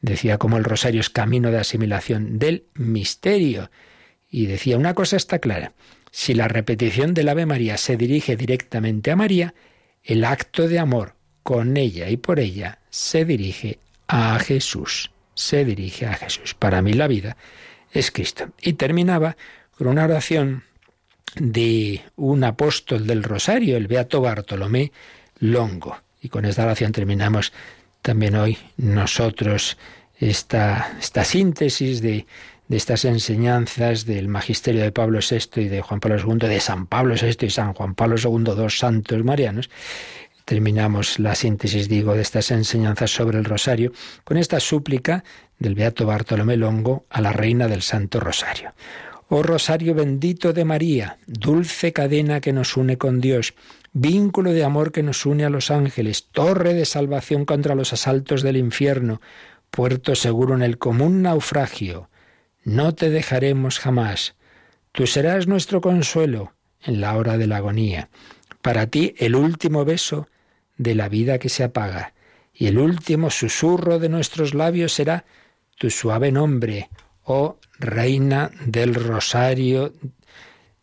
decía 0.00 0.38
como 0.38 0.56
el 0.56 0.64
rosario 0.64 1.00
es 1.00 1.10
camino 1.10 1.50
de 1.50 1.58
asimilación 1.58 2.38
del 2.38 2.64
misterio. 2.74 3.70
Y 4.32 4.46
decía, 4.46 4.78
una 4.78 4.94
cosa 4.94 5.16
está 5.16 5.38
clara, 5.38 5.74
si 6.10 6.32
la 6.32 6.48
repetición 6.48 7.12
del 7.12 7.28
Ave 7.28 7.46
María 7.46 7.76
se 7.76 7.98
dirige 7.98 8.34
directamente 8.34 9.10
a 9.10 9.16
María, 9.16 9.54
el 10.02 10.24
acto 10.24 10.66
de 10.66 10.78
amor 10.78 11.14
con 11.42 11.76
ella 11.76 12.08
y 12.08 12.16
por 12.16 12.40
ella 12.40 12.78
se 12.88 13.26
dirige 13.26 13.78
a 14.08 14.38
Jesús, 14.38 15.10
se 15.34 15.66
dirige 15.66 16.06
a 16.06 16.14
Jesús. 16.14 16.54
Para 16.54 16.80
mí 16.80 16.94
la 16.94 17.08
vida 17.08 17.36
es 17.92 18.10
Cristo. 18.10 18.48
Y 18.60 18.72
terminaba 18.72 19.36
con 19.76 19.86
una 19.86 20.04
oración 20.04 20.64
de 21.34 22.00
un 22.16 22.42
apóstol 22.42 23.06
del 23.06 23.22
Rosario, 23.22 23.76
el 23.76 23.86
Beato 23.86 24.22
Bartolomé 24.22 24.92
Longo. 25.40 25.98
Y 26.22 26.30
con 26.30 26.46
esta 26.46 26.64
oración 26.64 26.92
terminamos 26.92 27.52
también 28.00 28.36
hoy 28.36 28.56
nosotros 28.78 29.76
esta, 30.18 30.96
esta 31.00 31.24
síntesis 31.24 32.00
de, 32.00 32.26
de 32.68 32.76
estas 32.76 33.04
enseñanzas 33.04 34.06
del 34.06 34.28
magisterio 34.28 34.82
de 34.82 34.92
Pablo 34.92 35.18
VI 35.18 35.62
y 35.62 35.68
de 35.68 35.82
Juan 35.82 36.00
Pablo 36.00 36.18
II, 36.18 36.48
de 36.48 36.60
San 36.60 36.86
Pablo 36.86 37.14
VI 37.20 37.46
y 37.46 37.50
San 37.50 37.74
Juan 37.74 37.94
Pablo 37.94 38.16
II, 38.16 38.44
dos 38.44 38.78
santos 38.78 39.22
marianos, 39.24 39.68
terminamos 40.44 41.18
la 41.18 41.34
síntesis, 41.34 41.88
digo, 41.88 42.14
de 42.14 42.22
estas 42.22 42.50
enseñanzas 42.50 43.10
sobre 43.10 43.38
el 43.38 43.44
rosario 43.44 43.92
con 44.24 44.36
esta 44.36 44.60
súplica 44.60 45.24
del 45.58 45.74
Beato 45.74 46.06
Bartolomé 46.06 46.56
Longo 46.56 47.06
a 47.10 47.20
la 47.20 47.32
Reina 47.32 47.68
del 47.68 47.82
Santo 47.82 48.20
Rosario. 48.20 48.72
Oh 49.28 49.42
Rosario 49.42 49.94
bendito 49.94 50.52
de 50.52 50.64
María, 50.64 51.16
dulce 51.26 51.92
cadena 51.92 52.40
que 52.40 52.52
nos 52.52 52.76
une 52.76 52.98
con 52.98 53.20
Dios, 53.20 53.54
vínculo 53.92 54.52
de 54.52 54.64
amor 54.64 54.92
que 54.92 55.02
nos 55.02 55.24
une 55.24 55.44
a 55.44 55.50
los 55.50 55.70
ángeles, 55.70 56.28
torre 56.32 56.74
de 56.74 56.84
salvación 56.84 57.44
contra 57.44 57.74
los 57.74 57.92
asaltos 57.92 58.42
del 58.42 58.56
infierno, 58.56 59.22
puerto 59.70 60.14
seguro 60.14 60.54
en 60.54 60.62
el 60.62 60.76
común 60.76 61.22
naufragio. 61.22 62.10
No 62.64 62.94
te 62.94 63.10
dejaremos 63.10 63.78
jamás. 63.78 64.34
Tú 64.92 65.06
serás 65.06 65.46
nuestro 65.46 65.80
consuelo 65.80 66.52
en 66.82 67.00
la 67.00 67.16
hora 67.16 67.38
de 67.38 67.46
la 67.46 67.56
agonía. 67.56 68.08
Para 68.60 68.86
ti 68.86 69.14
el 69.18 69.34
último 69.34 69.84
beso 69.84 70.28
de 70.76 70.94
la 70.94 71.08
vida 71.08 71.38
que 71.38 71.48
se 71.48 71.64
apaga, 71.64 72.14
y 72.54 72.66
el 72.66 72.78
último 72.78 73.30
susurro 73.30 73.98
de 73.98 74.08
nuestros 74.08 74.54
labios 74.54 74.92
será 74.92 75.24
tu 75.78 75.90
suave 75.90 76.30
nombre, 76.30 76.90
oh 77.24 77.58
Reina 77.78 78.50
del 78.64 78.94
Rosario, 78.94 79.92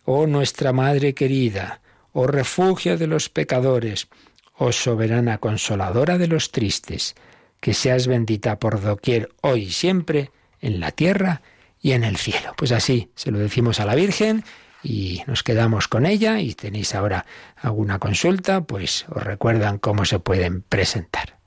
oh 0.03 0.27
nuestra 0.27 0.73
Madre 0.73 1.13
querida, 1.13 1.81
oh 2.11 2.27
refugio 2.27 2.97
de 2.97 3.07
los 3.07 3.29
pecadores, 3.29 4.09
oh 4.57 4.71
soberana 4.71 5.37
consoladora 5.37 6.17
de 6.17 6.27
los 6.27 6.51
tristes, 6.51 7.15
que 7.61 7.73
seas 7.73 8.07
bendita 8.07 8.59
por 8.59 8.81
doquier 8.81 9.29
hoy 9.41 9.63
y 9.63 9.71
siempre, 9.71 10.31
en 10.59 10.79
la 10.79 10.91
tierra 10.91 11.41
y 11.81 11.93
en 11.93 12.03
el 12.03 12.17
cielo. 12.17 12.53
Pues 12.57 12.71
así 12.71 13.11
se 13.15 13.31
lo 13.31 13.39
decimos 13.39 13.79
a 13.79 13.85
la 13.85 13.95
Virgen 13.95 14.43
y 14.83 15.21
nos 15.27 15.43
quedamos 15.43 15.87
con 15.87 16.05
ella 16.05 16.39
y 16.39 16.53
tenéis 16.53 16.95
ahora 16.95 17.25
alguna 17.57 17.99
consulta, 17.99 18.61
pues 18.61 19.05
os 19.09 19.23
recuerdan 19.23 19.77
cómo 19.77 20.05
se 20.05 20.19
pueden 20.19 20.61
presentar. 20.61 21.39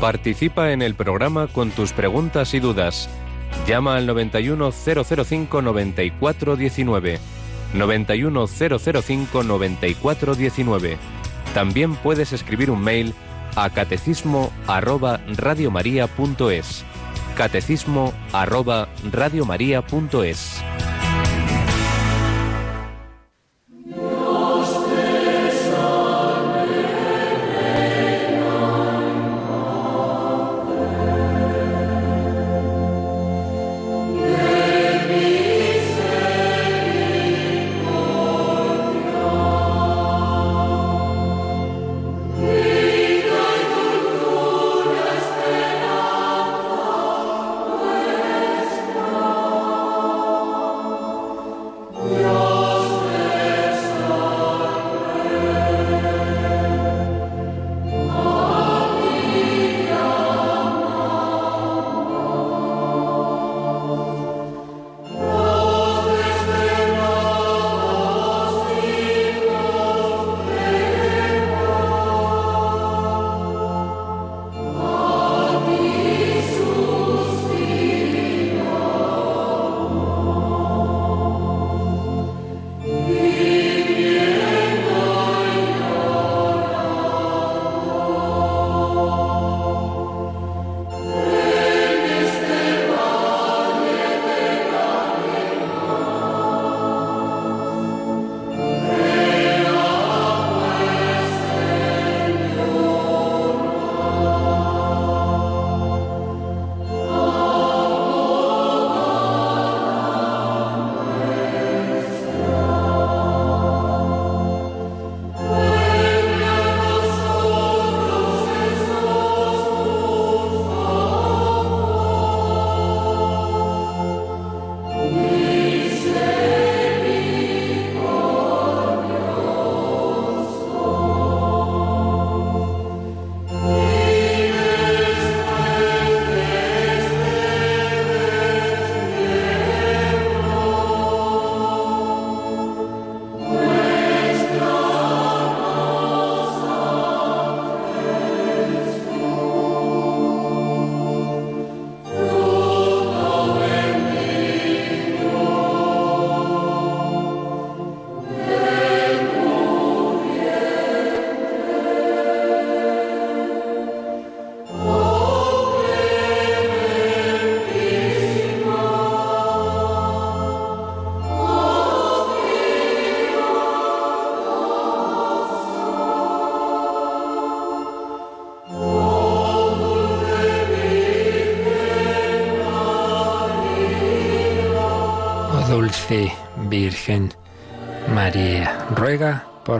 Participa 0.00 0.72
en 0.72 0.82
el 0.82 0.94
programa 0.94 1.46
con 1.46 1.70
tus 1.70 1.92
preguntas 1.92 2.52
y 2.52 2.60
dudas. 2.60 3.08
Llama 3.66 3.96
al 3.96 4.06
91005 4.06 5.62
9419. 5.62 7.18
91005 7.72 9.42
9419. 9.42 10.98
También 11.54 11.96
puedes 11.96 12.34
escribir 12.34 12.70
un 12.70 12.82
mail 12.82 13.14
a 13.56 13.70
catecismo 13.70 14.52
arroba 14.66 15.20
radiomaria.es. 15.26 16.84
Catecismo 17.36 18.12
arroba 18.32 18.88
radiomaria.es. 19.10 20.62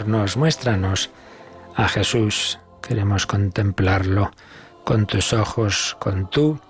nos, 0.05 0.37
muéstranos 0.37 1.11
a 1.75 1.89
Jesús. 1.89 2.59
Queremos 2.83 3.27
contemplarlo 3.27 4.31
con 4.85 5.07
tus 5.07 5.33
ojos, 5.33 5.97
con 5.99 6.29
tu 6.29 6.61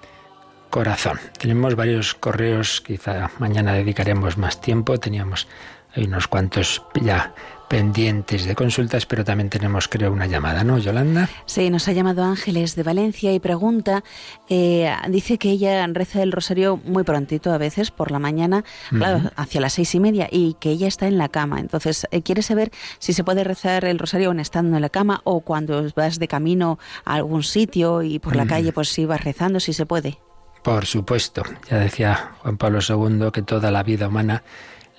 corazón. 0.71 1.19
Tenemos 1.39 1.75
varios 1.75 2.15
correos, 2.15 2.81
quizá 2.81 3.31
mañana 3.39 3.73
dedicaremos 3.73 4.39
más 4.39 4.61
tiempo. 4.61 4.99
Teníamos 4.99 5.49
hay 5.97 6.05
unos 6.05 6.29
cuantos 6.29 6.83
ya 7.01 7.35
pendientes 7.69 8.47
de 8.47 8.55
consultas, 8.55 9.07
pero 9.07 9.25
también 9.25 9.51
tenemos, 9.51 9.89
creo, 9.89 10.13
una 10.13 10.27
llamada, 10.27 10.65
¿no, 10.65 10.79
Yolanda? 10.79 11.29
Sí, 11.47 11.71
nos 11.71 11.89
ha 11.89 11.93
llamado 11.93 12.25
Ángeles 12.25 12.77
de 12.77 12.83
Valencia 12.83 13.33
y 13.33 13.41
pregunta, 13.41 14.05
eh, 14.49 14.93
dice 15.09 15.39
que 15.39 15.51
ella 15.51 15.87
reza 15.89 16.23
el 16.23 16.33
rosario 16.33 16.81
muy 16.85 17.03
prontito 17.03 17.53
a 17.53 17.59
veces, 17.59 17.91
por 17.91 18.11
la 18.11 18.19
mañana, 18.19 18.65
claro, 18.91 19.31
hacia 19.37 19.61
las 19.61 19.75
seis 19.75 19.95
y 19.95 20.01
media, 20.01 20.29
y 20.31 20.55
que 20.61 20.71
ella 20.71 20.89
está 20.89 21.07
en 21.07 21.19
la 21.19 21.29
cama. 21.29 21.61
Entonces, 21.61 22.07
eh, 22.11 22.23
quiere 22.23 22.43
saber 22.43 22.71
si 22.99 23.13
se 23.13 23.25
puede 23.25 23.45
rezar 23.45 23.85
el 23.85 23.99
rosario 23.99 24.29
aún 24.29 24.41
estando 24.41 24.77
en 24.77 24.83
la 24.83 24.91
cama 24.91 25.21
o 25.25 25.41
cuando 25.41 25.85
vas 25.95 26.19
de 26.19 26.29
camino 26.29 26.79
a 27.05 27.15
algún 27.15 27.43
sitio 27.43 28.03
y 28.03 28.19
por 28.19 28.37
la 28.37 28.47
calle, 28.47 28.73
pues 28.73 28.89
si 28.91 29.05
vas 29.05 29.23
rezando, 29.25 29.61
si 29.61 29.73
se 29.73 29.87
puede. 29.87 30.19
Por 30.63 30.85
supuesto, 30.85 31.45
ya 31.71 31.79
decía 31.79 32.33
Juan 32.41 32.57
Pablo 32.57 32.81
II 32.81 33.31
que 33.33 33.43
toda 33.43 33.71
la 33.71 33.85
vida 33.85 34.09
humana 34.09 34.43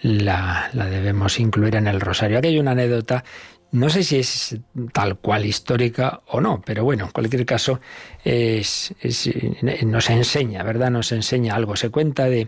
la, 0.02 0.70
la 0.74 0.86
debemos 0.86 1.40
incluir 1.40 1.76
en 1.76 1.88
el 1.88 2.00
rosario. 2.00 2.38
Aquí 2.38 2.48
hay 2.48 2.60
una 2.60 2.72
anécdota 2.72 3.24
no 3.72 3.90
sé 3.90 4.04
si 4.04 4.18
es 4.18 4.58
tal 4.94 5.18
cual 5.18 5.46
histórica 5.46 6.22
o 6.28 6.40
no, 6.40 6.62
pero 6.66 6.84
bueno, 6.86 7.06
en 7.06 7.12
cualquier 7.12 7.46
caso 7.46 7.82
es, 8.24 8.96
nos 9.86 10.10
enseña, 10.10 10.64
¿verdad? 10.64 10.90
Nos 10.90 11.12
enseña 11.12 11.56
algo. 11.56 11.76
Se 11.76 11.90
cuenta 11.90 12.26
de, 12.26 12.48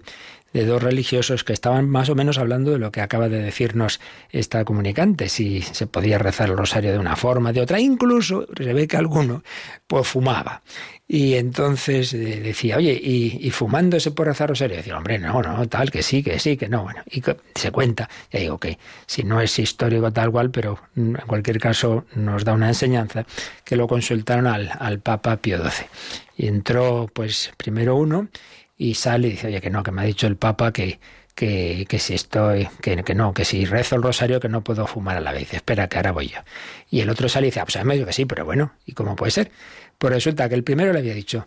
de 0.54 0.66
dos 0.66 0.82
religiosos 0.82 1.44
que 1.44 1.54
estaban 1.54 1.90
más 1.90 2.10
o 2.10 2.16
menos 2.16 2.38
hablando 2.38 2.72
de 2.72 2.80
lo 2.80 2.92
que 2.92 3.02
acaba 3.02 3.30
de 3.30 3.42
decirnos 3.42 4.00
esta 4.32 4.66
comunicante, 4.66 5.30
si 5.30 5.62
se 5.62 5.88
podía 5.88 6.18
rezar 6.18 6.50
el 6.50 6.58
rosario 6.58 6.92
de 6.92 7.00
una 7.00 7.16
forma, 7.16 7.54
de 7.54 7.62
otra. 7.62 7.80
Incluso 7.80 8.48
se 8.58 8.74
ve 8.74 8.88
que 8.88 8.98
alguno 8.98 9.44
pues 9.88 10.08
fumaba. 10.08 10.62
Y 11.12 11.36
entonces 11.36 12.14
eh, 12.14 12.40
decía, 12.40 12.78
oye, 12.78 12.94
¿y, 12.94 13.50
fumando 13.50 14.00
se 14.00 14.12
rezar 14.16 14.50
rosario? 14.50 14.76
Y 14.76 14.78
decía, 14.78 14.96
hombre, 14.96 15.18
no, 15.18 15.42
no, 15.42 15.68
tal, 15.68 15.90
que 15.90 16.04
sí, 16.04 16.22
que 16.22 16.38
sí, 16.38 16.56
que 16.56 16.70
no. 16.70 16.84
Bueno, 16.84 17.02
y 17.10 17.24
se 17.56 17.72
cuenta, 17.72 18.08
ya 18.32 18.40
digo 18.40 18.60
que 18.60 18.78
si 19.08 19.24
no 19.24 19.42
es 19.42 19.58
histórico 19.58 20.14
tal 20.14 20.30
cual, 20.30 20.52
pero 20.52 20.80
en 20.96 21.14
cualquier 21.26 21.60
caso 21.60 22.06
nos 22.14 22.46
da 22.46 22.54
una 22.54 22.68
enseñanza, 22.68 23.26
que 23.64 23.76
lo 23.76 23.88
consultaron 23.88 24.46
al, 24.46 24.72
al 24.80 25.00
Papa 25.00 25.38
Pío 25.38 25.58
XII. 25.58 25.88
Y 26.38 26.48
entró, 26.48 27.10
pues, 27.12 27.52
primero 27.58 27.96
uno 27.96 28.28
y 28.80 28.96
sale 28.96 29.28
y 29.28 29.32
dice, 29.32 29.48
oye, 29.48 29.62
que 29.62 29.70
no, 29.70 29.84
que 29.84 29.92
me 29.92 30.02
ha 30.02 30.06
dicho 30.06 30.26
el 30.26 30.38
Papa 30.38 30.72
que, 30.72 31.00
que, 31.36 31.86
que, 31.88 32.00
si 32.00 32.14
estoy, 32.14 32.70
que, 32.82 33.04
que, 33.04 33.14
no, 33.14 33.34
que 33.34 33.44
si 33.44 33.66
rezo 33.66 33.98
el 33.98 34.02
rosario 34.02 34.40
que 34.40 34.48
no 34.48 34.64
puedo 34.64 34.88
fumar 34.88 35.18
a 35.18 35.20
la 35.20 35.34
vez. 35.34 35.54
Espera, 35.54 35.90
que 35.90 35.98
ahora 35.98 36.14
voy 36.14 36.30
yo. 36.30 36.40
Y 36.90 37.02
el 37.02 37.10
otro 37.10 37.28
sale 37.28 37.48
y 37.48 37.50
dice, 37.50 37.60
ah, 37.60 37.66
pues 37.66 37.76
a 37.76 37.84
mí 37.84 37.90
me 37.90 37.96
dijo 37.96 38.08
que 38.08 38.14
sí, 38.14 38.24
pero 38.24 38.46
bueno, 38.46 38.72
¿y 38.86 38.94
cómo 38.94 39.18
puede 39.18 39.32
ser? 39.32 39.52
Pues 39.98 40.14
resulta 40.14 40.48
que 40.48 40.56
el 40.56 40.64
primero 40.64 40.94
le 40.94 41.00
había 41.00 41.14
dicho, 41.14 41.46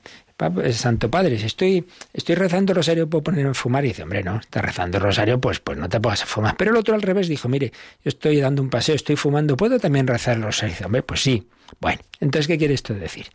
Santo 0.72 1.10
Padre, 1.10 1.38
si 1.38 1.46
estoy, 1.46 1.86
estoy 2.12 2.34
rezando 2.34 2.74
rosario, 2.74 3.08
¿puedo 3.08 3.24
ponerme 3.24 3.52
a 3.52 3.54
fumar? 3.54 3.82
Y 3.86 3.88
dice, 3.88 4.02
hombre, 4.02 4.22
no, 4.22 4.36
estás 4.36 4.62
rezando 4.62 4.98
rosario, 4.98 5.40
pues, 5.40 5.58
pues 5.58 5.78
no 5.78 5.88
te 5.88 6.00
puedas 6.00 6.22
fumar. 6.26 6.54
Pero 6.58 6.72
el 6.72 6.76
otro 6.76 6.94
al 6.94 7.00
revés 7.00 7.28
dijo, 7.28 7.48
mire, 7.48 7.72
yo 8.04 8.10
estoy 8.10 8.40
dando 8.40 8.60
un 8.60 8.68
paseo, 8.68 8.94
estoy 8.94 9.16
fumando, 9.16 9.56
¿puedo 9.56 9.78
también 9.78 10.06
rezar 10.06 10.36
el 10.36 10.42
rosario? 10.42 10.68
Y 10.68 10.74
dice, 10.74 10.84
hombre, 10.84 11.02
pues 11.02 11.22
sí. 11.22 11.48
Bueno, 11.80 12.02
entonces, 12.20 12.46
¿qué 12.46 12.58
quiere 12.58 12.74
esto 12.74 12.92
decir? 12.92 13.28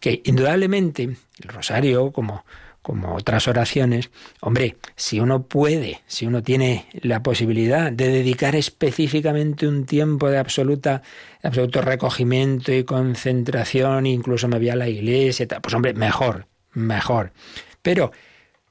Que 0.00 0.22
indudablemente 0.24 1.02
el 1.02 1.48
rosario, 1.48 2.10
como 2.10 2.46
como 2.84 3.14
otras 3.14 3.48
oraciones, 3.48 4.10
hombre, 4.42 4.76
si 4.94 5.18
uno 5.18 5.46
puede, 5.46 6.02
si 6.06 6.26
uno 6.26 6.42
tiene 6.42 6.86
la 7.00 7.22
posibilidad 7.22 7.90
de 7.90 8.08
dedicar 8.08 8.54
específicamente 8.54 9.66
un 9.66 9.86
tiempo 9.86 10.28
de 10.28 10.36
absoluta, 10.36 11.00
absoluto 11.42 11.80
recogimiento 11.80 12.74
y 12.74 12.84
concentración, 12.84 14.04
incluso 14.04 14.48
me 14.48 14.58
voy 14.58 14.68
a 14.68 14.76
la 14.76 14.86
iglesia, 14.86 15.46
pues 15.62 15.74
hombre, 15.74 15.94
mejor, 15.94 16.46
mejor. 16.74 17.32
Pero 17.80 18.12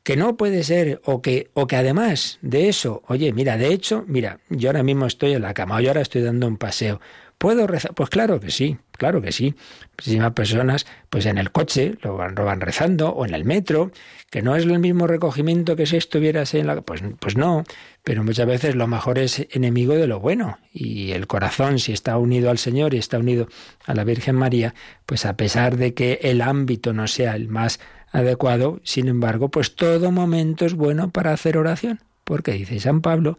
que 0.03 0.16
no 0.16 0.38
puede 0.38 0.64
ser, 0.64 1.01
o 1.05 1.24
que, 1.24 1.49
o 1.55 1.66
que 1.66 1.76
además 1.78 2.38
de 2.43 2.70
eso, 2.70 3.01
oye, 3.07 3.34
mira, 3.34 3.57
de 3.57 3.74
hecho, 3.74 4.05
mira, 4.07 4.41
yo 4.49 4.70
ahora 4.70 4.84
mismo 4.84 5.07
estoy 5.07 5.34
en 5.34 5.41
la 5.41 5.55
cama, 5.55 5.82
yo 5.82 5.89
ahora 5.89 6.01
estoy 6.01 6.22
dando 6.22 6.45
un 6.45 6.57
paseo, 6.57 7.01
¿Puedo 7.44 7.68
rezar? 7.68 7.94
Pues 7.94 8.10
claro 8.10 8.39
que 8.39 8.52
sí, 8.52 8.78
claro 8.94 9.22
que 9.22 9.34
sí. 9.34 9.54
Muchísimas 9.98 10.32
personas, 10.32 10.86
pues 11.10 11.26
en 11.26 11.38
el 11.38 11.52
coche 11.52 11.96
lo 12.02 12.16
van, 12.16 12.36
lo 12.36 12.46
van, 12.46 12.62
rezando, 12.62 13.10
o 13.10 13.26
en 13.26 13.34
el 13.34 13.44
metro, 13.44 13.91
que 14.32 14.41
no 14.41 14.56
es 14.56 14.64
el 14.64 14.80
mismo 14.80 15.08
recogimiento 15.08 15.76
que 15.76 15.86
si 15.86 15.98
estuvieras 15.98 16.54
en 16.54 16.68
la... 16.68 16.80
Pues, 16.80 17.04
pues 17.20 17.36
no, 17.36 17.66
pero 18.02 18.24
muchas 18.24 18.48
veces 18.48 18.76
lo 18.76 18.88
mejor 18.88 19.20
es 19.20 19.46
enemigo 19.52 19.96
de 19.96 20.08
lo 20.08 20.22
bueno. 20.22 20.58
Y 20.72 21.12
el 21.12 21.28
corazón, 21.28 21.80
si 21.80 21.91
está 21.91 22.18
unido 22.18 22.50
al 22.50 22.60
Señor 22.60 22.94
y 22.94 22.98
está 22.98 23.18
unido 23.18 23.50
a 23.86 23.94
la 23.94 24.06
Virgen 24.06 24.38
María, 24.38 24.74
pues 25.06 25.26
a 25.26 25.36
pesar 25.36 25.76
de 25.76 25.94
que 25.94 26.20
el 26.22 26.39
ámbito 26.39 26.94
no 26.94 27.08
sea 27.08 27.36
el 27.36 27.50
más 27.50 27.82
adecuado, 28.14 28.80
sin 28.86 29.10
embargo, 29.10 29.50
pues 29.50 29.76
todo 29.76 30.14
momento 30.14 30.66
es 30.66 30.76
bueno 30.76 31.12
para 31.12 31.34
hacer 31.34 31.58
oración. 31.58 32.00
Porque 32.24 32.54
dice 32.54 32.80
San 32.80 33.02
Pablo 33.02 33.38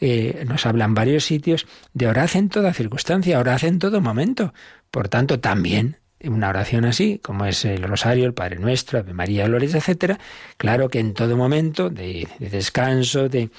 eh, 0.00 0.44
nos 0.46 0.66
hablan 0.66 0.94
varios 0.94 1.24
sitios 1.24 1.66
de 1.92 2.06
orar 2.06 2.30
en 2.34 2.48
toda 2.48 2.72
circunstancia, 2.72 3.38
orar 3.38 3.64
en 3.64 3.78
todo 3.78 4.00
momento. 4.00 4.52
Por 4.90 5.08
tanto, 5.08 5.40
también 5.40 5.98
una 6.28 6.48
oración 6.48 6.84
así, 6.84 7.18
como 7.22 7.46
es 7.46 7.64
el 7.64 7.82
Rosario, 7.82 8.26
el 8.26 8.34
Padre 8.34 8.58
Nuestro, 8.58 8.98
Ave 8.98 9.12
María, 9.12 9.44
Dolores, 9.44 9.74
etcétera, 9.74 10.18
claro 10.56 10.88
que 10.88 10.98
en 10.98 11.14
todo 11.14 11.36
momento 11.36 11.90
de, 11.90 12.28
descanso, 12.38 13.28
de, 13.28 13.50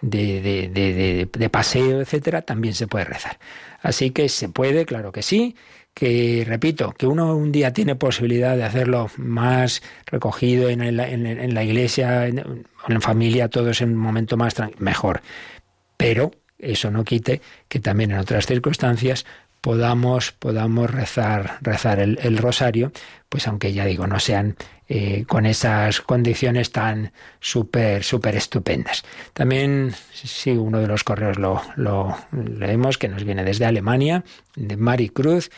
de, 0.00 1.28
de, 1.32 1.48
paseo, 1.50 2.00
etcétera, 2.00 2.42
también 2.42 2.74
se 2.74 2.86
puede 2.86 3.04
rezar. 3.04 3.38
Así 3.80 4.10
que 4.10 4.28
se 4.28 4.48
puede, 4.48 4.86
claro 4.86 5.12
que 5.12 5.22
sí, 5.22 5.56
que 5.94 6.44
repito, 6.46 6.92
que 6.92 7.06
uno 7.06 7.36
un 7.36 7.52
día 7.52 7.72
tiene 7.72 7.96
posibilidad 7.96 8.56
de 8.56 8.64
hacerlo 8.64 9.10
más 9.16 9.82
recogido 10.06 10.68
en, 10.68 10.80
en, 10.80 11.54
la 11.54 11.64
iglesia, 11.64 12.26
en, 12.26 12.66
en 12.88 13.00
familia, 13.02 13.48
todos 13.48 13.80
en 13.82 13.90
un 13.90 13.98
momento 13.98 14.36
más 14.36 14.54
mejor. 14.78 15.22
Pero 16.02 16.32
eso 16.58 16.90
no 16.90 17.04
quite 17.04 17.40
que 17.68 17.78
también 17.78 18.10
en 18.10 18.18
otras 18.18 18.46
circunstancias 18.46 19.24
podamos, 19.60 20.32
podamos 20.32 20.90
rezar, 20.90 21.58
rezar 21.60 22.00
el, 22.00 22.38
rosario, 22.38 22.90
pues 23.28 23.46
aunque 23.46 23.72
ya 23.72 23.84
digo, 23.84 24.08
no 24.08 24.18
sean 24.18 24.56
eh, 24.88 25.24
con 25.28 25.46
esas 25.46 26.00
condiciones 26.00 26.72
tan 26.72 27.12
súper, 27.38 28.02
súper 28.02 28.34
estupendas. 28.34 29.04
También, 29.32 29.94
sí, 30.12 30.50
uno 30.50 30.80
de 30.80 30.88
los 30.88 31.04
correos 31.04 31.38
lo, 31.38 31.62
lo 31.76 32.16
leemos, 32.32 32.98
que 32.98 33.08
nos 33.08 33.22
viene 33.22 33.44
desde 33.44 33.64
Alemania, 33.64 34.24
de 34.56 34.76
Mari 34.76 35.10
Cruz, 35.10 35.50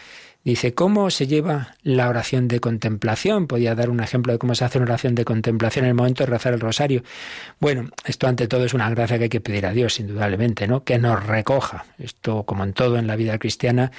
Dice, 0.45 0.75
¿cómo 0.75 1.09
se 1.11 1.27
lleva 1.27 1.75
la 1.83 2.07
oración 2.07 2.49
de 2.49 2.61
contemplación? 2.61 3.47
Podía 3.47 3.75
dar 3.75 3.89
un 3.89 4.01
ejemplo 4.01 4.31
de 4.31 4.39
cómo 4.39 4.55
se 4.55 4.67
hace 4.67 4.77
una 4.77 4.85
oración 4.85 5.15
de 5.15 5.25
contemplación 5.25 5.87
en 5.87 5.89
el 5.89 5.95
momento 5.95 6.23
de 6.23 6.31
rezar 6.31 6.53
el 6.53 6.61
rosario. 6.61 7.03
Bueno, 7.61 7.89
esto 8.05 8.27
ante 8.27 8.47
todo 8.47 8.67
es 8.67 8.75
una 8.75 8.91
gracia 8.91 9.17
que 9.17 9.25
hay 9.25 9.31
que 9.31 9.41
pedir 9.41 9.65
a 9.65 9.73
Dios, 9.73 9.99
indudablemente, 10.01 10.69
¿no? 10.69 10.85
Que 10.85 10.99
nos 10.99 11.25
recoja. 11.25 11.87
Esto, 11.99 12.43
como 12.43 12.63
en 12.63 12.75
todo 12.75 12.99
en 12.99 13.07
la 13.07 13.17
vida 13.17 13.39
cristiana, 13.39 13.91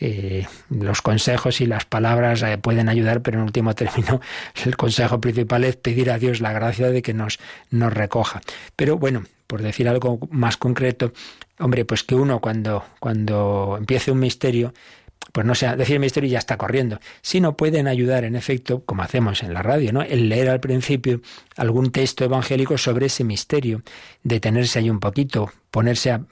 eh, 0.00 0.46
los 0.70 1.02
consejos 1.02 1.60
y 1.60 1.66
las 1.66 1.84
palabras 1.84 2.42
eh, 2.42 2.56
pueden 2.56 2.88
ayudar, 2.88 3.20
pero 3.20 3.38
en 3.38 3.44
último 3.44 3.74
término 3.74 4.22
el 4.64 4.78
consejo 4.78 5.20
principal 5.20 5.64
es 5.64 5.76
pedir 5.76 6.10
a 6.10 6.18
Dios 6.18 6.40
la 6.40 6.54
gracia 6.54 6.88
de 6.88 7.02
que 7.02 7.12
nos, 7.12 7.38
nos 7.70 7.92
recoja. 7.92 8.40
Pero 8.74 8.96
bueno, 8.96 9.24
por 9.46 9.60
decir 9.60 9.86
algo 9.86 10.18
más 10.30 10.56
concreto, 10.56 11.12
hombre, 11.58 11.84
pues 11.84 12.04
que 12.04 12.14
uno 12.14 12.40
cuando, 12.40 12.84
cuando 13.00 13.76
empiece 13.78 14.10
un 14.10 14.20
misterio, 14.20 14.72
pues 15.32 15.46
no 15.46 15.54
sea 15.54 15.76
decir 15.76 15.94
el 15.94 16.00
misterio 16.00 16.28
y 16.28 16.32
ya 16.32 16.38
está 16.38 16.56
corriendo, 16.56 17.00
sino 17.22 17.56
pueden 17.56 17.88
ayudar 17.88 18.24
en 18.24 18.36
efecto, 18.36 18.82
como 18.84 19.02
hacemos 19.02 19.42
en 19.42 19.54
la 19.54 19.62
radio, 19.62 19.92
¿no? 19.92 20.02
El 20.02 20.28
leer 20.28 20.50
al 20.50 20.60
principio 20.60 21.20
algún 21.56 21.92
texto 21.92 22.24
evangélico 22.24 22.78
sobre 22.78 23.06
ese 23.06 23.24
misterio, 23.24 23.82
detenerse 24.22 24.78
ahí 24.78 24.90
un 24.90 25.00
poquito, 25.00 25.52
ponerse 25.70 26.10
a, 26.10 26.24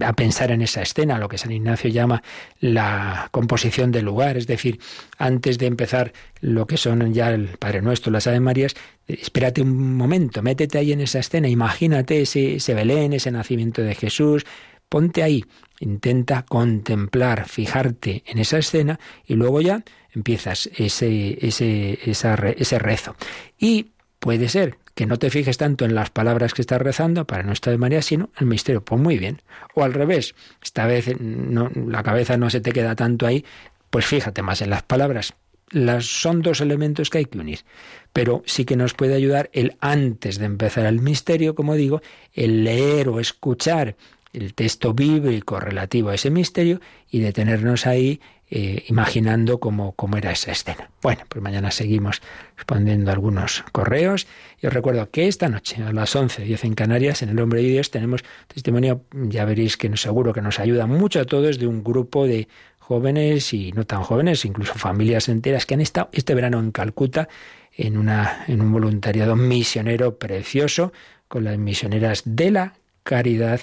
a, 0.00 0.12
pensar 0.14 0.50
en 0.50 0.62
esa 0.62 0.82
escena, 0.82 1.18
lo 1.18 1.28
que 1.28 1.38
San 1.38 1.52
Ignacio 1.52 1.90
llama 1.90 2.22
la 2.60 3.28
composición 3.30 3.92
del 3.92 4.04
lugar, 4.04 4.36
es 4.36 4.46
decir, 4.46 4.80
antes 5.18 5.58
de 5.58 5.66
empezar 5.66 6.12
lo 6.40 6.66
que 6.66 6.76
son 6.76 7.12
ya 7.14 7.30
el 7.30 7.56
Padre 7.58 7.82
Nuestro, 7.82 8.10
las 8.10 8.26
Ave 8.26 8.40
Marías, 8.40 8.74
espérate 9.06 9.62
un 9.62 9.96
momento, 9.96 10.42
métete 10.42 10.78
ahí 10.78 10.92
en 10.92 11.00
esa 11.00 11.20
escena, 11.20 11.48
imagínate 11.48 12.22
ese 12.22 12.74
Belén, 12.74 13.12
ese 13.12 13.30
nacimiento 13.30 13.82
de 13.82 13.94
Jesús, 13.94 14.44
ponte 14.92 15.22
ahí 15.22 15.42
Intenta 15.82 16.44
contemplar, 16.44 17.48
fijarte 17.48 18.22
en 18.26 18.38
esa 18.38 18.58
escena 18.58 19.00
y 19.26 19.34
luego 19.34 19.60
ya 19.60 19.82
empiezas 20.14 20.70
ese, 20.76 21.44
ese, 21.44 21.98
ese 22.04 22.78
rezo. 22.78 23.16
Y 23.58 23.88
puede 24.20 24.48
ser 24.48 24.78
que 24.94 25.06
no 25.06 25.18
te 25.18 25.28
fijes 25.28 25.58
tanto 25.58 25.84
en 25.84 25.96
las 25.96 26.10
palabras 26.10 26.54
que 26.54 26.62
estás 26.62 26.80
rezando 26.80 27.26
para 27.26 27.42
no 27.42 27.52
estar 27.52 27.72
de 27.72 27.78
María, 27.78 28.00
sino 28.00 28.30
el 28.38 28.46
misterio. 28.46 28.84
Pues 28.84 29.00
muy 29.00 29.18
bien. 29.18 29.42
O 29.74 29.82
al 29.82 29.92
revés, 29.92 30.36
esta 30.62 30.86
vez 30.86 31.12
la 31.18 32.04
cabeza 32.04 32.36
no 32.36 32.48
se 32.48 32.60
te 32.60 32.70
queda 32.70 32.94
tanto 32.94 33.26
ahí, 33.26 33.44
pues 33.90 34.06
fíjate 34.06 34.40
más 34.42 34.62
en 34.62 34.70
las 34.70 34.84
palabras 34.84 35.34
Las, 35.70 36.06
son 36.06 36.42
dos 36.42 36.60
elementos 36.60 37.10
que 37.10 37.18
hay 37.18 37.24
que 37.24 37.38
unir. 37.38 37.64
Pero 38.12 38.44
sí 38.46 38.64
que 38.64 38.76
nos 38.76 38.94
puede 38.94 39.16
ayudar 39.16 39.50
el 39.52 39.76
antes 39.80 40.38
de 40.38 40.46
empezar 40.46 40.86
el 40.86 41.00
misterio, 41.00 41.56
como 41.56 41.74
digo, 41.74 42.02
el 42.34 42.62
leer 42.62 43.08
o 43.08 43.18
escuchar 43.18 43.96
el 44.32 44.54
texto 44.54 44.94
bíblico 44.94 45.60
relativo 45.60 46.08
a 46.08 46.14
ese 46.14 46.30
misterio 46.30 46.80
y 47.10 47.20
detenernos 47.20 47.86
ahí 47.86 48.20
eh, 48.54 48.84
imaginando 48.88 49.60
cómo, 49.60 49.92
cómo, 49.92 50.18
era 50.18 50.30
esa 50.30 50.52
escena. 50.52 50.90
Bueno, 51.00 51.22
pues 51.28 51.42
mañana 51.42 51.70
seguimos 51.70 52.20
respondiendo 52.54 53.10
algunos 53.10 53.64
correos. 53.72 54.26
Y 54.60 54.66
os 54.66 54.74
recuerdo 54.74 55.10
que 55.10 55.26
esta 55.26 55.48
noche, 55.48 55.82
a 55.82 55.90
las 55.90 56.14
11.10 56.14 56.64
en 56.64 56.74
Canarias, 56.74 57.22
en 57.22 57.30
El 57.30 57.40
Hombre 57.40 57.62
de 57.62 57.68
Dios, 57.68 57.90
tenemos 57.90 58.22
testimonio, 58.48 59.04
ya 59.10 59.46
veréis 59.46 59.78
que 59.78 59.94
seguro 59.96 60.34
que 60.34 60.42
nos 60.42 60.60
ayuda 60.60 60.86
mucho 60.86 61.20
a 61.20 61.24
todos, 61.24 61.58
de 61.58 61.66
un 61.66 61.82
grupo 61.82 62.26
de 62.26 62.46
jóvenes 62.78 63.54
y 63.54 63.72
no 63.72 63.86
tan 63.86 64.02
jóvenes, 64.02 64.44
incluso 64.44 64.74
familias 64.74 65.30
enteras 65.30 65.64
que 65.64 65.72
han 65.72 65.80
estado 65.80 66.10
este 66.12 66.34
verano 66.34 66.58
en 66.58 66.72
Calcuta 66.72 67.28
en, 67.74 67.96
una, 67.96 68.44
en 68.48 68.60
un 68.60 68.70
voluntariado 68.70 69.34
misionero 69.34 70.18
precioso 70.18 70.92
con 71.28 71.44
las 71.44 71.56
misioneras 71.56 72.22
de 72.26 72.50
la 72.50 72.74
caridad 73.02 73.60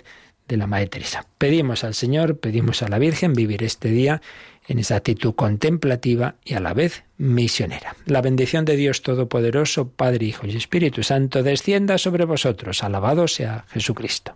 de 0.50 0.58
la 0.58 0.68
Madre 0.68 0.88
Teresa. 0.88 1.26
Pedimos 1.38 1.86
al 1.86 1.94
Señor, 1.94 2.40
pedimos 2.40 2.84
a 2.84 2.90
la 2.90 3.00
Virgen 3.00 3.32
vivir 3.34 3.64
este 3.64 3.90
día 3.90 4.22
en 4.68 4.80
esa 4.80 4.98
actitud 4.98 5.34
contemplativa 5.34 6.36
y 6.44 6.56
a 6.56 6.60
la 6.60 6.74
vez 6.74 7.04
misionera. 7.18 7.96
La 8.06 8.22
bendición 8.22 8.66
de 8.66 8.76
Dios 8.76 9.02
Todopoderoso, 9.02 9.88
Padre, 9.90 10.26
Hijo 10.26 10.46
y 10.46 10.58
Espíritu 10.58 11.04
Santo, 11.04 11.44
descienda 11.44 11.98
sobre 11.98 12.26
vosotros. 12.26 12.84
Alabado 12.84 13.28
sea 13.28 13.66
Jesucristo. 13.70 14.36